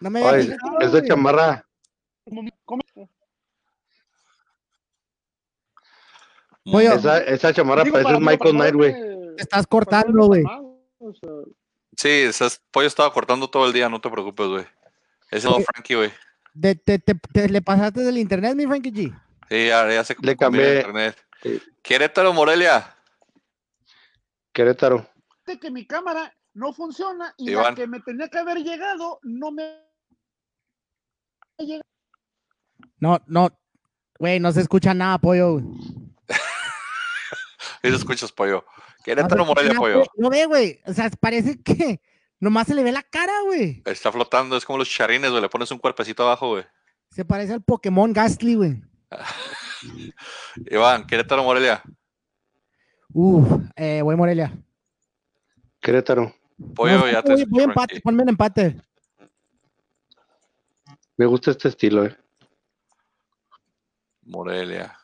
[0.00, 1.66] No me Oye, es de chamarra.
[6.64, 6.92] Pollo.
[6.92, 8.94] Esa, esa chamarra parece Michael Knight, güey.
[9.38, 10.44] Estás cortando, güey.
[11.96, 14.66] Sí, ese pollo estaba cortando todo el día, no te preocupes, güey.
[15.30, 16.12] Ese es Frankie, güey.
[16.60, 19.22] ¿Te, te, te, le pasaste del internet, mi Frankie G?
[19.48, 21.16] Sí, ya, ya se le cambié internet.
[21.82, 22.96] Querétaro, Morelia.
[24.52, 25.08] Querétaro.
[25.60, 29.84] Que mi cámara no funciona y la que me tenía que haber llegado no me
[32.98, 33.50] No, no,
[34.18, 35.60] güey, no se escucha nada, pollo.
[37.82, 38.64] ¿Y se escuchas, pollo?
[39.04, 40.04] Querétaro, Morelia, pollo.
[40.16, 40.80] No ve, güey.
[40.86, 42.00] O sea, parece que
[42.40, 43.82] nomás se le ve la cara, güey.
[43.84, 45.42] Está flotando, es como los charines, güey.
[45.42, 46.64] Le pones un cuerpecito abajo, güey.
[47.10, 48.82] Se parece al Pokémon Gastly, güey.
[50.70, 51.82] Iván, Querétaro, Morelia.
[53.12, 53.46] Uf,
[53.76, 54.52] eh, voy Morelia.
[55.80, 56.34] Querétaro.
[56.74, 58.80] Pollo, ya te voy, voy empate, ponme el empate.
[61.16, 62.16] Me gusta este estilo, eh.
[64.22, 64.96] Morelia.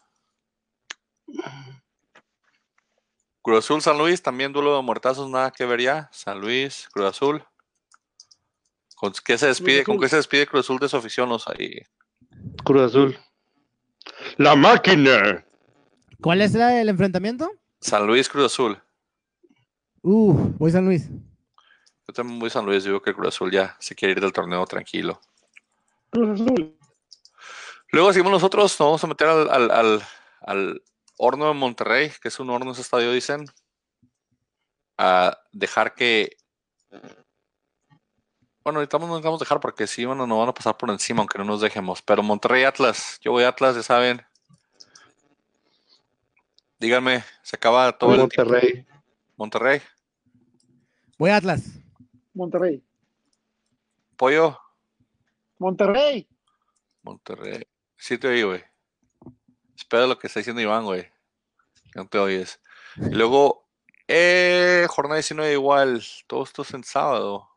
[3.46, 6.10] Cruz Azul, San Luis, también duelo de muertazos, nada que ver ya.
[6.10, 7.44] San Luis, Cruz Azul.
[8.96, 9.84] ¿Con qué se despide?
[9.84, 11.30] ¿Con qué se despide Cruz Azul de su afición?
[11.30, 11.80] ahí?
[12.64, 13.16] Cruz Azul.
[14.36, 15.46] La máquina.
[16.20, 17.48] ¿Cuál es el enfrentamiento?
[17.80, 18.82] San Luis, Cruz Azul.
[20.02, 21.08] Uh, voy San Luis.
[21.08, 24.66] Yo también voy San Luis, digo que Cruz Azul ya se quiere ir del torneo
[24.66, 25.20] tranquilo.
[26.10, 26.76] Cruz Azul.
[27.92, 30.82] Luego seguimos nosotros, nos vamos a meter al,
[31.16, 33.46] horno de Monterrey, que es un horno ese estadio, dicen.
[34.98, 36.36] A dejar que.
[38.64, 40.90] Bueno, ahorita no nos vamos a dejar porque sí, bueno, nos van a pasar por
[40.90, 42.02] encima, aunque no nos dejemos.
[42.02, 44.22] Pero Monterrey Atlas, yo voy a Atlas, ya saben.
[46.78, 48.86] Díganme, se acaba todo Monterrey.
[49.36, 49.80] Monterrey.
[51.18, 51.62] Voy a Atlas.
[52.34, 52.82] Monterrey.
[54.16, 54.58] Pollo.
[55.58, 56.28] Monterrey.
[57.02, 57.66] Monterrey.
[57.96, 58.64] Sí te oí, güey.
[59.76, 61.06] Espera lo que está diciendo Iván, güey.
[61.94, 62.60] No te oyes.
[62.96, 63.68] Y luego,
[64.08, 66.02] eh, jornada 19 igual.
[66.26, 67.48] Todo esto es en sábado.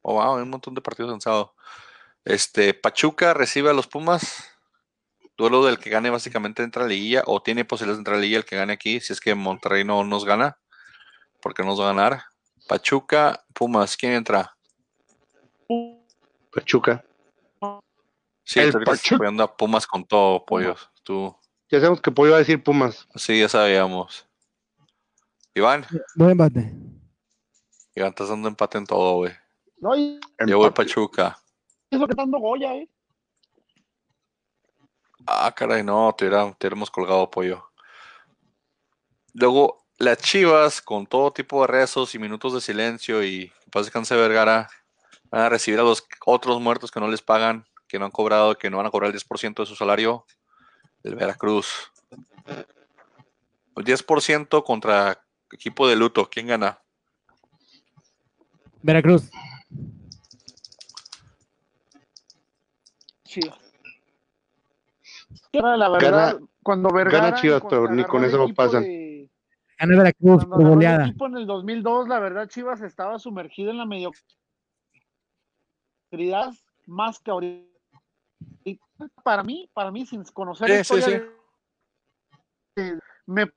[0.00, 1.54] Oh, wow, hay un montón de partidos en sábado.
[2.24, 4.48] Este, Pachuca recibe a los Pumas.
[5.36, 8.38] Duelo del que gane básicamente entra a liguilla o tiene posibilidades de entrar a liguilla
[8.38, 10.58] el que gane aquí si es que Monterrey no nos gana.
[11.40, 12.24] Porque nos va a ganar.
[12.68, 14.56] Pachuca, Pumas, ¿quién entra?
[16.52, 17.04] Pachuca.
[18.44, 20.90] Sí, el apoyando a Pumas con todo, pollos.
[21.02, 21.36] Tú.
[21.72, 23.08] Ya sabemos que Pollo va a decir Pumas.
[23.14, 24.26] Sí, ya sabíamos.
[25.54, 25.86] Iván.
[26.14, 26.70] Buen empate.
[27.94, 29.32] Iván, estás dando empate en todo, güey.
[29.78, 30.20] No, y...
[30.46, 31.38] Yo voy Pachuca.
[31.90, 32.86] Es lo que está dando Goya, eh.
[35.26, 37.64] Ah, caray, no, te, hubiéramos colgado pollo.
[39.32, 44.14] Luego, las Chivas, con todo tipo de rezos y minutos de silencio y que pase
[44.14, 44.68] Vergara,
[45.30, 48.56] van a recibir a los otros muertos que no les pagan que no han cobrado,
[48.56, 50.24] que no van a cobrar el 10% de su salario,
[51.04, 51.92] el Veracruz.
[53.76, 56.78] El 10% contra equipo de luto, ¿quién gana?
[58.82, 59.30] Veracruz.
[63.24, 63.40] Sí.
[65.52, 68.84] La verdad, cuando Vergara, gana Chivas, pero ni con eso pasan.
[69.78, 71.04] Gana Veracruz por goleada.
[71.04, 74.22] El equipo en el 2002, la verdad, Chivas estaba sumergido en la mediocridad
[76.86, 77.71] más que ahorita
[79.22, 80.70] para mí, para mí, sin conocer
[83.26, 83.52] me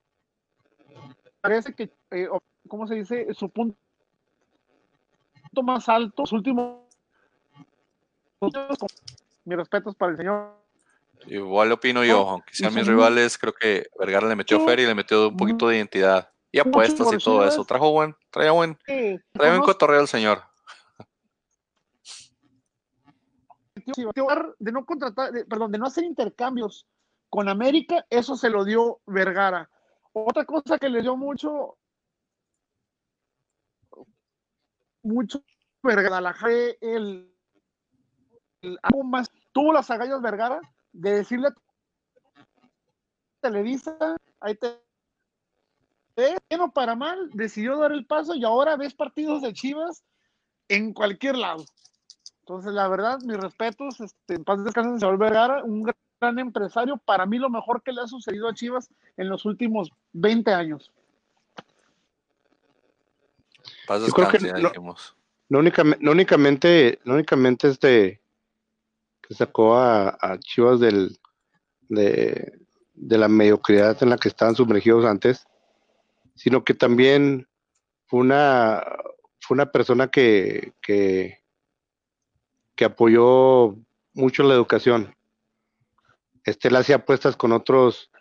[1.41, 2.27] parece que, eh,
[2.67, 3.33] ¿cómo se dice?
[3.33, 3.77] Su punto
[5.63, 6.85] más alto, su último
[9.45, 10.53] mis respetos para el señor.
[11.27, 14.95] Igual opino yo, aunque sean mis rivales, creo que Vergara le metió feria y le
[14.95, 16.29] metió un poquito de identidad.
[16.51, 17.65] Y apuestas y todo eso.
[17.65, 20.43] Trajo buen, traía buen, traía buen cotorreo el señor.
[23.85, 26.87] De no contratar, perdón, de no hacer intercambios
[27.29, 29.69] con América, eso se lo dio Vergara.
[30.13, 31.77] Otra cosa que le dio mucho,
[35.03, 35.43] mucho
[35.83, 36.33] Vergara,
[36.81, 37.31] el,
[38.61, 40.59] el algo más, tuvo las agallas Vergara
[40.91, 41.53] de decirle a
[43.41, 44.85] Televisa, ahí te
[46.49, 50.03] bueno para mal, decidió dar el paso y ahora ves partidos de Chivas
[50.69, 51.65] en cualquier lado.
[52.47, 57.25] Entonces, la verdad, mis respetos, este, en paz descansen, Saúl Vergara, un gran, empresario, para
[57.25, 60.91] mí lo mejor que le ha sucedido a Chivas en los últimos 20 años.
[63.87, 65.15] Paz descansen, ya dijimos.
[65.49, 68.21] No, únicamente, no únicamente este
[69.27, 71.19] que sacó a, Chivas del,
[71.89, 72.59] de,
[72.93, 75.47] la mediocridad en la que estaban sumergidos antes,
[76.35, 77.47] sino que también
[78.05, 78.83] fue una,
[79.39, 81.43] fue una persona que, que,
[82.75, 83.75] que apoyó
[84.13, 85.15] mucho la educación.
[86.43, 88.11] Este, él hacía apuestas con otros,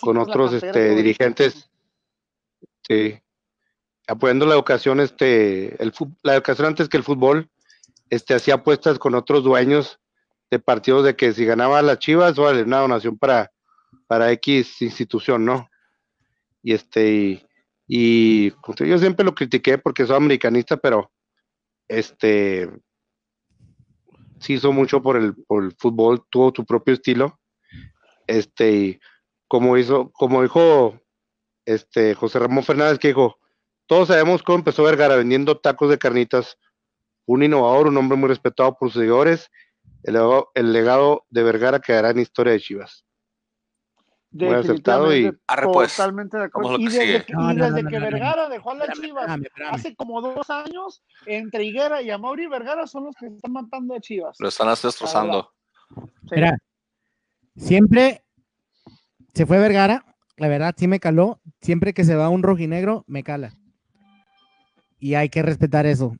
[0.00, 1.70] con otros este, dirigentes.
[2.86, 3.18] Sí.
[4.06, 7.48] Apoyando la educación, este, el, la educación antes que el fútbol,
[8.10, 9.98] este, hacía apuestas con otros dueños
[10.50, 13.50] de partidos de que si ganaba las Chivas, vale, una donación para,
[14.06, 15.70] para X institución, ¿no?
[16.62, 17.48] Y este,
[17.88, 21.10] y, y yo siempre lo critiqué porque soy americanista, pero
[21.88, 22.70] este,
[24.42, 25.34] sí hizo mucho por el,
[25.78, 27.38] fútbol, tuvo su propio estilo.
[28.26, 29.00] Este, y
[29.48, 31.00] como hizo, como dijo
[31.64, 33.38] este José Ramón Fernández, que dijo,
[33.86, 36.58] todos sabemos cómo empezó Vergara vendiendo tacos de carnitas,
[37.26, 39.50] un innovador, un hombre muy respetado por sus seguidores,
[40.02, 40.16] el
[40.54, 43.04] el legado de Vergara quedará en historia de Chivas.
[44.32, 45.30] Muy aceptado y
[45.72, 46.78] pues, totalmente de acuerdo.
[46.78, 49.40] Y desde, que, y desde que Vergara dejó a la Chivas
[49.70, 54.00] hace como dos años, entre Higuera y Amaury Vergara son los que están matando a
[54.00, 54.36] Chivas.
[54.40, 55.52] Lo están destrozando.
[56.30, 56.56] Mira,
[57.56, 58.24] siempre
[59.34, 60.04] se fue Vergara,
[60.36, 61.40] la verdad sí me caló.
[61.60, 63.54] Siempre que se va un rojinegro, me cala.
[64.98, 66.16] Y hay que respetar eso.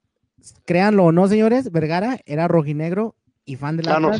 [0.66, 4.16] Créanlo o no, señores, Vergara era rojinegro y fan de la ah,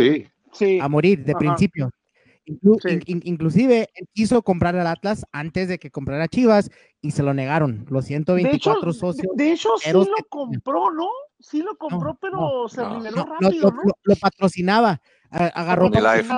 [0.52, 0.78] sí.
[0.80, 1.90] a morir de principio.
[2.44, 6.70] Inclusive él quiso comprar al Atlas antes de que comprara Chivas
[7.00, 7.86] y se lo negaron.
[7.88, 9.28] Los 124 socios.
[9.36, 11.08] De hecho, sí lo compró, ¿no?
[11.38, 13.82] Sí lo compró, pero se reveló rápido, lo, ¿no?
[14.04, 15.00] Lo, patrocinaba.
[15.30, 15.88] Agarró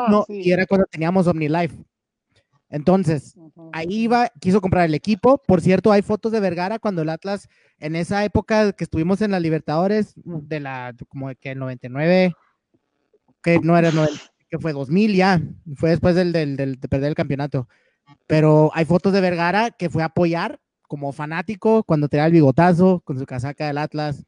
[0.09, 1.85] no, y era cuando teníamos OmniLife.
[2.71, 3.37] Entonces,
[3.73, 5.39] ahí iba, quiso comprar el equipo.
[5.39, 7.49] Por cierto, hay fotos de Vergara cuando el Atlas,
[7.79, 12.35] en esa época que estuvimos en la Libertadores, de la, como que el 99,
[13.43, 13.93] que no era,
[14.55, 15.43] que fue 2000 ya,
[15.75, 17.69] fue después del, del, de perder el campeonato.
[18.29, 23.01] Pero hay fotos de Vergara que fue a apoyar como fanático cuando tenía el bigotazo
[23.01, 24.25] con su casaca del Atlas.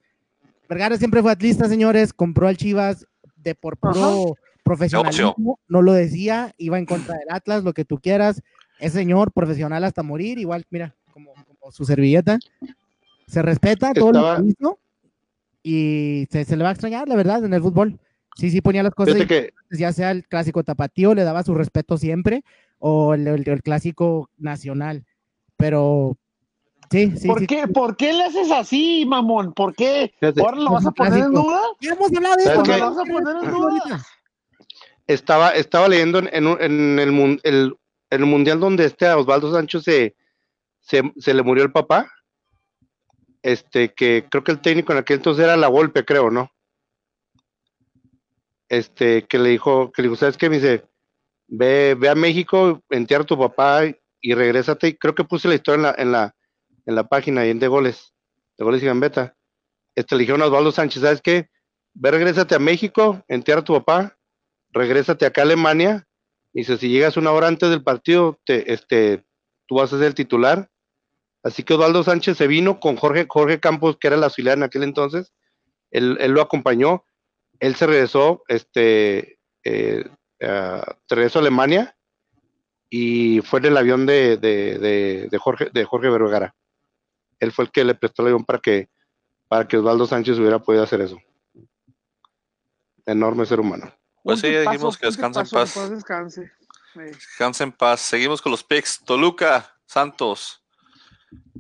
[0.69, 4.35] Vergara siempre fue atlista, señores, compró al Chivas de por puro
[4.65, 8.43] profesionalismo, no lo decía, iba en contra del Atlas, lo que tú quieras.
[8.81, 11.33] Es señor profesional hasta morir, igual, mira, como,
[11.71, 12.41] su servilleta.
[13.29, 14.79] Se respeta todo lo que hizo
[15.63, 18.01] y se, se, le va a extrañar, la verdad, en el fútbol.
[18.37, 19.17] Sí, sí, ponía las cosas,
[19.71, 22.45] ya sea el clásico tapatío, le daba su respeto siempre,
[22.79, 25.05] o el, clásico nacional.
[25.57, 26.19] Pero
[26.91, 29.53] Sí, sí, ¿Por, Qué, ¿Por qué le haces así, mamón?
[29.55, 30.15] ¿Por qué?
[30.39, 31.61] ¿Ahora lo vas a poner en duda?
[31.81, 32.63] Ya hemos hablado de eso.
[32.63, 34.07] ¿Lo vas a poner en duda?
[35.09, 37.77] Estaba, estaba leyendo en, en, el, el,
[38.11, 40.15] el, mundial donde este a Osvaldo Sancho se,
[40.81, 42.09] se, se, le murió el papá.
[43.43, 46.53] Este, que creo que el técnico en aquel entonces era la golpe, creo, ¿no?
[48.69, 50.51] Este, que le dijo, que le dijo, ¿sabes qué?
[50.51, 50.85] Me dice,
[51.49, 53.83] ve, ve a México, entierra a tu papá
[54.21, 54.99] y regrésate.
[54.99, 56.37] creo que puse la historia en la, en la,
[56.87, 58.13] en la página y en de goles,
[58.59, 59.37] de goles y gambeta.
[59.95, 61.49] Este, le dijeron a Osvaldo Sánchez, ¿sabes qué?
[61.95, 64.19] Ve, regrésate a México, entierra a tu papá,
[64.71, 66.07] regrésate acá a Alemania.
[66.53, 69.25] Y dice, si llegas una hora antes del partido, te, este,
[69.67, 70.71] tú vas a ser el titular.
[71.43, 74.65] Así que Osvaldo Sánchez se vino con Jorge, Jorge Campos, que era el auxiliar en
[74.65, 75.33] aquel entonces.
[75.91, 77.05] Él, él lo acompañó
[77.61, 80.05] él se regresó, este, eh,
[81.09, 81.97] regresó a Alemania
[82.89, 86.55] y fue en el avión de, de, de, Jorge, de Jorge Vergara.
[87.41, 88.89] Él fue el que le prestó el avión para que,
[89.49, 91.19] para que Osvaldo Sánchez hubiera podido hacer eso.
[93.05, 93.93] Enorme ser humano.
[94.23, 95.91] Pues sí, ya dijimos que descansa en paz.
[95.91, 96.51] Descanse.
[96.95, 98.01] Descansa en paz.
[98.01, 99.05] Seguimos con los picks.
[99.05, 100.65] Toluca, Santos.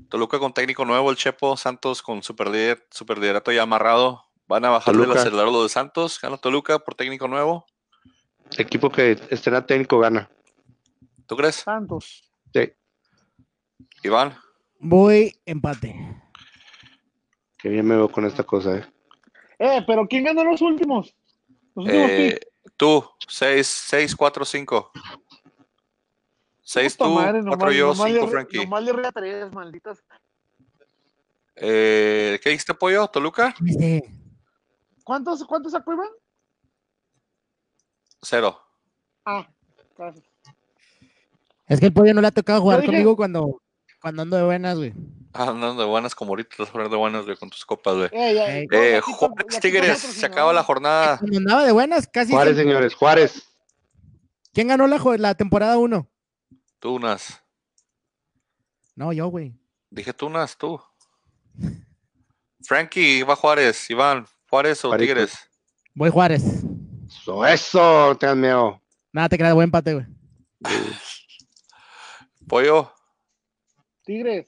[0.09, 1.57] Toluca con técnico nuevo, el Chepo.
[1.57, 4.26] Santos con super liderato ya amarrado.
[4.49, 7.67] Van a bajar el acelerador de Santos, gana Toluca por técnico nuevo.
[8.57, 10.31] Equipo que estrena técnico gana.
[11.27, 11.57] ¿Tú crees?
[11.57, 12.31] Santos.
[12.55, 12.73] Sí.
[14.05, 14.37] Iván.
[14.79, 15.97] Voy empate.
[17.59, 18.87] Qué bien me veo con esta cosa, eh.
[19.59, 21.17] Eh, pero ¿quién ganó los últimos?
[21.75, 22.41] Los últimos eh,
[22.77, 24.93] tú, 6, 6, 4, 5.
[26.63, 28.59] 6 tú, 4 yo, 5 Frankie.
[28.59, 30.05] Nomás le ría tres, malditas.
[31.57, 33.09] Eh, ¿Qué dijiste, Pollo?
[33.09, 33.55] ¿Toluca?
[33.65, 34.03] Sí.
[35.07, 36.09] ¿Cuántos, cuántos acuerdan?
[38.21, 38.61] Cero.
[39.25, 39.49] Ah,
[39.97, 40.25] gracias.
[41.69, 43.63] Es que el pollo no le ha tocado jugar conmigo cuando,
[44.03, 44.95] cuando ando de buenas, güey.
[45.33, 48.09] Ah, andando de buenas como ahorita estás de buenas, güey, con tus copas, güey.
[48.11, 51.19] Eh, eh, Juárez Tigres, se acaba la jornada.
[51.19, 52.33] Cuando andaba de buenas, casi.
[52.33, 53.49] Juárez, señores, Juárez.
[54.53, 56.11] ¿Quién ganó la, la temporada 1?
[56.81, 57.45] Tunas.
[58.97, 59.55] No, yo, güey.
[59.89, 60.81] Dije Tunas, tú.
[62.61, 64.27] Frankie, va Juárez, Iván,
[64.57, 65.51] ¿Juárez o Tigres?
[65.95, 66.43] Voy Juárez.
[67.07, 68.81] Eso, eso, te miedo.
[69.13, 70.07] Nada, te queda buen empate, güey.
[72.49, 72.91] Pollo.
[74.07, 74.47] Tigres.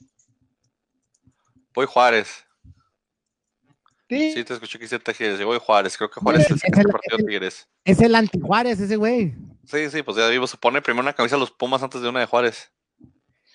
[1.75, 2.43] Voy Juárez.
[4.09, 4.33] ¿Sí?
[4.33, 5.45] sí, te escuché que hiciste Tigres.
[5.45, 5.95] Voy Juárez.
[5.99, 7.69] Creo que Juárez es, el, partido de Tigres.
[7.85, 9.35] Es el anti-Juárez ese güey.
[9.67, 10.49] Sí, sí, pues ya vimos.
[10.49, 12.73] Se pone primero una camisa a los Pumas antes de una de Juárez.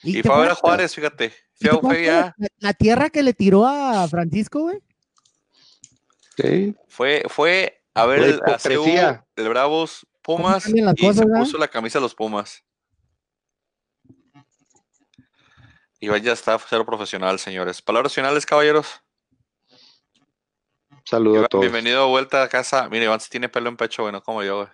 [0.04, 1.34] Y, fue a ver a Juárez, fíjate.
[1.62, 4.84] La, la, tierra que le tiró a Francisco, güey.
[6.88, 8.42] Fue, fue a ver el,
[9.36, 10.82] el Bravos Pumas y
[11.14, 12.64] se puso la camisa de los Pumas.
[16.00, 17.82] Y ya está cero profesional, señores.
[17.82, 19.02] Palabras finales, caballeros.
[21.06, 21.62] Saludos a todos.
[21.62, 22.90] Bienvenido de vuelta a casa.
[22.90, 24.68] Mire, Iván si tiene pelo en pecho, bueno, como yo,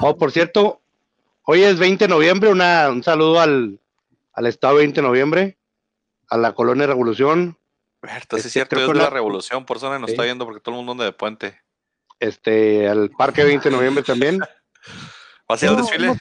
[0.00, 0.80] Oh, por cierto,
[1.42, 3.80] hoy es 20 de noviembre, una, un saludo al,
[4.32, 5.58] al estado 20 de noviembre,
[6.28, 7.57] a la colonia Revolución.
[8.00, 10.74] Berta, sí es cierto, es de la Revolución, por eso nos está viendo porque todo
[10.74, 11.60] el mundo anda de puente.
[12.20, 14.38] Este, al Parque 20 de noviembre también.
[15.50, 16.16] ¿Va a ser el desfile?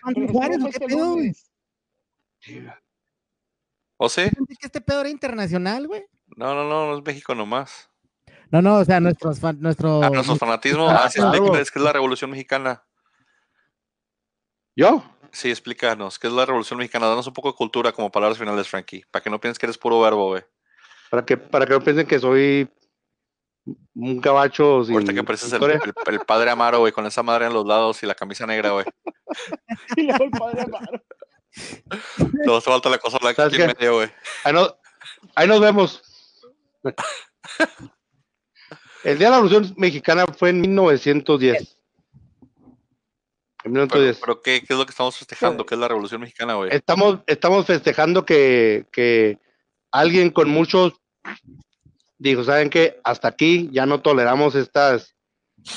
[3.97, 4.21] ¿O sí?
[4.59, 6.05] que este pedo era internacional, güey?
[6.35, 7.89] No, no, no, no es México nomás.
[8.49, 10.01] No, no, o sea, nuestros nuestro...
[10.01, 10.91] Ah, nuestros fanatismos.
[10.91, 11.19] Ah, sí,
[11.59, 12.83] es que es la Revolución Mexicana.
[14.75, 15.03] ¿Yo?
[15.31, 17.07] Sí, explícanos, ¿qué es la Revolución Mexicana?
[17.07, 19.77] Danos un poco de cultura como palabras finales, Frankie, para que no pienses que eres
[19.77, 20.43] puro verbo, güey.
[21.09, 22.69] Para que, para que no piensen que soy
[23.95, 27.65] un cabacho sin Ahorita que pareces el, padre Amaro, güey, con esa madre en los
[27.65, 28.85] lados y la camisa negra, güey.
[29.97, 31.03] y luego el padre Amaro.
[32.45, 34.09] Todo se falta la cosa blanca aquí en medio, güey.
[34.43, 34.53] Ahí,
[35.35, 36.01] ahí nos vemos.
[39.03, 41.77] El Día de la Revolución Mexicana fue en 1910.
[43.63, 44.19] En 1910.
[44.19, 45.65] Pero, ¿qué, ¿qué, es lo que estamos festejando?
[45.65, 46.71] ¿Qué es la Revolución Mexicana, güey?
[46.73, 49.39] Estamos, estamos festejando que, que
[49.91, 50.93] alguien con muchos
[52.17, 52.99] dijo, ¿saben qué?
[53.03, 55.15] Hasta aquí ya no toleramos estas,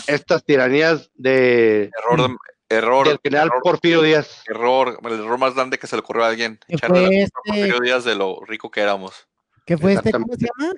[0.07, 1.91] estas tiranías de...
[1.99, 2.39] Error,
[2.69, 3.09] error.
[3.09, 4.45] Del general Porfirio Díaz.
[4.47, 6.59] Error, el error más grande que se le ocurrió a alguien.
[6.69, 7.33] Echarle a este?
[7.45, 9.27] Porfirio Díaz de lo rico que éramos.
[9.67, 10.13] ¿Qué fue este?
[10.13, 10.75] ¿Cómo se llama?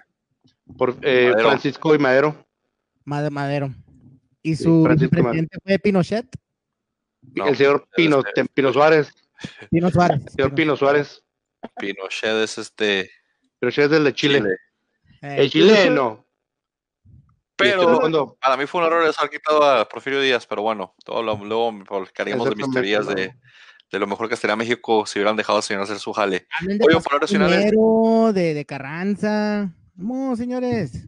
[0.76, 2.46] Por, eh, Francisco y Madero.
[3.04, 3.70] Madero.
[4.42, 6.26] ¿Y su presidente fue Pinochet?
[7.34, 8.22] el señor Pino,
[8.52, 9.12] Pino Suárez.
[9.70, 10.22] Pino Suárez.
[10.26, 11.22] El señor Pino Suárez.
[11.76, 13.10] Pinochet es este.
[13.62, 14.42] Pinochet es del de Chile.
[15.22, 16.26] Eh, el chileno.
[17.54, 21.22] Pero para mí fue un error eso haber quitado a Porfirio Díaz, pero bueno, todo
[21.22, 23.36] lo, luego de mis teorías de,
[23.92, 26.48] de, lo mejor que estaría México si hubieran dejado al señor hacer su jale.
[26.60, 27.70] Oye, palabras finales.
[28.34, 29.72] De, de Carranza.
[29.94, 31.06] Vamos, señores.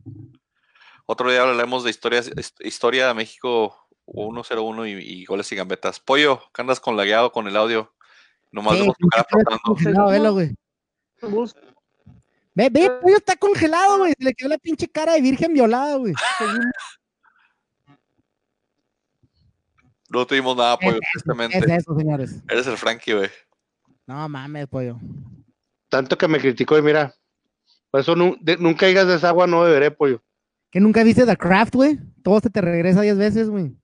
[1.06, 2.22] Otro día hablaremos de historia,
[2.60, 5.98] historia de México 101 y, y, goles y gambetas.
[5.98, 7.92] Pollo, ¿qué andas con lagueado con el audio?
[8.52, 9.74] Nomás vemos tu cara flotando.
[12.54, 14.14] Ve, ve, el pollo está congelado, güey.
[14.16, 16.14] Se le quedó la pinche cara de virgen violada, güey.
[20.08, 21.58] No tuvimos nada, pollo, tristemente.
[21.58, 22.40] Es eso, señores.
[22.48, 23.30] Eres el Frankie, güey.
[24.06, 25.00] No mames, pollo.
[25.88, 27.12] Tanto que me criticó y mira,
[27.90, 30.22] por eso nunca digas de esa agua, no beberé, pollo.
[30.70, 31.98] ¿Que nunca viste The Craft, güey?
[32.22, 33.76] Todo se te regresa diez veces, güey.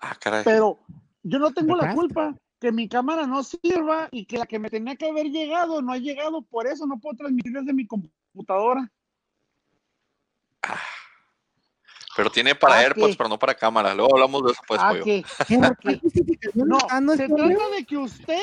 [0.00, 0.44] Ah, caray.
[0.44, 0.78] Pero
[1.22, 4.70] yo no tengo la culpa que mi cámara no sirva y que la que me
[4.70, 8.90] tenía que haber llegado no ha llegado, por eso no puedo transmitir desde mi computadora.
[10.62, 10.80] Ah,
[12.18, 13.94] pero tiene para AirPods, pero no para cámara.
[13.94, 15.04] Luego hablamos de eso pues, pollo.
[17.00, 18.40] no, se trata de que usted,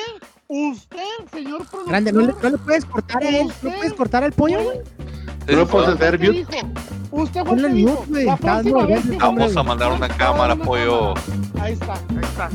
[0.48, 0.98] usted,
[1.30, 1.88] señor productor...
[1.88, 3.48] Grande, ¿no le, puedes cortar a él?
[3.60, 4.78] ¿No puedes cortar al pollo, güey?
[5.48, 6.62] ¿No puedes hacer mute?
[7.10, 7.86] Usted fue el
[9.10, 11.12] que Vamos a mandar una cámara, pollo.
[11.60, 12.50] Ahí está, ahí está.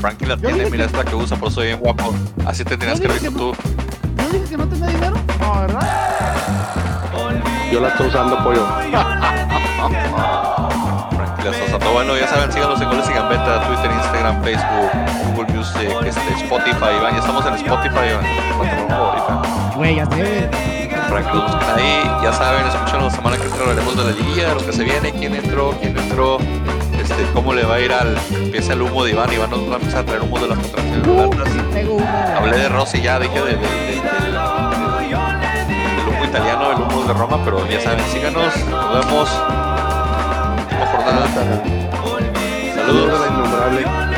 [0.00, 2.14] Frankie la tiene, mira esta que usa, por eso soy bien guapo.
[2.46, 3.54] Así te tienes que ver tú.
[4.16, 5.16] ¿No dije que no tenía dinero?
[5.40, 6.36] No, ¿verdad?
[7.72, 8.66] Yo la estoy usando, pollo.
[11.16, 11.92] Frankie la está usando.
[11.92, 14.90] Bueno, ya saben, síganos en Goles y Gambeta, Twitter, Instagram, Facebook,
[15.34, 17.12] Google Music, este, Spotify, Iván.
[17.14, 18.26] Ya estamos en Spotify, Iván.
[19.76, 20.50] Güey, ya sé.
[21.08, 24.48] Para que lo busquen ahí, ya saben, escuchen la semana que entra hablaremos de la
[24.48, 26.38] de lo que se viene, quién entró, quién entró
[27.10, 28.16] este, cómo le va a ir al.
[28.32, 29.32] Empieza el humo de Iván.
[29.32, 31.30] Iván nos va a empezar a traer humo de las contracciones uh,
[32.36, 33.60] Hablé de Rossi ya, dije de, del
[36.08, 38.56] humo italiano, el humo de Roma, pero ya saben, síganos.
[38.66, 39.28] Nos vemos.
[42.74, 43.20] Saludos.
[43.20, 44.15] Saludos.